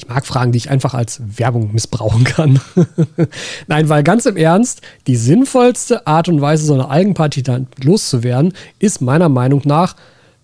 Ich 0.00 0.08
mag 0.08 0.26
Fragen, 0.26 0.50
die 0.50 0.56
ich 0.56 0.70
einfach 0.70 0.94
als 0.94 1.20
Werbung 1.22 1.74
missbrauchen 1.74 2.24
kann. 2.24 2.58
Nein, 3.66 3.90
weil 3.90 4.02
ganz 4.02 4.24
im 4.24 4.38
Ernst, 4.38 4.80
die 5.06 5.14
sinnvollste 5.14 6.06
Art 6.06 6.26
und 6.26 6.40
Weise, 6.40 6.64
so 6.64 6.72
eine 6.72 6.88
Algenpartie 6.88 7.42
dann 7.42 7.66
loszuwerden, 7.82 8.54
ist 8.78 9.02
meiner 9.02 9.28
Meinung 9.28 9.60
nach 9.66 9.96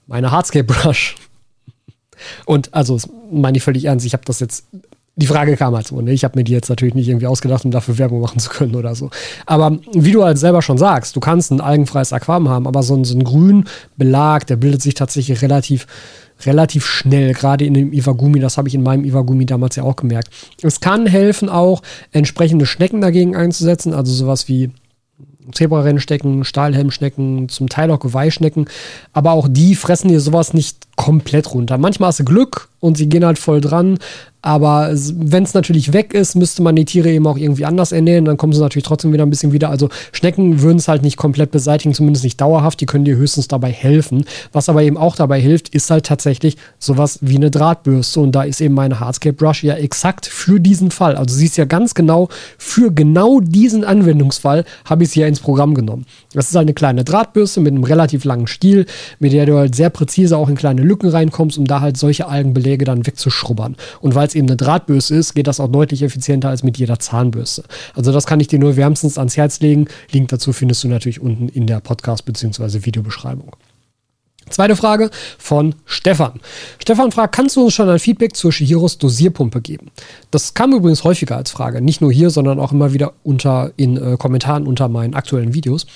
meine 0.07 0.31
Hardscape 0.31 0.65
Brush. 0.65 1.15
Und 2.45 2.75
also, 2.75 3.01
meine 3.33 3.57
ich 3.57 3.65
völlig 3.65 3.87
ernst, 3.87 4.05
ich 4.05 4.13
habe 4.13 4.27
das 4.27 4.41
jetzt 4.41 4.67
die 5.19 5.27
Frage 5.27 5.57
kam 5.57 5.75
halt 5.75 5.87
so. 5.87 6.01
Ne? 6.01 6.13
Ich 6.13 6.25
habe 6.25 6.39
mir 6.39 6.45
die 6.45 6.53
jetzt 6.53 6.69
natürlich 6.69 6.95
nicht 6.95 7.09
irgendwie 7.09 7.27
ausgedacht, 7.27 7.65
um 7.65 7.71
dafür 7.71 7.97
Werbung 7.97 8.21
machen 8.21 8.39
zu 8.39 8.51
können 8.51 8.77
oder 8.77 8.95
so. 8.95 9.11
Aber 9.47 9.79
wie 9.93 10.13
du 10.13 10.23
halt 10.23 10.39
selber 10.39 10.61
schon 10.61 10.77
sagst, 10.77 11.17
du 11.17 11.21
kannst 11.21 11.51
ein 11.51 11.63
algenfreies 11.63 12.13
Aquarium 12.13 12.51
haben, 12.51 12.67
aber 12.67 12.83
so 12.83 12.95
ein, 12.95 13.05
so 13.05 13.17
ein 13.17 13.25
grünen 13.25 13.65
Belag, 13.97 14.47
der 14.47 14.57
bildet 14.57 14.83
sich 14.83 14.95
tatsächlich 14.95 15.43
relativ 15.43 15.87
relativ 16.45 16.85
schnell, 16.85 17.33
gerade 17.33 17.65
in 17.65 17.73
dem 17.73 17.95
Iwagumi, 17.95 18.41
das 18.41 18.59
habe 18.59 18.69
ich 18.69 18.75
in 18.75 18.83
meinem 18.83 19.07
Iwagumi 19.07 19.47
damals 19.47 19.77
ja 19.77 19.85
auch 19.85 19.97
gemerkt. 19.97 20.29
Es 20.61 20.81
kann 20.81 21.07
helfen 21.07 21.49
auch, 21.49 21.81
entsprechende 22.13 22.67
Schnecken 22.67 23.01
dagegen 23.01 23.35
einzusetzen, 23.35 23.95
also 23.95 24.13
sowas 24.13 24.47
wie 24.47 24.71
Zebrarennstecken, 25.53 26.45
Stahlhelmschnecken, 26.45 27.49
zum 27.49 27.69
Teil 27.69 27.91
auch 27.91 28.01
Geweihschnecken, 28.01 28.67
aber 29.13 29.33
auch 29.33 29.49
die 29.49 29.75
fressen 29.77 30.09
dir 30.09 30.21
sowas 30.21 30.55
nicht 30.55 30.77
komplett 30.97 31.55
runter. 31.55 31.79
Manchmal 31.79 32.09
hast 32.09 32.21
du 32.21 32.25
Glück 32.25 32.69
und 32.81 32.97
sie 32.97 33.09
gehen 33.09 33.25
halt 33.25 33.39
voll 33.39 33.61
dran, 33.61 33.99
aber 34.47 34.93
wenn 34.93 35.43
es 35.43 35.55
natürlich 35.55 35.93
weg 35.93 36.15
ist, 36.15 36.37
müsste 36.37 36.63
man 36.63 36.77
die 36.77 36.85
Tiere 36.85 37.11
eben 37.11 37.27
auch 37.27 37.37
irgendwie 37.37 37.65
anders 37.65 37.91
ernähren. 37.91 38.27
Dann 38.27 38.37
kommen 38.37 38.53
sie 38.53 38.61
natürlich 38.61 38.85
trotzdem 38.85 39.13
wieder 39.13 39.27
ein 39.27 39.31
bisschen 39.31 39.51
wieder. 39.51 39.71
Also 39.71 39.89
Schnecken 40.13 40.63
würden 40.63 40.79
es 40.79 40.87
halt 40.87 41.03
nicht 41.03 41.17
komplett 41.17 41.51
beseitigen, 41.51 41.95
zumindest 41.95 42.23
nicht 42.23 42.41
dauerhaft. 42.41 42.81
Die 42.81 42.87
können 42.87 43.05
dir 43.05 43.17
höchstens 43.17 43.49
dabei 43.49 43.73
helfen. 43.73 44.25
Was 44.53 44.69
aber 44.69 44.85
eben 44.85 44.99
auch 44.99 45.17
dabei 45.17 45.41
hilft, 45.41 45.71
ist 45.71 45.91
halt 45.91 46.07
tatsächlich 46.07 46.59
sowas 46.79 47.19
wie 47.23 47.35
eine 47.35 47.51
Drahtbürste. 47.51 48.21
Und 48.21 48.37
da 48.37 48.45
ist 48.45 48.61
eben 48.61 48.75
meine 48.75 49.01
Hardscape 49.01 49.33
Brush 49.33 49.65
ja 49.65 49.75
exakt 49.75 50.27
für 50.27 50.61
diesen 50.61 50.93
Fall. 50.93 51.17
Also 51.17 51.35
sie 51.35 51.47
ist 51.47 51.57
ja 51.57 51.65
ganz 51.65 51.95
genau 51.95 52.29
für 52.57 52.93
genau 52.93 53.41
diesen 53.41 53.83
Anwendungsfall 53.83 54.65
habe 54.85 55.03
ich 55.03 55.11
sie 55.11 55.23
ja 55.23 55.27
ins 55.27 55.41
Programm 55.41 55.75
genommen. 55.75 56.07
Das 56.35 56.51
ist 56.51 56.55
halt 56.55 56.67
eine 56.67 56.75
kleine 56.75 57.03
Drahtbürste 57.03 57.59
mit 57.59 57.73
einem 57.73 57.83
relativ 57.83 58.25
langen 58.25 58.47
Stiel, 58.47 58.87
mit 59.19 59.33
der 59.33 59.47
du 59.47 59.57
halt 59.57 59.75
sehr 59.75 59.91
präzise 59.91 60.37
auch 60.37 60.49
in 60.49 60.55
kleine 60.55 60.83
Lücken 60.83 61.09
reinkommst, 61.09 61.59
um 61.59 61.65
da 61.65 61.81
halt 61.81 61.97
solche 61.97 62.29
Algenbeläge 62.29 62.85
dann 62.85 63.05
wegzuschrubbern. 63.09 63.75
Und 64.01 64.15
weil 64.15 64.29
es 64.29 64.36
eben 64.37 64.47
eine 64.47 64.57
Drahtbürste 64.57 65.15
ist, 65.15 65.35
geht 65.35 65.47
das 65.47 65.59
auch 65.61 65.69
deutlich 65.69 66.03
effizienter 66.03 66.51
als 66.51 66.63
mit 66.63 66.79
jeder 66.79 66.99
Zahnbürste. 66.99 67.65
Also 67.95 68.13
das 68.13 68.27
kann 68.27 68.41
ich 68.41 68.49
dir 68.49 68.59
nur 68.59 68.77
wärmstens 68.77 69.19
ans 69.19 69.37
Herz 69.37 69.61
legen. 69.61 69.87
Link 70.13 70.29
dazu 70.29 70.53
findest 70.53 70.85
du 70.85 70.89
natürlich 70.89 71.21
unten 71.21 71.49
in 71.49 71.67
der 71.67 71.81
Podcast- 71.81 72.25
bzw. 72.25 72.85
Videobeschreibung. 72.85 73.57
Zweite 74.49 74.77
Frage 74.77 75.11
von 75.39 75.75
Stefan. 75.87 76.35
Stefan 76.79 77.11
fragt, 77.11 77.35
kannst 77.35 77.57
du 77.57 77.65
uns 77.65 77.75
schon 77.75 77.89
ein 77.89 77.99
Feedback 77.99 78.37
zur 78.37 78.53
Shihiros 78.53 78.97
Dosierpumpe 78.97 79.61
geben? 79.61 79.91
Das 80.31 80.55
kam 80.55 80.73
übrigens 80.73 81.03
häufiger 81.03 81.37
als 81.37 81.51
Frage. 81.51 81.81
Nicht 81.81 82.01
nur 82.01 82.13
hier, 82.13 82.31
sondern 82.31 82.61
auch 82.61 82.71
immer 82.71 82.93
wieder 82.93 83.13
unter, 83.25 83.73
in 83.77 83.97
äh, 83.97 84.17
Kommentaren 84.17 84.69
unter 84.69 84.89
meinen 84.89 85.15
aktuellen 85.15 85.53
Videos. 85.53 85.87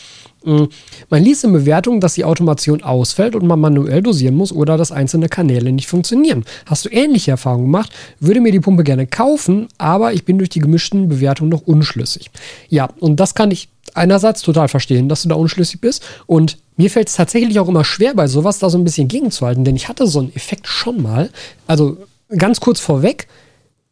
Mm, 0.44 0.64
man 1.10 1.22
liest 1.22 1.44
in 1.44 1.52
Bewertungen, 1.52 2.00
dass 2.00 2.14
die 2.14 2.24
Automation 2.24 2.82
ausfällt 2.82 3.36
und 3.36 3.46
man 3.46 3.60
manuell 3.60 4.02
dosieren 4.02 4.34
muss 4.34 4.52
oder 4.52 4.76
dass 4.76 4.90
einzelne 4.90 5.28
Kanäle 5.28 5.70
nicht 5.70 5.86
funktionieren. 5.86 6.44
Hast 6.66 6.86
du 6.86 6.88
ähnliche 6.88 7.30
Erfahrungen 7.30 7.66
gemacht? 7.66 7.92
Würde 8.18 8.40
mir 8.40 8.50
die 8.50 8.60
Pumpe 8.60 8.82
gerne 8.82 9.06
kaufen, 9.06 9.68
aber 9.78 10.12
ich 10.12 10.24
bin 10.24 10.38
durch 10.38 10.50
die 10.50 10.60
gemischten 10.60 11.08
Bewertungen 11.08 11.50
noch 11.50 11.62
unschlüssig. 11.62 12.30
Ja, 12.68 12.88
und 12.98 13.20
das 13.20 13.36
kann 13.36 13.52
ich 13.52 13.68
einerseits 13.94 14.42
total 14.42 14.68
verstehen, 14.68 15.08
dass 15.08 15.22
du 15.22 15.28
da 15.28 15.34
unschlüssig 15.34 15.80
bist 15.80 16.02
und 16.26 16.58
mir 16.76 16.90
fällt 16.90 17.08
es 17.08 17.16
tatsächlich 17.16 17.58
auch 17.58 17.68
immer 17.68 17.84
schwer, 17.84 18.14
bei 18.14 18.26
sowas 18.26 18.58
da 18.58 18.70
so 18.70 18.78
ein 18.78 18.84
bisschen 18.84 19.08
gegenzuhalten, 19.08 19.64
denn 19.64 19.76
ich 19.76 19.88
hatte 19.88 20.06
so 20.06 20.20
einen 20.20 20.34
Effekt 20.34 20.66
schon 20.66 21.02
mal. 21.02 21.30
Also 21.66 21.98
ganz 22.36 22.60
kurz 22.60 22.80
vorweg, 22.80 23.28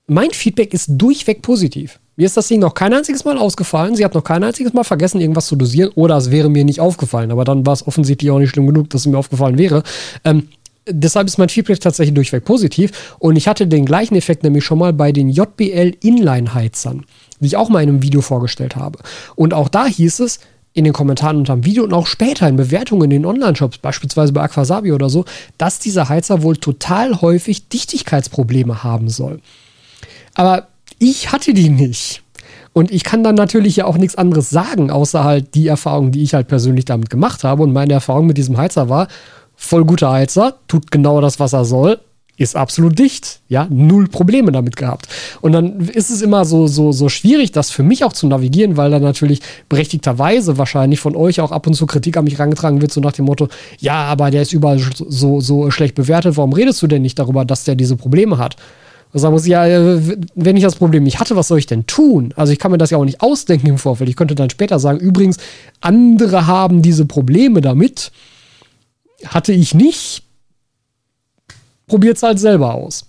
mein 0.07 0.31
Feedback 0.31 0.73
ist 0.73 0.89
durchweg 0.89 1.43
positiv. 1.43 2.01
Mir 2.17 2.27
ist 2.27 2.37
das 2.37 2.49
Ding 2.49 2.61
noch 2.61 2.75
kein 2.75 2.93
einziges 2.93 3.25
Mal 3.25 3.39
ausgefallen. 3.39 3.95
Sie 3.95 4.05
hat 4.05 4.15
noch 4.15 4.25
kein 4.25 4.43
einziges 4.43 4.73
Mal 4.73 4.83
vergessen, 4.83 5.21
irgendwas 5.21 5.47
zu 5.47 5.55
dosieren. 5.55 5.93
Oder 5.95 6.17
es 6.17 6.33
wäre 6.33 6.49
mir 6.49 6.65
nicht 6.65 6.81
aufgefallen. 6.81 7.31
Aber 7.31 7.45
dann 7.45 7.65
war 7.65 7.75
es 7.75 7.87
offensichtlich 7.87 8.31
auch 8.33 8.41
nicht 8.41 8.51
schlimm 8.51 8.67
genug, 8.67 8.91
dass 8.91 9.03
es 9.03 9.07
mir 9.07 9.19
aufgefallen 9.19 9.57
wäre. 9.57 9.85
Ähm, 10.25 10.49
deshalb 10.89 11.29
ist 11.29 11.39
mein 11.39 11.49
Feedback 11.49 11.79
tatsächlich 11.79 12.15
durchweg 12.15 12.45
positiv. 12.45 13.15
Und 13.21 13.37
ich 13.37 13.47
hatte 13.47 13.67
den 13.67 13.85
gleichen 13.85 14.17
Effekt 14.17 14.43
nämlich 14.43 14.65
schon 14.65 14.79
mal 14.79 14.93
bei 14.93 15.13
den 15.13 15.29
JBL 15.29 15.95
Inline-Heizern, 16.01 17.05
die 17.41 17.47
ich 17.47 17.57
auch 17.57 17.69
mal 17.69 17.83
in 17.83 17.89
einem 17.89 18.03
Video 18.03 18.21
vorgestellt 18.21 18.77
habe. 18.77 18.99
Und 19.35 19.55
auch 19.55 19.69
da 19.69 19.87
hieß 19.87 20.21
es, 20.21 20.41
in 20.75 20.85
den 20.85 20.93
Kommentaren 20.93 21.39
unter 21.39 21.55
dem 21.55 21.65
Video 21.65 21.83
und 21.83 21.93
auch 21.93 22.07
später 22.07 22.49
in 22.49 22.57
Bewertungen 22.57 23.05
in 23.05 23.11
den 23.11 23.27
Online-Shops, 23.27 23.79
beispielsweise 23.79 24.33
bei 24.33 24.43
Aquasabi 24.43 24.93
oder 24.93 25.09
so, 25.09 25.25
dass 25.57 25.81
dieser 25.81 26.09
Heizer 26.09 26.43
wohl 26.43 26.57
total 26.57 27.21
häufig 27.21 27.69
Dichtigkeitsprobleme 27.69 28.85
haben 28.85 29.09
soll. 29.09 29.41
Aber 30.35 30.69
ich 30.99 31.33
hatte 31.33 31.53
die 31.53 31.69
nicht. 31.69 32.23
Und 32.73 32.93
ich 32.93 33.03
kann 33.03 33.25
dann 33.25 33.35
natürlich 33.35 33.77
ja 33.77 33.87
auch 33.87 33.97
nichts 33.97 34.15
anderes 34.15 34.51
sagen, 34.51 34.91
außer 34.91 35.25
halt 35.25 35.55
die 35.57 35.67
Erfahrung, 35.67 36.13
die 36.13 36.23
ich 36.23 36.35
halt 36.35 36.47
persönlich 36.47 36.85
damit 36.85 37.11
gemacht 37.11 37.43
habe. 37.43 37.65
Und 37.65 37.73
meine 37.73 37.95
Erfahrung 37.95 38.27
mit 38.27 38.39
diesem 38.39 38.57
Heizer 38.57 38.89
war, 38.89 39.09
voll 39.57 39.85
guter 39.85 40.13
Heizer, 40.13 40.55
tut 40.69 40.93
genau 40.93 41.21
das, 41.21 41.41
was 41.41 41.55
er 41.55 41.65
soll, 41.65 41.99
ist 42.39 42.57
absolut 42.57 42.99
dicht. 42.99 43.41
Ja, 43.49 43.67
null 43.69 44.09
Probleme 44.09 44.53
damit 44.53 44.77
gehabt. 44.77 45.09
Und 45.41 45.53
dann 45.53 45.81
ist 45.81 46.11
es 46.11 46.23
immer 46.23 46.45
so, 46.45 46.69
so, 46.69 46.93
so 46.93 47.09
schwierig, 47.09 47.53
das 47.53 47.71
für 47.71 47.83
mich 47.83 48.05
auch 48.05 48.13
zu 48.13 48.27
navigieren, 48.29 48.77
weil 48.77 48.91
dann 48.91 49.03
natürlich 49.03 49.41
berechtigterweise 49.69 50.57
wahrscheinlich 50.57 51.01
von 51.01 51.17
euch 51.17 51.41
auch 51.41 51.51
ab 51.51 51.67
und 51.67 51.75
zu 51.75 51.87
Kritik 51.87 52.17
an 52.17 52.25
mich 52.25 52.39
herangetragen 52.39 52.81
wird, 52.81 52.93
so 52.93 53.01
nach 53.01 53.13
dem 53.13 53.27
Motto, 53.27 53.49
ja, 53.81 54.05
aber 54.05 54.31
der 54.31 54.43
ist 54.43 54.53
überall 54.53 54.81
so, 54.95 55.41
so 55.41 55.71
schlecht 55.71 55.97
bewertet, 55.97 56.37
warum 56.37 56.53
redest 56.53 56.81
du 56.81 56.87
denn 56.87 57.03
nicht 57.03 57.19
darüber, 57.19 57.45
dass 57.45 57.65
der 57.65 57.75
diese 57.75 57.97
Probleme 57.97 58.39
hat? 58.39 58.57
Und 59.13 59.21
sagen 59.21 59.33
muss, 59.33 59.47
ja, 59.47 59.67
äh, 59.67 60.01
wenn 60.35 60.57
ich 60.57 60.63
das 60.63 60.77
Problem 60.77 61.03
nicht 61.03 61.19
hatte, 61.19 61.35
was 61.35 61.49
soll 61.49 61.59
ich 61.59 61.67
denn 61.67 61.87
tun? 61.87 62.33
Also 62.37 62.53
ich 62.53 62.59
kann 62.59 62.71
mir 62.71 62.79
das 62.79 62.91
ja 62.91 62.99
auch 62.99 63.05
nicht 63.05 63.23
ausdenken 63.23 63.67
im 63.67 63.79
Vorfeld. 63.79 64.11
Ich 64.11 64.17
könnte 64.17 64.35
dann 64.35 64.51
später 64.51 64.79
sagen, 64.79 64.99
übrigens, 65.01 65.39
andere 65.81 66.47
haben 66.47 66.83
diese 66.83 67.07
Probleme 67.07 67.63
damit. 67.63 68.13
Hatte 69.25 69.53
ich 69.53 69.75
nicht. 69.75 70.28
Probiert 71.89 72.17
es 72.17 72.23
halt 72.23 72.39
selber 72.39 72.75
aus. 72.75 73.07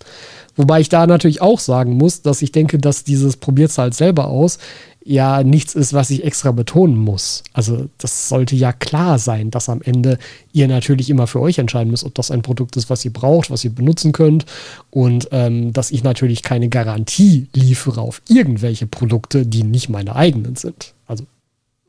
Wobei 0.56 0.82
ich 0.82 0.89
da 0.89 1.08
natürlich 1.08 1.42
auch 1.42 1.60
sagen 1.60 1.94
muss, 1.94 2.22
dass 2.22 2.42
ich 2.42 2.52
denke, 2.52 2.80
dass 2.80 3.04
dieses 3.04 3.38
probiert 3.38 3.70
es 3.70 3.78
halt 3.78 3.94
selber 3.94 4.28
aus 4.28 4.58
ja 5.10 5.44
nichts 5.44 5.74
ist, 5.74 5.94
was 5.94 6.10
ich 6.10 6.24
extra 6.24 6.52
betonen 6.52 6.98
muss. 6.98 7.44
Also 7.54 7.88
das 7.98 8.30
sollte 8.30 8.56
ja 8.56 8.74
klar 8.74 9.18
sein, 9.18 9.50
dass 9.50 9.70
am 9.70 9.82
Ende 9.82 10.20
ihr 10.52 10.68
natürlich 10.68 11.10
immer 11.10 11.26
für 11.28 11.39
euch 11.39 11.58
entscheiden 11.58 11.89
müsst, 11.89 12.04
ob 12.04 12.13
das 12.13 12.30
ein 12.30 12.42
Produkt 12.42 12.78
ist, 12.78 12.89
was 12.89 13.04
ihr 13.06 13.13
braucht, 13.13 13.50
was 13.50 13.63
ihr 13.63 13.74
benutzen 13.74 14.12
könnt 14.12 14.46
und 14.92 15.30
ähm, 15.32 15.74
dass 15.74 15.92
ich 15.92 16.04
natürlich 16.04 16.44
keine 16.44 16.70
Garantie 16.70 17.48
liefere 17.54 18.02
auf 18.02 18.22
irgendwelche 18.28 18.86
Produkte, 18.86 19.46
die 19.46 19.63
nicht 19.63 19.89
meine 19.89 20.15
eigenen 20.15 20.58
sind. 20.58 20.94
Also 21.08 21.24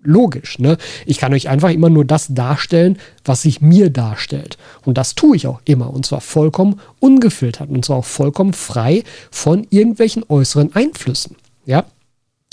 logisch, 0.02 0.58
ne? 0.58 0.78
Ich 1.06 1.18
kann 1.18 1.34
euch 1.34 1.48
einfach 1.48 1.70
immer 1.70 1.90
nur 1.90 2.04
das 2.04 2.28
darstellen, 2.30 2.98
was 3.24 3.42
sich 3.42 3.60
mir 3.60 3.90
darstellt. 3.90 4.56
Und 4.84 4.98
das 4.98 5.14
tue 5.14 5.36
ich 5.36 5.46
auch 5.46 5.60
immer. 5.64 5.92
Und 5.92 6.06
zwar 6.06 6.20
vollkommen 6.20 6.80
ungefiltert. 7.00 7.70
Und 7.70 7.84
zwar 7.84 7.98
auch 7.98 8.04
vollkommen 8.04 8.52
frei 8.52 9.04
von 9.30 9.66
irgendwelchen 9.70 10.24
äußeren 10.28 10.74
Einflüssen. 10.74 11.36
Ja? 11.66 11.84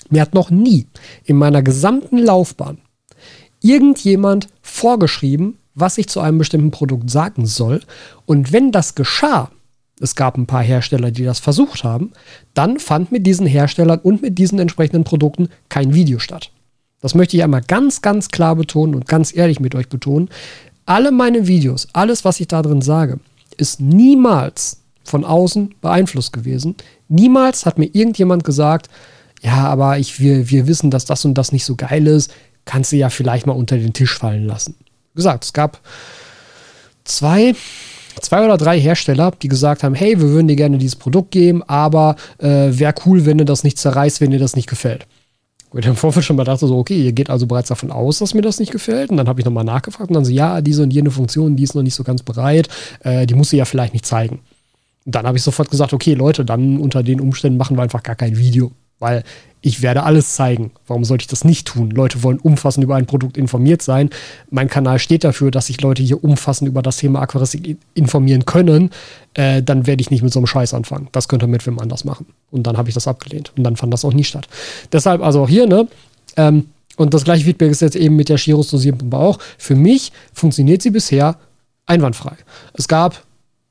Mir 0.10 0.21
hat 0.21 0.33
noch 0.33 0.49
nie 0.49 0.88
in 1.23 1.38
meiner 1.38 1.62
gesamten 1.62 2.17
Laufbahn 2.17 2.79
irgendjemand 3.62 4.47
vorgeschrieben, 4.62 5.57
was 5.73 5.97
ich 5.97 6.07
zu 6.07 6.19
einem 6.19 6.38
bestimmten 6.38 6.71
Produkt 6.71 7.10
sagen 7.10 7.45
soll. 7.45 7.81
Und 8.25 8.51
wenn 8.51 8.71
das 8.71 8.95
geschah, 8.95 9.51
es 9.99 10.15
gab 10.15 10.38
ein 10.38 10.47
paar 10.47 10.63
Hersteller, 10.63 11.12
die 11.12 11.23
das 11.23 11.39
versucht 11.39 11.83
haben, 11.83 12.12
dann 12.53 12.79
fand 12.79 13.12
mit 13.12 13.25
diesen 13.25 13.47
Herstellern 13.47 13.99
und 13.99 14.21
mit 14.21 14.38
diesen 14.38 14.60
entsprechenden 14.60 15.03
Produkten 15.03 15.49
kein 15.69 15.93
Video 15.93 16.19
statt. 16.19 16.51
Das 17.01 17.15
möchte 17.15 17.38
ich 17.38 17.43
einmal 17.43 17.62
ganz, 17.62 18.01
ganz 18.01 18.29
klar 18.29 18.55
betonen 18.55 18.95
und 18.95 19.07
ganz 19.07 19.36
ehrlich 19.36 19.60
mit 19.60 19.75
euch 19.75 19.89
betonen. 19.89 20.29
Alle 20.86 21.12
meine 21.12 21.47
Videos, 21.47 21.88
alles, 21.93 22.25
was 22.25 22.39
ich 22.39 22.47
da 22.47 22.62
drin 22.62 22.81
sage, 22.81 23.19
ist 23.57 23.79
niemals 23.81 24.81
von 25.03 25.23
außen 25.23 25.75
beeinflusst 25.81 26.33
gewesen. 26.33 26.75
Niemals 27.07 27.65
hat 27.65 27.77
mir 27.77 27.89
irgendjemand 27.93 28.43
gesagt, 28.43 28.89
ja, 29.41 29.67
aber 29.67 29.97
ich, 29.99 30.19
wir, 30.19 30.49
wir 30.49 30.67
wissen, 30.67 30.91
dass 30.91 31.05
das 31.05 31.23
und 31.25 31.36
das 31.36 31.51
nicht 31.51 31.65
so 31.65 31.75
geil 31.75 32.07
ist, 32.07 32.33
kannst 32.65 32.91
du 32.91 32.97
ja 32.97 33.10
vielleicht 33.10 33.45
mal 33.45 33.53
unter 33.53 33.77
den 33.77 33.93
Tisch 33.93 34.17
fallen 34.17 34.45
lassen. 34.45 34.75
Wie 35.13 35.17
gesagt, 35.17 35.45
es 35.45 35.53
gab 35.53 35.79
zwei, 37.03 37.55
zwei 38.21 38.43
oder 38.43 38.57
drei 38.57 38.79
Hersteller, 38.79 39.31
die 39.41 39.47
gesagt 39.47 39.83
haben, 39.83 39.95
hey, 39.95 40.19
wir 40.19 40.29
würden 40.29 40.47
dir 40.47 40.55
gerne 40.55 40.77
dieses 40.77 40.95
Produkt 40.95 41.31
geben, 41.31 41.63
aber 41.63 42.15
äh, 42.39 42.69
wäre 42.71 42.95
cool, 43.05 43.25
wenn 43.25 43.38
du 43.38 43.45
das 43.45 43.63
nicht 43.63 43.77
zerreißt, 43.77 44.19
wenn 44.21 44.31
dir 44.31 44.39
das 44.39 44.55
nicht 44.55 44.67
gefällt. 44.67 45.07
Und 45.69 45.80
ich 45.80 45.86
im 45.86 45.95
Vorfeld 45.95 46.25
schon 46.25 46.38
mal 46.38 46.45
dachte, 46.45 46.65
so, 46.67 46.77
okay, 46.77 47.06
ihr 47.06 47.12
geht 47.12 47.30
also 47.30 47.45
bereits 47.45 47.69
davon 47.69 47.91
aus, 47.91 48.19
dass 48.19 48.34
mir 48.34 48.41
das 48.41 48.60
nicht 48.60 48.71
gefällt. 48.71 49.10
Und 49.10 49.17
dann 49.17 49.27
habe 49.27 49.39
ich 49.39 49.45
nochmal 49.45 49.65
nachgefragt 49.65 50.10
und 50.10 50.15
dann 50.15 50.25
so, 50.25 50.32
ja, 50.32 50.62
diese 50.62 50.84
und 50.84 50.91
jene 50.91 51.12
Funktion, 51.12 51.56
die 51.56 51.63
ist 51.63 51.75
noch 51.75 51.84
nicht 51.84 51.95
so 51.95 52.03
ganz 52.03 52.23
bereit, 52.23 52.69
äh, 53.01 53.25
die 53.25 53.36
musst 53.36 53.51
du 53.51 53.58
ja 53.58 53.65
vielleicht 53.65 53.93
nicht 53.93 54.06
zeigen. 54.06 54.39
Und 55.06 55.15
dann 55.15 55.25
habe 55.25 55.38
ich 55.38 55.43
sofort 55.43 55.69
gesagt, 55.69 55.93
okay, 55.93 56.13
Leute, 56.13 56.45
dann 56.45 56.80
unter 56.80 57.03
den 57.03 57.19
Umständen 57.19 57.58
machen 57.58 57.77
wir 57.77 57.84
einfach 57.84 58.03
gar 58.03 58.15
kein 58.15 58.38
Video. 58.38 58.71
Weil 58.99 59.23
ich 59.62 59.81
werde 59.81 60.03
alles 60.03 60.36
zeigen. 60.36 60.71
Warum 60.88 61.03
sollte 61.03 61.23
ich 61.23 61.27
das 61.27 61.43
nicht 61.43 61.67
tun? 61.67 61.89
Leute 61.89 62.23
wollen 62.23 62.39
umfassend 62.39 62.83
über 62.83 62.95
ein 62.95 63.05
Produkt 63.05 63.38
informiert 63.38 63.81
sein. 63.81 64.10
Mein 64.49 64.69
Kanal 64.69 64.99
steht 64.99 65.23
dafür, 65.23 65.51
dass 65.51 65.67
sich 65.67 65.81
Leute 65.81 66.04
hier 66.04 66.23
umfassend 66.23 66.69
über 66.69 66.81
das 66.81 66.98
Thema 66.98 67.21
Aquaristik 67.21 67.77
informieren 67.93 68.45
können. 68.45 68.91
Äh, 69.33 69.63
dann 69.63 69.87
werde 69.87 70.02
ich 70.02 70.12
nicht 70.12 70.23
mit 70.23 70.31
so 70.31 70.39
einem 70.39 70.48
Scheiß 70.48 70.73
anfangen. 70.73 71.10
Das 71.12 71.27
könnte 71.27 71.48
mit 71.48 71.65
wem 71.65 71.79
anders 71.79 72.06
machen. 72.06 72.27
Und 72.52 72.67
dann 72.67 72.77
habe 72.77 72.89
ich 72.89 72.95
das 72.95 73.08
abgelehnt. 73.08 73.52
Und 73.58 73.63
dann 73.63 73.75
fand 73.75 73.93
das 73.93 74.06
auch 74.06 74.13
nie 74.13 74.23
statt. 74.23 74.48
Deshalb 74.91 75.21
also 75.21 75.43
auch 75.43 75.50
hier, 75.50 75.67
ne? 75.67 75.87
Ähm, 76.37 76.67
und 76.95 77.13
das 77.13 77.23
gleiche 77.23 77.45
Feedback 77.45 77.71
ist 77.71 77.81
jetzt 77.81 77.95
eben 77.95 78.15
mit 78.15 78.29
der 78.29 78.37
Chiros 78.37 78.71
Dosierpumpe 78.71 79.17
auch. 79.17 79.39
Für 79.58 79.75
mich 79.75 80.12
funktioniert 80.33 80.81
sie 80.81 80.91
bisher 80.91 81.37
einwandfrei. 81.85 82.37
Es 82.73 82.87
gab 82.87 83.23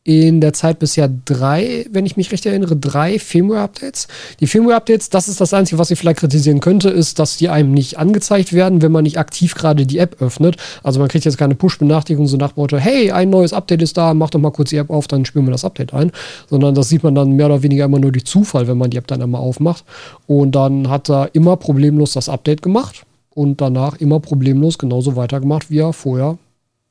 in 0.07 0.41
der 0.41 0.53
Zeit 0.53 0.79
bisher 0.79 1.11
drei, 1.25 1.85
wenn 1.91 2.07
ich 2.07 2.17
mich 2.17 2.31
recht 2.31 2.47
erinnere, 2.47 2.77
drei 2.77 3.19
Firmware-Updates. 3.19 4.07
Die 4.39 4.47
Firmware-Updates, 4.47 5.11
das 5.11 5.27
ist 5.27 5.41
das 5.41 5.53
Einzige, 5.53 5.81
was 5.81 5.91
ich 5.91 5.99
vielleicht 5.99 6.21
kritisieren 6.21 6.61
könnte, 6.61 6.91
ist, 6.91 7.19
dass 7.19 7.39
die 7.39 7.49
einem 7.49 7.73
nicht 7.73 7.99
angezeigt 7.99 8.53
werden, 8.53 8.83
wenn 8.83 8.93
man 8.93 9.03
nicht 9.03 9.19
aktiv 9.19 9.57
gerade 9.57 9.85
die 9.85 9.99
App 9.99 10.23
öffnet. 10.23 10.59
Also 10.85 11.01
man 11.01 11.09
kriegt 11.09 11.25
jetzt 11.25 11.39
keine 11.39 11.57
Push-Benachrichtigung 11.57 12.29
so 12.29 12.37
nach 12.37 12.55
Motto, 12.55 12.77
hey, 12.77 13.11
ein 13.11 13.31
neues 13.31 13.53
Update 13.53 13.83
ist 13.83 13.97
da, 13.97 14.15
mach 14.15 14.31
doch 14.31 14.39
mal 14.39 14.53
kurz 14.53 14.71
die 14.71 14.77
App 14.77 14.91
auf, 14.91 15.09
dann 15.09 15.25
spielen 15.25 15.45
wir 15.45 15.51
das 15.51 15.65
Update 15.65 15.93
ein. 15.93 16.13
Sondern 16.49 16.77
das 16.77 16.89
sieht 16.89 17.03
man 17.03 17.17
dann 17.17 17.33
mehr 17.33 17.47
oder 17.47 17.65
weniger 17.65 17.87
immer 17.87 17.99
nur 17.99 18.13
durch 18.13 18.27
Zufall, 18.27 18.69
wenn 18.69 18.79
man 18.79 18.91
die 18.91 18.99
App 18.99 19.09
dann 19.09 19.21
einmal 19.21 19.41
aufmacht. 19.41 19.85
Und 20.29 20.55
dann 20.55 20.89
hat 20.89 21.11
er 21.11 21.35
immer 21.35 21.57
problemlos 21.57 22.13
das 22.13 22.29
Update 22.29 22.63
gemacht 22.63 23.05
und 23.35 23.61
danach 23.61 23.97
immer 23.97 24.21
problemlos 24.21 24.79
genauso 24.79 25.17
weitergemacht, 25.17 25.69
wie 25.69 25.81
er 25.81 25.93
vorher 25.93 26.39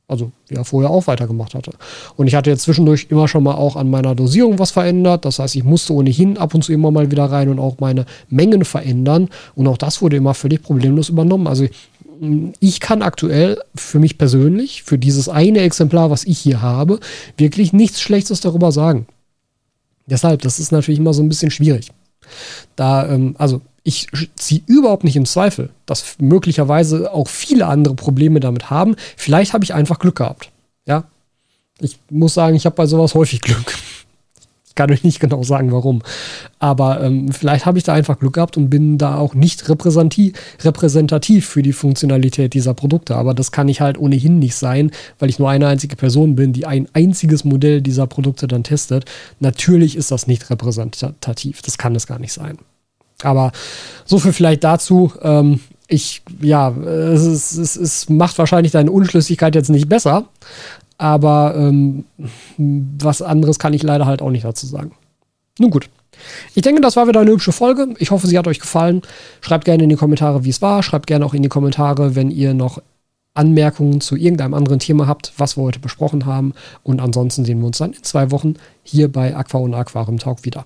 also 0.07 0.31
wie 0.47 0.55
er 0.55 0.65
vorher 0.65 0.91
auch 0.91 1.07
weitergemacht 1.07 1.55
hatte. 1.55 1.71
Und 2.15 2.27
ich 2.27 2.35
hatte 2.35 2.49
jetzt 2.49 2.63
zwischendurch 2.63 3.07
immer 3.09 3.27
schon 3.27 3.43
mal 3.43 3.55
auch 3.55 3.75
an 3.75 3.89
meiner 3.89 4.13
Dosierung 4.13 4.59
was 4.59 4.71
verändert. 4.71 5.25
Das 5.25 5.39
heißt, 5.39 5.55
ich 5.55 5.63
musste 5.63 5.93
ohnehin 5.93 6.37
ab 6.37 6.53
und 6.53 6.63
zu 6.63 6.73
immer 6.73 6.91
mal 6.91 7.09
wieder 7.09 7.25
rein 7.25 7.49
und 7.49 7.59
auch 7.59 7.79
meine 7.79 8.05
Mengen 8.29 8.65
verändern. 8.65 9.29
Und 9.55 9.67
auch 9.67 9.77
das 9.77 10.01
wurde 10.01 10.17
immer 10.17 10.33
völlig 10.33 10.61
problemlos 10.61 11.09
übernommen. 11.09 11.47
Also 11.47 11.65
ich 12.59 12.79
kann 12.79 13.01
aktuell 13.01 13.57
für 13.75 13.99
mich 13.99 14.17
persönlich, 14.17 14.83
für 14.83 14.97
dieses 14.97 15.27
eine 15.27 15.59
Exemplar, 15.59 16.11
was 16.11 16.23
ich 16.23 16.39
hier 16.39 16.61
habe, 16.61 16.99
wirklich 17.37 17.73
nichts 17.73 17.99
Schlechtes 17.99 18.41
darüber 18.41 18.71
sagen. 18.71 19.07
Deshalb, 20.07 20.41
das 20.41 20.59
ist 20.59 20.71
natürlich 20.71 20.99
immer 20.99 21.13
so 21.13 21.23
ein 21.23 21.29
bisschen 21.29 21.51
schwierig. 21.51 21.89
Da, 22.75 23.07
ähm, 23.09 23.35
also 23.37 23.61
ich 23.85 24.07
ziehe 24.35 24.63
überhaupt 24.65 25.03
nicht 25.03 25.15
im 25.15 25.27
Zweifel, 25.27 25.69
dass 25.85 26.15
möglicherweise 26.17 27.13
auch 27.13 27.27
viele 27.27 27.67
andere 27.67 27.93
Probleme 27.93 28.39
damit 28.39 28.71
haben. 28.71 28.95
Vielleicht 29.15 29.53
habe 29.53 29.63
ich 29.63 29.75
einfach 29.75 29.99
Glück 29.99 30.15
gehabt. 30.15 30.49
Ja. 30.87 31.05
Ich 31.79 31.99
muss 32.09 32.33
sagen, 32.33 32.55
ich 32.55 32.65
habe 32.65 32.75
bei 32.75 32.87
sowas 32.87 33.13
häufig 33.13 33.41
Glück. 33.41 33.75
Ich 34.67 34.73
kann 34.73 34.91
euch 34.91 35.03
nicht 35.03 35.19
genau 35.19 35.43
sagen, 35.43 35.71
warum. 35.71 36.01
Aber 36.57 37.01
ähm, 37.01 37.31
vielleicht 37.31 37.67
habe 37.67 37.77
ich 37.77 37.83
da 37.83 37.93
einfach 37.93 38.17
Glück 38.17 38.33
gehabt 38.33 38.57
und 38.57 38.71
bin 38.71 38.97
da 38.97 39.17
auch 39.17 39.35
nicht 39.35 39.69
repräsentativ, 39.69 40.33
repräsentativ 40.63 41.45
für 41.45 41.61
die 41.61 41.71
Funktionalität 41.71 42.55
dieser 42.55 42.73
Produkte. 42.73 43.15
Aber 43.15 43.35
das 43.35 43.51
kann 43.51 43.69
ich 43.69 43.81
halt 43.81 43.99
ohnehin 43.99 44.39
nicht 44.39 44.55
sein, 44.55 44.89
weil 45.19 45.29
ich 45.29 45.37
nur 45.37 45.49
eine 45.49 45.67
einzige 45.67 45.95
Person 45.95 46.35
bin, 46.35 46.53
die 46.53 46.65
ein 46.65 46.87
einziges 46.93 47.45
Modell 47.45 47.81
dieser 47.81 48.07
Produkte 48.07 48.47
dann 48.47 48.63
testet. 48.63 49.05
Natürlich 49.39 49.95
ist 49.95 50.09
das 50.09 50.25
nicht 50.25 50.49
repräsentativ. 50.49 51.61
Das 51.61 51.77
kann 51.77 51.95
es 51.95 52.07
gar 52.07 52.19
nicht 52.19 52.33
sein. 52.33 52.57
Aber 53.25 53.51
so 54.05 54.19
viel 54.19 54.33
vielleicht 54.33 54.63
dazu. 54.63 55.11
Ähm, 55.21 55.59
ich, 55.87 56.21
ja, 56.41 56.69
es, 56.69 57.25
ist, 57.25 57.57
es, 57.57 57.75
es, 57.75 58.09
macht 58.09 58.37
wahrscheinlich 58.37 58.71
deine 58.71 58.91
Unschlüssigkeit 58.91 59.55
jetzt 59.55 59.69
nicht 59.69 59.89
besser. 59.89 60.25
Aber 60.97 61.55
ähm, 61.57 62.05
was 62.57 63.21
anderes 63.21 63.59
kann 63.59 63.73
ich 63.73 63.83
leider 63.83 64.05
halt 64.05 64.21
auch 64.21 64.31
nicht 64.31 64.45
dazu 64.45 64.65
sagen. 64.65 64.91
Nun 65.59 65.71
gut. 65.71 65.89
Ich 66.53 66.61
denke, 66.61 66.81
das 66.81 66.95
war 66.95 67.07
wieder 67.07 67.19
eine 67.19 67.31
hübsche 67.31 67.51
Folge. 67.51 67.93
Ich 67.99 68.11
hoffe, 68.11 68.27
sie 68.27 68.37
hat 68.37 68.47
euch 68.47 68.59
gefallen. 68.59 69.01
Schreibt 69.41 69.65
gerne 69.65 69.83
in 69.83 69.89
die 69.89 69.95
Kommentare, 69.95 70.45
wie 70.45 70.49
es 70.49 70.61
war. 70.61 70.81
Schreibt 70.81 71.07
gerne 71.07 71.25
auch 71.25 71.33
in 71.33 71.43
die 71.43 71.49
Kommentare, 71.49 72.15
wenn 72.15 72.31
ihr 72.31 72.53
noch 72.53 72.81
Anmerkungen 73.33 73.99
zu 73.99 74.15
irgendeinem 74.15 74.53
anderen 74.53 74.79
Thema 74.79 75.07
habt, 75.07 75.33
was 75.37 75.57
wir 75.57 75.63
heute 75.63 75.79
besprochen 75.79 76.25
haben. 76.25 76.53
Und 76.83 77.01
ansonsten 77.01 77.43
sehen 77.45 77.59
wir 77.59 77.67
uns 77.67 77.77
dann 77.77 77.91
in 77.91 78.03
zwei 78.03 78.31
Wochen 78.31 78.55
hier 78.83 79.11
bei 79.11 79.35
Aqua 79.35 79.59
und 79.59 79.73
Aquarium 79.73 80.17
Talk 80.17 80.45
wieder. 80.45 80.65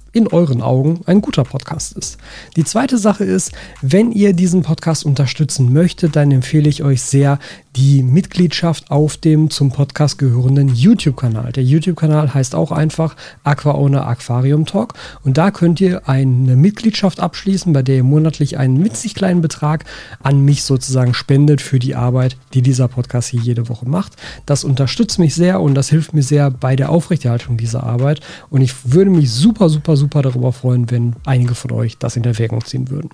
in 0.11 0.27
euren 0.27 0.61
Augen 0.61 1.01
ein 1.05 1.21
guter 1.21 1.43
Podcast 1.43 1.93
ist. 1.93 2.17
Die 2.55 2.65
zweite 2.65 2.97
Sache 2.97 3.23
ist, 3.23 3.53
wenn 3.81 4.11
ihr 4.11 4.33
diesen 4.33 4.63
Podcast 4.63 5.05
unterstützen 5.05 5.71
möchtet, 5.71 6.15
dann 6.15 6.31
empfehle 6.31 6.67
ich 6.67 6.83
euch 6.83 7.01
sehr, 7.01 7.39
die 7.77 8.03
Mitgliedschaft 8.03 8.91
auf 8.91 9.15
dem 9.15 9.49
zum 9.49 9.71
Podcast 9.71 10.17
gehörenden 10.17 10.75
YouTube-Kanal. 10.75 11.53
Der 11.53 11.63
YouTube-Kanal 11.63 12.33
heißt 12.33 12.53
auch 12.53 12.73
einfach 12.73 13.15
Aqua 13.45 13.71
Owner 13.71 14.05
Aquarium 14.05 14.65
Talk 14.65 14.95
und 15.23 15.37
da 15.37 15.51
könnt 15.51 15.79
ihr 15.79 16.09
eine 16.09 16.57
Mitgliedschaft 16.57 17.21
abschließen, 17.21 17.71
bei 17.71 17.81
der 17.81 17.95
ihr 17.95 18.03
monatlich 18.03 18.57
einen 18.57 18.83
witzig 18.83 19.15
kleinen 19.15 19.41
Betrag 19.41 19.85
an 20.21 20.43
mich 20.43 20.63
sozusagen 20.63 21.13
spendet 21.13 21.61
für 21.61 21.79
die 21.79 21.95
Arbeit, 21.95 22.35
die 22.53 22.61
dieser 22.61 22.87
Podcast 22.87 23.29
hier 23.29 23.41
jede 23.41 23.69
Woche 23.69 23.87
macht. 23.87 24.13
Das 24.45 24.63
unterstützt 24.63 25.19
mich 25.19 25.35
sehr 25.35 25.61
und 25.61 25.75
das 25.75 25.89
hilft 25.89 26.13
mir 26.13 26.23
sehr 26.23 26.51
bei 26.51 26.75
der 26.75 26.89
Aufrechterhaltung 26.89 27.57
dieser 27.57 27.83
Arbeit 27.83 28.19
und 28.49 28.61
ich 28.61 28.91
würde 28.91 29.11
mich 29.11 29.31
super, 29.31 29.69
super, 29.69 29.95
super 30.01 30.21
darüber 30.21 30.51
freuen, 30.51 30.89
wenn 30.91 31.15
einige 31.25 31.55
von 31.55 31.71
euch 31.71 31.97
das 31.97 32.17
in 32.17 32.23
Erwägung 32.23 32.65
ziehen 32.65 32.89
würden. 32.89 33.09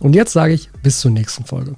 Und 0.00 0.14
jetzt 0.14 0.32
sage 0.32 0.52
ich 0.52 0.70
bis 0.82 1.00
zur 1.00 1.10
nächsten 1.10 1.44
Folge. 1.44 1.76